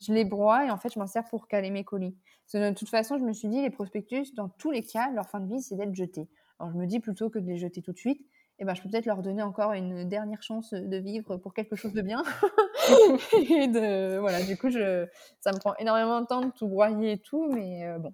Je 0.00 0.12
les 0.12 0.24
broie 0.24 0.66
et 0.66 0.70
en 0.70 0.76
fait, 0.76 0.92
je 0.92 0.98
m'en 0.98 1.06
sers 1.06 1.24
pour 1.24 1.48
caler 1.48 1.70
mes 1.70 1.84
colis. 1.84 2.16
de 2.52 2.72
toute 2.72 2.88
façon, 2.88 3.18
je 3.18 3.24
me 3.24 3.32
suis 3.32 3.48
dit, 3.48 3.62
les 3.62 3.70
prospectus, 3.70 4.34
dans 4.34 4.48
tous 4.48 4.70
les 4.70 4.82
cas, 4.82 5.10
leur 5.10 5.28
fin 5.28 5.40
de 5.40 5.48
vie, 5.52 5.62
c'est 5.62 5.76
d'être 5.76 5.94
jetés. 5.94 6.28
Alors, 6.58 6.72
je 6.72 6.78
me 6.78 6.86
dis 6.86 7.00
plutôt 7.00 7.30
que 7.30 7.38
de 7.38 7.46
les 7.46 7.58
jeter 7.58 7.80
tout 7.80 7.92
de 7.92 7.98
suite, 7.98 8.20
eh 8.60 8.64
ben, 8.64 8.74
je 8.74 8.82
peux 8.82 8.88
peut-être 8.88 9.06
leur 9.06 9.22
donner 9.22 9.42
encore 9.42 9.72
une 9.72 10.08
dernière 10.08 10.42
chance 10.42 10.74
de 10.74 10.96
vivre 10.96 11.36
pour 11.36 11.54
quelque 11.54 11.76
chose 11.76 11.92
de 11.92 12.02
bien. 12.02 12.22
et 13.50 13.68
de, 13.68 14.18
voilà, 14.18 14.42
du 14.42 14.56
coup, 14.56 14.70
je, 14.70 15.06
ça 15.40 15.52
me 15.52 15.58
prend 15.58 15.74
énormément 15.76 16.20
de 16.20 16.26
temps 16.26 16.40
de 16.40 16.50
tout 16.50 16.66
broyer 16.66 17.12
et 17.12 17.18
tout, 17.18 17.50
mais 17.52 17.86
euh, 17.86 17.98
bon. 17.98 18.12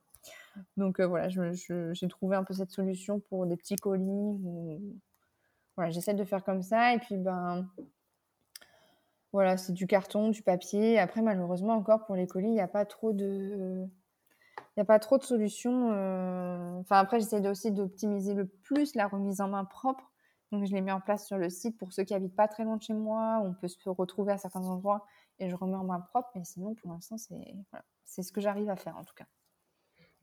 Donc 0.76 1.00
euh, 1.00 1.06
voilà, 1.06 1.28
j'ai 1.28 2.08
trouvé 2.08 2.36
un 2.36 2.44
peu 2.44 2.54
cette 2.54 2.70
solution 2.70 3.20
pour 3.20 3.46
des 3.46 3.56
petits 3.56 3.76
colis 3.76 4.38
voilà, 5.76 5.90
j'essaie 5.90 6.14
de 6.14 6.24
faire 6.24 6.44
comme 6.44 6.62
ça. 6.62 6.94
Et 6.94 6.98
puis, 6.98 7.16
ben, 7.16 7.68
voilà, 9.32 9.56
c'est 9.56 9.72
du 9.72 9.86
carton, 9.86 10.30
du 10.30 10.42
papier. 10.42 10.98
Après, 10.98 11.22
malheureusement, 11.22 11.74
encore 11.74 12.04
pour 12.06 12.14
les 12.14 12.26
colis, 12.26 12.48
il 12.48 12.54
n'y 12.54 12.60
a 12.60 12.68
pas 12.68 12.84
trop 12.84 13.12
de. 13.12 13.86
Il 14.76 14.80
n'y 14.80 14.82
a 14.82 14.84
pas 14.84 14.98
trop 14.98 15.18
de 15.18 15.24
solutions. 15.24 15.92
Euh, 15.92 16.80
enfin, 16.80 16.98
après, 16.98 17.20
j'essaie 17.20 17.46
aussi 17.48 17.70
d'optimiser 17.72 18.34
le 18.34 18.46
plus 18.46 18.94
la 18.94 19.06
remise 19.06 19.40
en 19.40 19.48
main 19.48 19.64
propre. 19.64 20.12
Donc, 20.54 20.66
je 20.66 20.72
l'ai 20.72 20.80
mis 20.80 20.92
en 20.92 21.00
place 21.00 21.26
sur 21.26 21.38
le 21.38 21.50
site 21.50 21.76
pour 21.78 21.92
ceux 21.92 22.04
qui 22.04 22.14
habitent 22.14 22.36
pas 22.36 22.48
très 22.48 22.64
loin 22.64 22.76
de 22.76 22.82
chez 22.82 22.94
moi. 22.94 23.40
On 23.44 23.54
peut 23.54 23.68
se 23.68 23.88
retrouver 23.88 24.32
à 24.32 24.38
certains 24.38 24.64
endroits 24.64 25.06
et 25.38 25.50
je 25.50 25.56
remets 25.56 25.76
en 25.76 25.84
main 25.84 26.00
propre. 26.00 26.30
Mais 26.34 26.44
sinon, 26.44 26.74
pour 26.74 26.92
l'instant, 26.92 27.16
c'est 27.16 27.54
voilà, 27.70 27.84
ce 28.06 28.32
que 28.32 28.40
j'arrive 28.40 28.70
à 28.70 28.76
faire 28.76 28.96
en 28.96 29.04
tout 29.04 29.14
cas. 29.14 29.26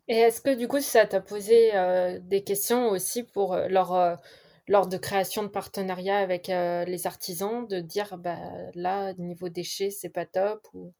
Et 0.08 0.18
est-ce 0.18 0.42
que 0.42 0.56
du 0.56 0.68
coup, 0.68 0.80
ça 0.80 1.06
t'a 1.06 1.22
posé 1.22 1.76
euh, 1.76 2.20
des 2.20 2.44
questions 2.44 2.90
aussi 2.90 3.24
pour 3.24 3.54
euh, 3.54 3.68
leur 3.68 4.18
lors 4.68 4.88
de 4.88 4.98
création 4.98 5.44
de 5.44 5.50
partenariats 5.50 6.20
avec 6.20 6.50
euh, 6.50 6.86
les 6.86 7.08
artisans, 7.08 7.68
de 7.68 7.80
dire 7.80 8.18
bah, 8.18 8.38
là, 8.74 9.14
niveau 9.16 9.50
déchets, 9.50 9.90
c'est 9.92 10.10
pas 10.10 10.26
top 10.26 10.68
ou... 10.74 10.94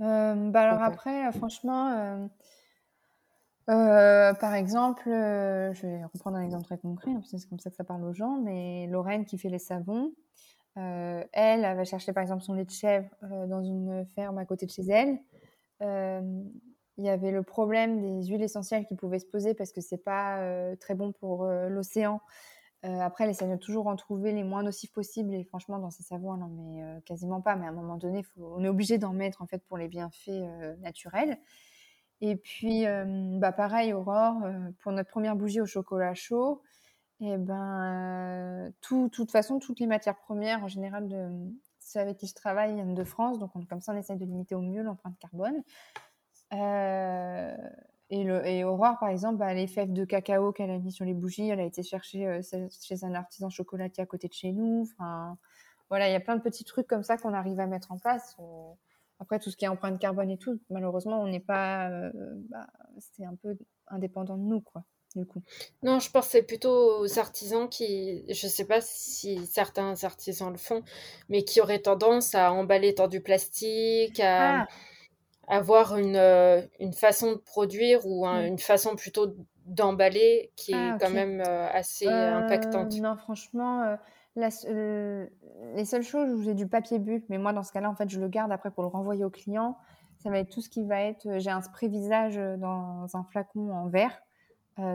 Euh, 0.00 0.50
bah 0.50 0.60
alors 0.60 0.82
après, 0.82 1.24
euh, 3.68 4.34
par 4.34 4.54
exemple, 4.54 5.02
je 5.06 5.86
vais 5.86 6.04
reprendre 6.04 6.36
un 6.36 6.42
exemple 6.42 6.64
très 6.64 6.78
concret, 6.78 7.10
hein, 7.10 7.20
c'est 7.24 7.48
comme 7.48 7.58
ça 7.58 7.70
que 7.70 7.76
ça 7.76 7.84
parle 7.84 8.04
aux 8.04 8.12
gens, 8.12 8.38
mais 8.42 8.86
Lorraine 8.88 9.24
qui 9.24 9.38
fait 9.38 9.48
les 9.48 9.58
savons, 9.58 10.12
elle, 10.76 11.28
elle 11.32 11.76
va 11.76 11.84
chercher 11.84 12.12
par 12.12 12.22
exemple 12.22 12.42
son 12.42 12.54
lait 12.54 12.64
de 12.64 12.70
chèvre 12.70 13.10
dans 13.48 13.62
une 13.62 14.06
ferme 14.14 14.38
à 14.38 14.44
côté 14.44 14.64
de 14.64 14.70
chez 14.70 14.86
elle. 14.88 15.18
il 15.80 17.04
y 17.04 17.08
avait 17.08 17.32
le 17.32 17.42
problème 17.42 18.00
des 18.00 18.28
huiles 18.28 18.42
essentielles 18.42 18.86
qui 18.86 18.94
pouvaient 18.94 19.18
se 19.18 19.26
poser 19.26 19.54
parce 19.54 19.72
que 19.72 19.80
c'est 19.80 20.02
pas 20.02 20.40
très 20.76 20.94
bon 20.94 21.12
pour 21.12 21.44
l'océan 21.46 22.20
euh, 22.84 23.00
après, 23.00 23.24
elle 23.24 23.30
essaie 23.30 23.48
de 23.48 23.56
toujours 23.56 23.88
en 23.88 23.96
trouver 23.96 24.32
les 24.32 24.44
moins 24.44 24.62
nocifs 24.62 24.92
possibles. 24.92 25.34
Et 25.34 25.44
franchement, 25.44 25.78
dans 25.78 25.90
ces 25.90 26.02
savons, 26.02 26.34
non, 26.34 26.48
mais 26.48 26.82
euh, 26.82 27.00
quasiment 27.04 27.40
pas. 27.40 27.56
Mais 27.56 27.66
à 27.66 27.70
un 27.70 27.72
moment 27.72 27.96
donné, 27.96 28.24
on 28.36 28.62
est 28.62 28.68
obligé 28.68 28.98
d'en 28.98 29.12
mettre 29.12 29.42
en 29.42 29.46
fait 29.46 29.62
pour 29.66 29.76
les 29.78 29.88
bienfaits 29.88 30.28
euh, 30.28 30.76
naturels. 30.76 31.38
Et 32.20 32.36
puis, 32.36 32.84
bah, 33.38 33.52
pareil, 33.52 33.92
Aurore, 33.92 34.42
pour 34.80 34.92
notre 34.92 35.10
première 35.10 35.36
bougie 35.36 35.60
au 35.60 35.66
chocolat 35.66 36.14
chaud, 36.14 36.62
et 37.20 37.32
eh 37.32 37.36
ben, 37.36 38.72
tout, 38.80 39.08
toute 39.08 39.32
façon, 39.32 39.58
toutes 39.58 39.80
les 39.80 39.86
matières 39.86 40.18
premières, 40.18 40.62
en 40.62 40.68
général, 40.68 41.08
de 41.08 41.28
ceux 41.80 41.98
avec 42.00 42.16
qui 42.16 42.26
je 42.28 42.34
travaille, 42.34 42.74
viennent 42.74 42.94
de 42.94 43.04
France. 43.04 43.38
Donc, 43.38 43.50
comme 43.68 43.80
ça, 43.80 43.92
on 43.92 43.96
essaie 43.96 44.16
de 44.16 44.24
limiter 44.24 44.54
au 44.54 44.60
mieux 44.60 44.82
l'empreinte 44.82 45.18
carbone. 45.18 45.62
Et 48.10 48.64
Aurore, 48.64 48.98
par 48.98 49.10
exemple, 49.10 49.36
bah, 49.36 49.52
les 49.52 49.66
fèves 49.66 49.92
de 49.92 50.04
cacao 50.04 50.52
qu'elle 50.52 50.70
a 50.70 50.78
mis 50.78 50.92
sur 50.92 51.04
les 51.04 51.12
bougies, 51.12 51.48
elle 51.48 51.60
a 51.60 51.64
été 51.64 51.82
chercher 51.82 52.26
euh, 52.26 52.40
chez 52.70 53.04
un 53.04 53.14
artisan 53.14 53.50
chocolatier 53.50 54.02
à 54.02 54.06
côté 54.06 54.28
de 54.28 54.32
chez 54.32 54.52
nous. 54.52 54.82
Enfin, 54.82 55.36
voilà, 55.90 56.08
il 56.08 56.12
y 56.12 56.16
a 56.16 56.20
plein 56.20 56.36
de 56.36 56.42
petits 56.42 56.64
trucs 56.64 56.86
comme 56.86 57.02
ça 57.02 57.18
qu'on 57.18 57.34
arrive 57.34 57.60
à 57.60 57.66
mettre 57.66 57.92
en 57.92 57.98
place. 57.98 58.36
Après, 59.20 59.38
tout 59.38 59.50
ce 59.50 59.56
qui 59.56 59.64
est 59.64 59.68
empreinte 59.68 59.98
carbone 59.98 60.30
et 60.30 60.38
tout, 60.38 60.60
malheureusement, 60.70 61.20
on 61.20 61.28
n'est 61.28 61.40
pas. 61.40 61.90
Euh, 61.90 62.10
bah, 62.48 62.66
c'est 62.98 63.24
un 63.24 63.34
peu 63.34 63.56
indépendant 63.88 64.36
de 64.36 64.42
nous, 64.42 64.60
quoi. 64.60 64.84
Du 65.16 65.24
coup. 65.24 65.42
Non, 65.82 65.98
je 66.00 66.10
c'est 66.22 66.42
plutôt 66.42 67.00
aux 67.00 67.18
artisans 67.18 67.68
qui, 67.68 68.24
je 68.32 68.46
sais 68.46 68.66
pas 68.66 68.80
si 68.82 69.46
certains 69.46 69.94
artisans 70.04 70.50
le 70.52 70.58
font, 70.58 70.82
mais 71.30 71.44
qui 71.44 71.62
auraient 71.62 71.80
tendance 71.80 72.34
à 72.34 72.52
emballer 72.52 72.92
dans 72.92 73.08
du 73.08 73.22
plastique, 73.22 74.20
à, 74.20 74.60
ah 74.60 74.66
avoir 75.48 75.96
une, 75.96 76.16
euh, 76.16 76.60
une 76.78 76.92
façon 76.92 77.32
de 77.32 77.38
produire 77.38 78.06
ou 78.06 78.26
mmh. 78.26 78.44
une 78.44 78.58
façon 78.58 78.96
plutôt 78.96 79.34
d'emballer 79.64 80.52
qui 80.56 80.72
est 80.72 80.90
ah, 80.92 80.98
quand 81.00 81.10
même 81.10 81.40
euh, 81.40 81.68
assez 81.72 82.06
impactante. 82.06 82.92
Non, 83.00 83.16
franchement, 83.16 83.96
les 84.36 85.84
seules 85.84 86.02
choses 86.02 86.32
où 86.32 86.42
j'ai 86.42 86.54
du 86.54 86.66
papier 86.66 86.98
bulle, 86.98 87.22
mais 87.28 87.38
moi 87.38 87.52
dans 87.52 87.62
ce 87.62 87.72
cas-là, 87.72 87.90
en 87.90 87.94
fait, 87.94 88.08
je 88.08 88.20
le 88.20 88.28
garde 88.28 88.52
après 88.52 88.70
pour 88.70 88.82
le 88.82 88.88
renvoyer 88.88 89.24
au 89.24 89.30
client. 89.30 89.76
Ça 90.18 90.30
va 90.30 90.38
être 90.38 90.50
tout 90.50 90.60
ce 90.60 90.68
qui 90.68 90.84
va 90.84 91.00
être. 91.00 91.38
J'ai 91.38 91.50
un 91.50 91.62
spray 91.62 91.88
visage 91.88 92.36
dans 92.36 93.06
un 93.14 93.24
flacon 93.24 93.70
en 93.70 93.86
verre. 93.88 94.20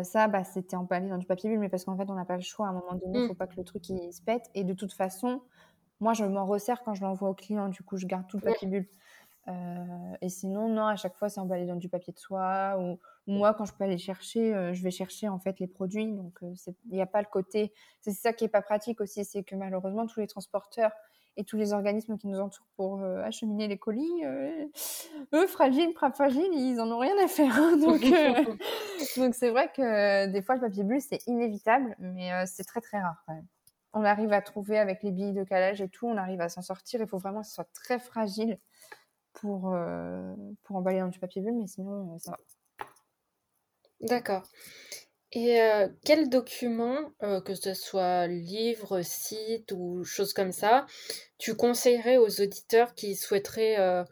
ça, 0.03 0.27
bah, 0.27 0.43
c'était 0.43 0.75
emballé 0.75 1.07
dans 1.07 1.17
du 1.17 1.25
papier 1.25 1.49
bulle, 1.49 1.59
mais 1.59 1.69
parce 1.69 1.85
qu'en 1.85 1.97
fait, 1.97 2.09
on 2.09 2.15
n'a 2.15 2.25
pas 2.25 2.35
le 2.35 2.41
choix. 2.41 2.67
À 2.67 2.69
un 2.69 2.73
moment 2.73 2.93
donné, 2.93 3.13
il 3.13 3.19
ne 3.21 3.25
mmh. 3.25 3.27
faut 3.29 3.33
pas 3.33 3.47
que 3.47 3.55
le 3.55 3.63
truc 3.63 3.87
il 3.89 4.11
se 4.13 4.21
pète. 4.21 4.49
Et 4.53 4.63
de 4.63 4.73
toute 4.73 4.93
façon, 4.93 5.41
moi, 5.99 6.13
je 6.13 6.25
m'en 6.25 6.45
resserre 6.45 6.83
quand 6.83 6.93
je 6.93 7.01
l'envoie 7.01 7.29
au 7.29 7.33
client. 7.33 7.69
Du 7.69 7.83
coup, 7.83 7.97
je 7.97 8.05
garde 8.05 8.27
tout 8.27 8.37
le 8.37 8.43
papier 8.43 8.67
bulle. 8.67 8.87
Euh, 9.47 10.15
et 10.21 10.29
sinon, 10.29 10.67
non, 10.67 10.85
à 10.85 10.95
chaque 10.95 11.15
fois, 11.15 11.29
c'est 11.29 11.39
emballé 11.39 11.65
dans 11.65 11.75
du 11.75 11.89
papier 11.89 12.13
de 12.13 12.19
soie. 12.19 12.77
Ou, 12.79 12.99
moi, 13.27 13.53
quand 13.53 13.65
je 13.65 13.73
peux 13.73 13.83
aller 13.83 13.97
chercher, 13.97 14.53
euh, 14.53 14.73
je 14.73 14.83
vais 14.83 14.91
chercher 14.91 15.29
en 15.29 15.39
fait 15.39 15.59
les 15.59 15.67
produits. 15.67 16.11
Donc, 16.11 16.33
euh, 16.43 16.53
il 16.85 16.95
n'y 16.95 17.01
a 17.01 17.05
pas 17.05 17.21
le 17.21 17.27
côté. 17.27 17.73
C'est 18.01 18.11
ça 18.11 18.33
qui 18.33 18.45
est 18.45 18.49
pas 18.49 18.61
pratique 18.61 19.01
aussi, 19.01 19.23
c'est 19.25 19.43
que 19.43 19.55
malheureusement, 19.55 20.05
tous 20.07 20.19
les 20.19 20.27
transporteurs 20.27 20.91
et 21.35 21.43
tous 21.43 21.57
les 21.57 21.73
organismes 21.73 22.17
qui 22.17 22.27
nous 22.27 22.39
entourent 22.39 22.67
pour 22.75 23.01
acheminer 23.01 23.67
les 23.67 23.79
colis, 23.79 24.23
eux, 24.23 25.47
fragiles, 25.47 25.91
pas 25.99 26.11
fragiles, 26.11 26.53
ils 26.53 26.79
en 26.79 26.91
ont 26.91 26.99
rien 26.99 27.15
à 27.23 27.27
faire. 27.27 27.51
Hein. 27.57 27.75
donc, 27.81 28.01
donc 29.17 29.33
c'est 29.33 29.49
vrai 29.49 29.71
que 29.75 30.27
des 30.27 30.41
fois, 30.43 30.53
le 30.53 30.61
papier 30.61 30.83
bulle, 30.83 31.01
c'est 31.01 31.25
inévitable, 31.25 31.95
mais 31.97 32.45
c'est 32.45 32.65
très 32.65 32.81
très 32.81 32.99
rare 32.99 33.23
quand 33.25 33.33
même. 33.33 33.47
On 33.93 34.03
arrive 34.03 34.31
à 34.31 34.41
trouver 34.41 34.77
avec 34.77 35.01
les 35.01 35.09
billes 35.09 35.33
de 35.33 35.43
calage 35.43 35.81
et 35.81 35.89
tout, 35.89 36.07
on 36.07 36.17
arrive 36.17 36.41
à 36.41 36.49
s'en 36.49 36.61
sortir. 36.61 37.01
Il 37.01 37.07
faut 37.07 37.17
vraiment 37.17 37.41
que 37.41 37.47
ce 37.47 37.53
soit 37.53 37.69
très 37.73 37.97
fragile 37.97 38.59
pour, 39.33 39.73
euh, 39.73 40.33
pour 40.63 40.77
emballer 40.77 40.99
dans 40.99 41.07
du 41.07 41.19
papier 41.19 41.41
bulle, 41.41 41.55
mais 41.55 41.67
sinon, 41.67 42.13
euh, 42.13 42.19
ça 42.19 42.31
va. 42.31 42.37
D'accord. 44.03 44.43
Et 45.31 45.59
euh, 45.61 45.87
quel 46.05 46.29
document, 46.29 47.11
que 47.45 47.55
ce 47.55 47.73
soit 47.73 48.27
livre, 48.27 49.01
site 49.01 49.71
ou 49.71 50.03
choses 50.03 50.31
comme 50.31 50.51
ça, 50.51 50.85
tu 51.39 51.55
conseillerais 51.55 52.17
aux 52.17 52.41
auditeurs 52.41 52.93
qui 52.93 53.15
souhaiteraient 53.15 54.05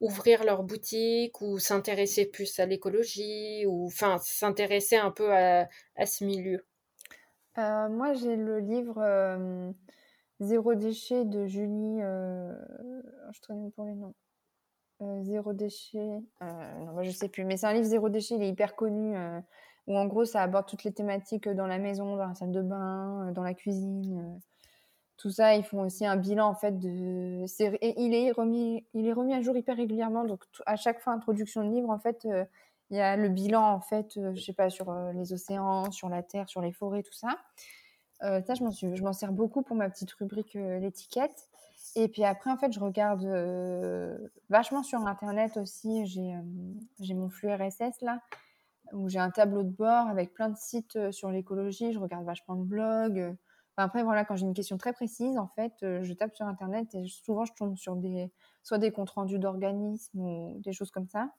ouvrir 0.00 0.44
leur 0.44 0.64
boutique 0.64 1.40
ou 1.40 1.58
s'intéresser 1.58 2.26
plus 2.26 2.60
à 2.60 2.66
l'écologie 2.66 3.64
ou 3.66 3.86
enfin 3.86 4.18
s'intéresser 4.18 4.96
un 4.96 5.10
peu 5.10 5.32
à, 5.32 5.66
ce 6.04 6.24
milieu? 6.24 6.66
Moi, 7.56 8.12
j'ai 8.12 8.36
le 8.36 8.58
livre 8.58 9.72
Zéro 10.40 10.74
déchet 10.74 11.24
de 11.24 11.46
Julie. 11.46 12.00
Je 12.00 13.70
pour 13.74 13.86
les 13.86 13.94
noms. 13.94 14.14
Zéro 15.22 15.52
déchet. 15.52 16.22
non, 16.40 16.94
bah, 16.94 17.02
je 17.02 17.10
sais 17.10 17.28
plus. 17.28 17.44
Mais 17.44 17.56
c'est 17.56 17.66
un 17.66 17.72
livre 17.72 17.86
Zéro 17.86 18.08
déchet. 18.08 18.36
Il 18.36 18.42
est 18.42 18.48
hyper 18.48 18.76
connu. 18.76 19.16
où 19.86 19.96
en 19.96 20.06
gros, 20.06 20.24
ça 20.24 20.42
aborde 20.42 20.66
toutes 20.66 20.84
les 20.84 20.92
thématiques 20.92 21.48
dans 21.48 21.66
la 21.66 21.78
maison, 21.78 22.16
dans 22.16 22.26
la 22.26 22.34
salle 22.34 22.52
de 22.52 22.62
bain, 22.62 23.32
dans 23.32 23.42
la 23.42 23.54
cuisine 23.54 24.40
tout 25.16 25.30
ça, 25.30 25.54
ils 25.54 25.64
font 25.64 25.80
aussi 25.80 26.04
un 26.04 26.16
bilan 26.16 26.46
en 26.46 26.54
fait 26.54 26.78
de. 26.78 27.44
Et 27.62 28.02
il 28.02 28.14
est 28.14 28.30
remis, 28.32 28.84
il 28.94 29.06
est 29.06 29.12
remis 29.12 29.34
à 29.34 29.40
jour 29.40 29.56
hyper 29.56 29.76
régulièrement. 29.76 30.24
Donc 30.24 30.44
à 30.66 30.76
chaque 30.76 31.00
fois 31.00 31.12
introduction 31.12 31.64
de 31.64 31.74
livre, 31.74 31.90
en 31.90 31.98
fait, 31.98 32.26
euh, 32.26 32.44
il 32.90 32.98
y 32.98 33.00
a 33.00 33.16
le 33.16 33.28
bilan 33.28 33.62
en 33.62 33.80
fait, 33.80 34.16
euh, 34.16 34.32
je 34.34 34.42
sais 34.42 34.52
pas 34.52 34.68
sur 34.68 34.90
euh, 34.90 35.12
les 35.12 35.32
océans, 35.32 35.90
sur 35.90 36.08
la 36.08 36.22
terre, 36.22 36.48
sur 36.48 36.60
les 36.60 36.72
forêts, 36.72 37.02
tout 37.02 37.14
ça. 37.14 37.38
ça, 38.20 38.54
je 38.54 39.02
m'en 39.02 39.12
sers 39.12 39.32
beaucoup 39.32 39.62
pour 39.62 39.76
ma 39.76 39.88
petite 39.88 40.12
rubrique 40.12 40.54
l'étiquette. 40.54 41.48
Et 41.96 42.08
puis 42.08 42.24
après, 42.24 42.50
en 42.50 42.56
fait, 42.56 42.72
je 42.72 42.78
regarde 42.78 43.24
vachement 44.48 44.82
sur 44.82 45.00
internet 45.00 45.56
aussi. 45.56 46.06
J'ai, 46.06 46.34
j'ai 47.00 47.14
mon 47.14 47.28
flux 47.28 47.52
RSS 47.52 48.02
là, 48.02 48.20
où 48.92 49.08
j'ai 49.08 49.18
un 49.18 49.30
tableau 49.30 49.64
de 49.64 49.70
bord 49.70 50.06
avec 50.06 50.32
plein 50.32 50.50
de 50.50 50.56
sites 50.56 51.10
sur 51.10 51.30
l'écologie. 51.30 51.92
Je 51.92 51.98
regarde 51.98 52.24
vachement 52.24 52.54
de 52.54 52.64
blogs 52.64 53.36
après, 53.78 54.02
voilà, 54.02 54.24
quand 54.24 54.36
j'ai 54.36 54.46
une 54.46 54.54
question 54.54 54.78
très 54.78 54.94
précise, 54.94 55.36
en 55.36 55.48
fait, 55.48 55.74
euh, 55.82 56.02
je 56.02 56.12
tape 56.14 56.34
sur 56.34 56.46
Internet 56.46 56.94
et 56.94 57.06
souvent, 57.08 57.44
je 57.44 57.52
tombe 57.52 57.76
sur 57.76 57.96
des, 57.96 58.32
soit 58.62 58.78
des 58.78 58.90
comptes 58.90 59.10
rendus 59.10 59.38
d'organismes 59.38 60.18
ou 60.18 60.60
des 60.60 60.72
choses 60.72 60.90
comme 60.90 61.08
ça. 61.08 61.30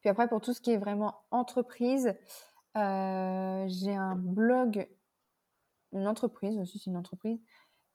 Puis 0.00 0.08
après, 0.08 0.28
pour 0.28 0.40
tout 0.40 0.52
ce 0.52 0.60
qui 0.60 0.70
est 0.70 0.76
vraiment 0.76 1.16
entreprise, 1.32 2.14
euh, 2.76 3.64
j'ai 3.66 3.94
un 3.94 4.14
blog, 4.14 4.88
une 5.92 6.06
entreprise 6.06 6.58
aussi, 6.58 6.78
c'est 6.78 6.90
une 6.90 6.96
entreprise, 6.96 7.40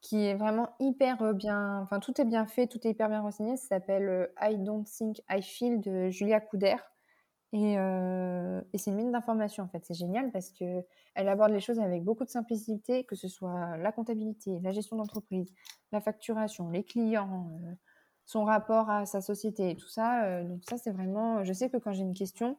qui 0.02 0.26
est 0.26 0.34
vraiment 0.34 0.70
hyper 0.80 1.22
euh, 1.22 1.32
bien, 1.32 1.80
enfin, 1.80 2.00
tout 2.00 2.20
est 2.20 2.24
bien 2.24 2.46
fait, 2.46 2.66
tout 2.66 2.86
est 2.86 2.90
hyper 2.90 3.08
bien 3.08 3.22
renseigné. 3.22 3.56
Ça 3.56 3.68
s'appelle 3.68 4.30
I 4.40 4.58
Don't 4.58 4.84
Think 4.84 5.22
I 5.30 5.42
Feel 5.42 5.80
de 5.80 6.10
Julia 6.10 6.40
Couder. 6.40 6.76
Euh, 7.54 8.62
et, 8.72 8.78
c'est 8.78 8.90
une 8.90 8.96
mine 8.96 9.12
d'informations 9.12 9.64
en 9.64 9.68
fait. 9.68 9.84
C'est 9.84 9.94
génial 9.94 10.30
parce 10.32 10.50
que 10.50 10.84
elle 11.14 11.28
aborde 11.28 11.52
les 11.52 11.60
choses 11.60 11.80
avec 11.80 12.02
beaucoup 12.02 12.24
de 12.24 12.30
simplicité, 12.30 13.04
que 13.04 13.14
ce 13.14 13.28
soit 13.28 13.76
la 13.76 13.92
comptabilité, 13.92 14.58
la 14.62 14.72
gestion 14.72 14.96
d'entreprise, 14.96 15.52
la 15.92 16.00
facturation, 16.00 16.70
les 16.70 16.82
clients, 16.82 17.50
euh, 17.64 17.74
son 18.24 18.44
rapport 18.44 18.88
à 18.88 19.04
sa 19.04 19.20
société 19.20 19.70
et 19.70 19.76
tout 19.76 19.88
ça. 19.88 20.24
Euh, 20.24 20.44
donc 20.44 20.64
ça 20.66 20.78
c'est 20.78 20.90
vraiment. 20.90 21.44
Je 21.44 21.52
sais 21.52 21.68
que 21.68 21.76
quand 21.76 21.92
j'ai 21.92 22.02
une 22.02 22.14
question, 22.14 22.56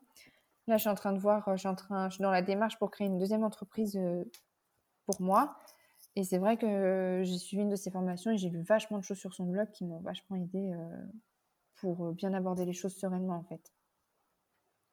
là 0.68 0.78
je 0.78 0.82
suis 0.82 0.90
en 0.90 0.96
train 0.96 1.14
de 1.14 1.20
voir, 1.20 1.58
je 1.58 1.74
train, 1.74 2.10
je 2.10 2.16
suis 2.16 2.22
dans 2.22 2.32
la 2.32 2.44
démarche 2.44 2.78
pour 2.78 2.92
créer 2.92 3.08
une 3.08 3.18
deuxième 3.18 3.44
entreprise 3.44 4.00
pour 5.08 5.20
moi. 5.22 5.58
Et 6.16 6.24
c'est 6.24 6.38
vrai 6.38 6.58
que 6.58 7.22
j'ai 7.24 7.38
suivi 7.38 7.64
une 7.64 7.70
de 7.70 7.76
ses 7.76 7.90
formations 7.90 8.32
et 8.32 8.38
j'ai 8.38 8.50
lu 8.50 8.62
vachement 8.62 9.00
de 9.00 9.04
choses 9.04 9.18
sur 9.18 9.34
son 9.34 9.46
blog 9.46 9.70
qui 9.72 9.84
m'ont 9.86 10.00
vachement 10.00 10.38
aidé 10.38 10.74
pour 11.76 12.12
bien 12.14 12.34
aborder 12.34 12.66
les 12.66 12.74
choses 12.74 12.96
sereinement 12.96 13.36
en 13.36 13.44
fait. 13.44 13.72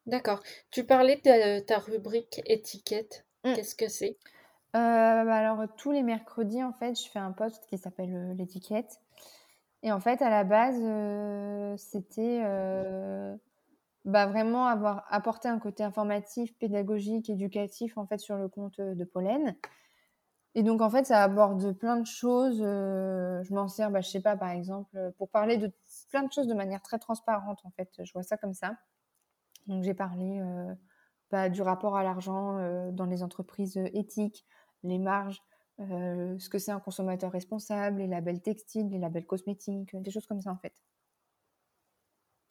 D'accord. 0.06 0.42
Tu 0.70 0.84
parlais 0.84 1.16
de 1.16 1.60
ta 1.60 1.78
rubrique 1.78 2.40
étiquette. 2.46 3.26
Mmh. 3.44 3.54
Qu'est-ce 3.54 3.74
que 3.74 3.88
c'est? 3.88 4.16
Euh, 4.76 5.24
bah, 5.24 5.34
alors 5.34 5.64
tous 5.76 5.90
les 5.90 6.02
mercredis, 6.02 6.62
en 6.62 6.72
fait, 6.72 6.98
je 6.98 7.08
fais 7.10 7.18
un 7.18 7.32
post 7.32 7.66
qui 7.66 7.76
s'appelle, 7.76 8.14
euh, 8.14 8.34
l'étiquette 8.34 9.00
et 9.82 9.90
en 9.92 9.98
fait, 9.98 10.20
à 10.20 10.28
la 10.28 10.44
base, 10.44 10.78
euh, 10.78 11.74
c'était, 11.78 12.42
bah, 14.04 14.26
vraiment 14.26 14.66
avoir 14.66 15.06
apporté 15.08 15.48
un 15.48 15.58
côté 15.58 15.82
informatif, 15.82 16.54
pédagogique, 16.58 17.30
éducatif, 17.30 17.96
en 17.96 18.06
fait, 18.06 18.18
sur 18.18 18.36
le 18.36 18.48
compte, 18.48 18.78
de 18.78 19.04
Pollen 19.04 19.56
et 20.55 20.62
donc 20.62 20.80
en 20.80 20.90
fait, 20.90 21.07
ça 21.07 21.22
aborde 21.22 21.72
plein 21.72 21.96
de 21.96 22.07
choses, 22.07 22.59
je 22.59 23.55
m'en 23.55 23.68
sers, 23.68 23.90
bah, 23.90 24.01
je 24.01 24.09
sais 24.09 24.20
pas, 24.20 24.36
par 24.36 24.51
exemple, 24.51 25.12
pour 25.18 25.28
parler 25.30 25.59
de 25.59 25.72
plein 26.11 26.22
de 26.24 26.32
choses 26.32 26.46
de 26.48 26.55
manière 26.55 26.82
très 26.82 26.98
transparente, 26.98 27.61
en 27.64 27.70
fait, 27.70 27.90
je 28.03 28.12
vois 28.12 28.22
ça 28.22 28.36
comme 28.36 28.55
ça. 28.55 28.76
Donc 29.66 29.84
j'ai 29.84 29.94
parlé 29.94 30.40
euh, 30.40 30.74
bah, 31.30 31.48
du 31.48 31.62
rapport 31.62 31.96
à 31.96 32.03
l'argent 32.03 32.59
euh, 32.59 32.90
dans 32.90 33.07
les 33.07 33.22
entreprises 33.22 33.76
euh, 33.76 33.88
éthiques, 33.94 34.44
les 34.82 34.98
marges, 34.98 35.42
ce 35.78 36.48
que 36.51 36.59
c'est 36.59 36.72
un 36.72 36.80
consommateur 36.80 37.32
responsable, 37.32 38.01
les 38.01 38.07
labels 38.07 38.42
textiles, 38.42 38.90
les 38.90 38.98
labels 38.98 39.24
cosmétiques, 39.24 39.96
des 39.96 40.11
choses 40.11 40.26
comme 40.26 40.42
ça 40.42 40.51
en 40.51 40.59
fait. 40.59 40.74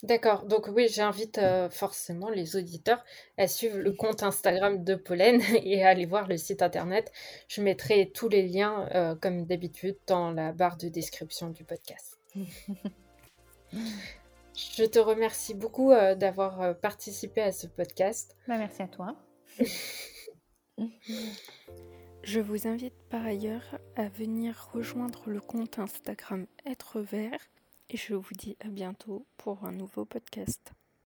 D'accord, 0.02 0.45
donc 0.45 0.70
oui, 0.74 0.88
j'invite 0.88 1.41
forcément 1.72 2.30
les 2.30 2.56
auditeurs 2.56 3.04
à 3.38 3.47
suivre 3.47 3.78
le 3.78 3.91
compte 3.91 4.24
Instagram 4.24 4.84
de 4.84 4.95
Pollen 4.95 5.41
et 5.64 5.84
à 5.84 5.89
aller 5.89 6.06
voir 6.06 6.28
le 6.28 6.38
site 6.38 6.62
internet. 6.62 7.12
Je 7.50 7.62
mettrai 7.62 8.10
tous 8.14 8.30
les 8.30 8.47
liens, 8.47 9.18
comme 9.22 9.45
d'habitude, 9.45 9.97
dans 10.08 10.32
la 10.32 10.54
barre 10.54 10.78
de 10.78 10.88
description 10.88 11.50
du 11.50 11.66
podcast. 11.66 12.18
Je 14.78 14.84
te 14.84 15.00
remercie 15.00 15.54
beaucoup 15.54 15.91
euh, 15.91 16.16
d'avoir 16.16 16.62
euh, 16.62 16.74
participé 16.74 17.41
à 17.41 17.52
ce 17.52 17.68
podcast. 17.68 18.36
Bah, 18.47 18.58
merci 18.58 18.82
à 18.82 18.88
toi. 18.88 19.16
je 22.24 22.39
vous 22.39 22.68
invite 22.68 22.95
par 23.10 23.26
ailleurs 23.26 23.78
à 23.95 24.10
venir 24.10 24.70
rejoindre 24.74 25.24
le 25.28 25.39
compte 25.39 25.80
Instagram 25.80 26.45
Être 26.66 27.00
Vert 27.02 27.50
et 27.90 27.98
je 27.98 28.14
vous 28.14 28.34
dis 28.38 28.56
à 28.60 28.68
bientôt 28.68 29.26
pour 29.38 29.66
un 29.66 29.72
nouveau 29.72 30.06
podcast. 30.06 30.74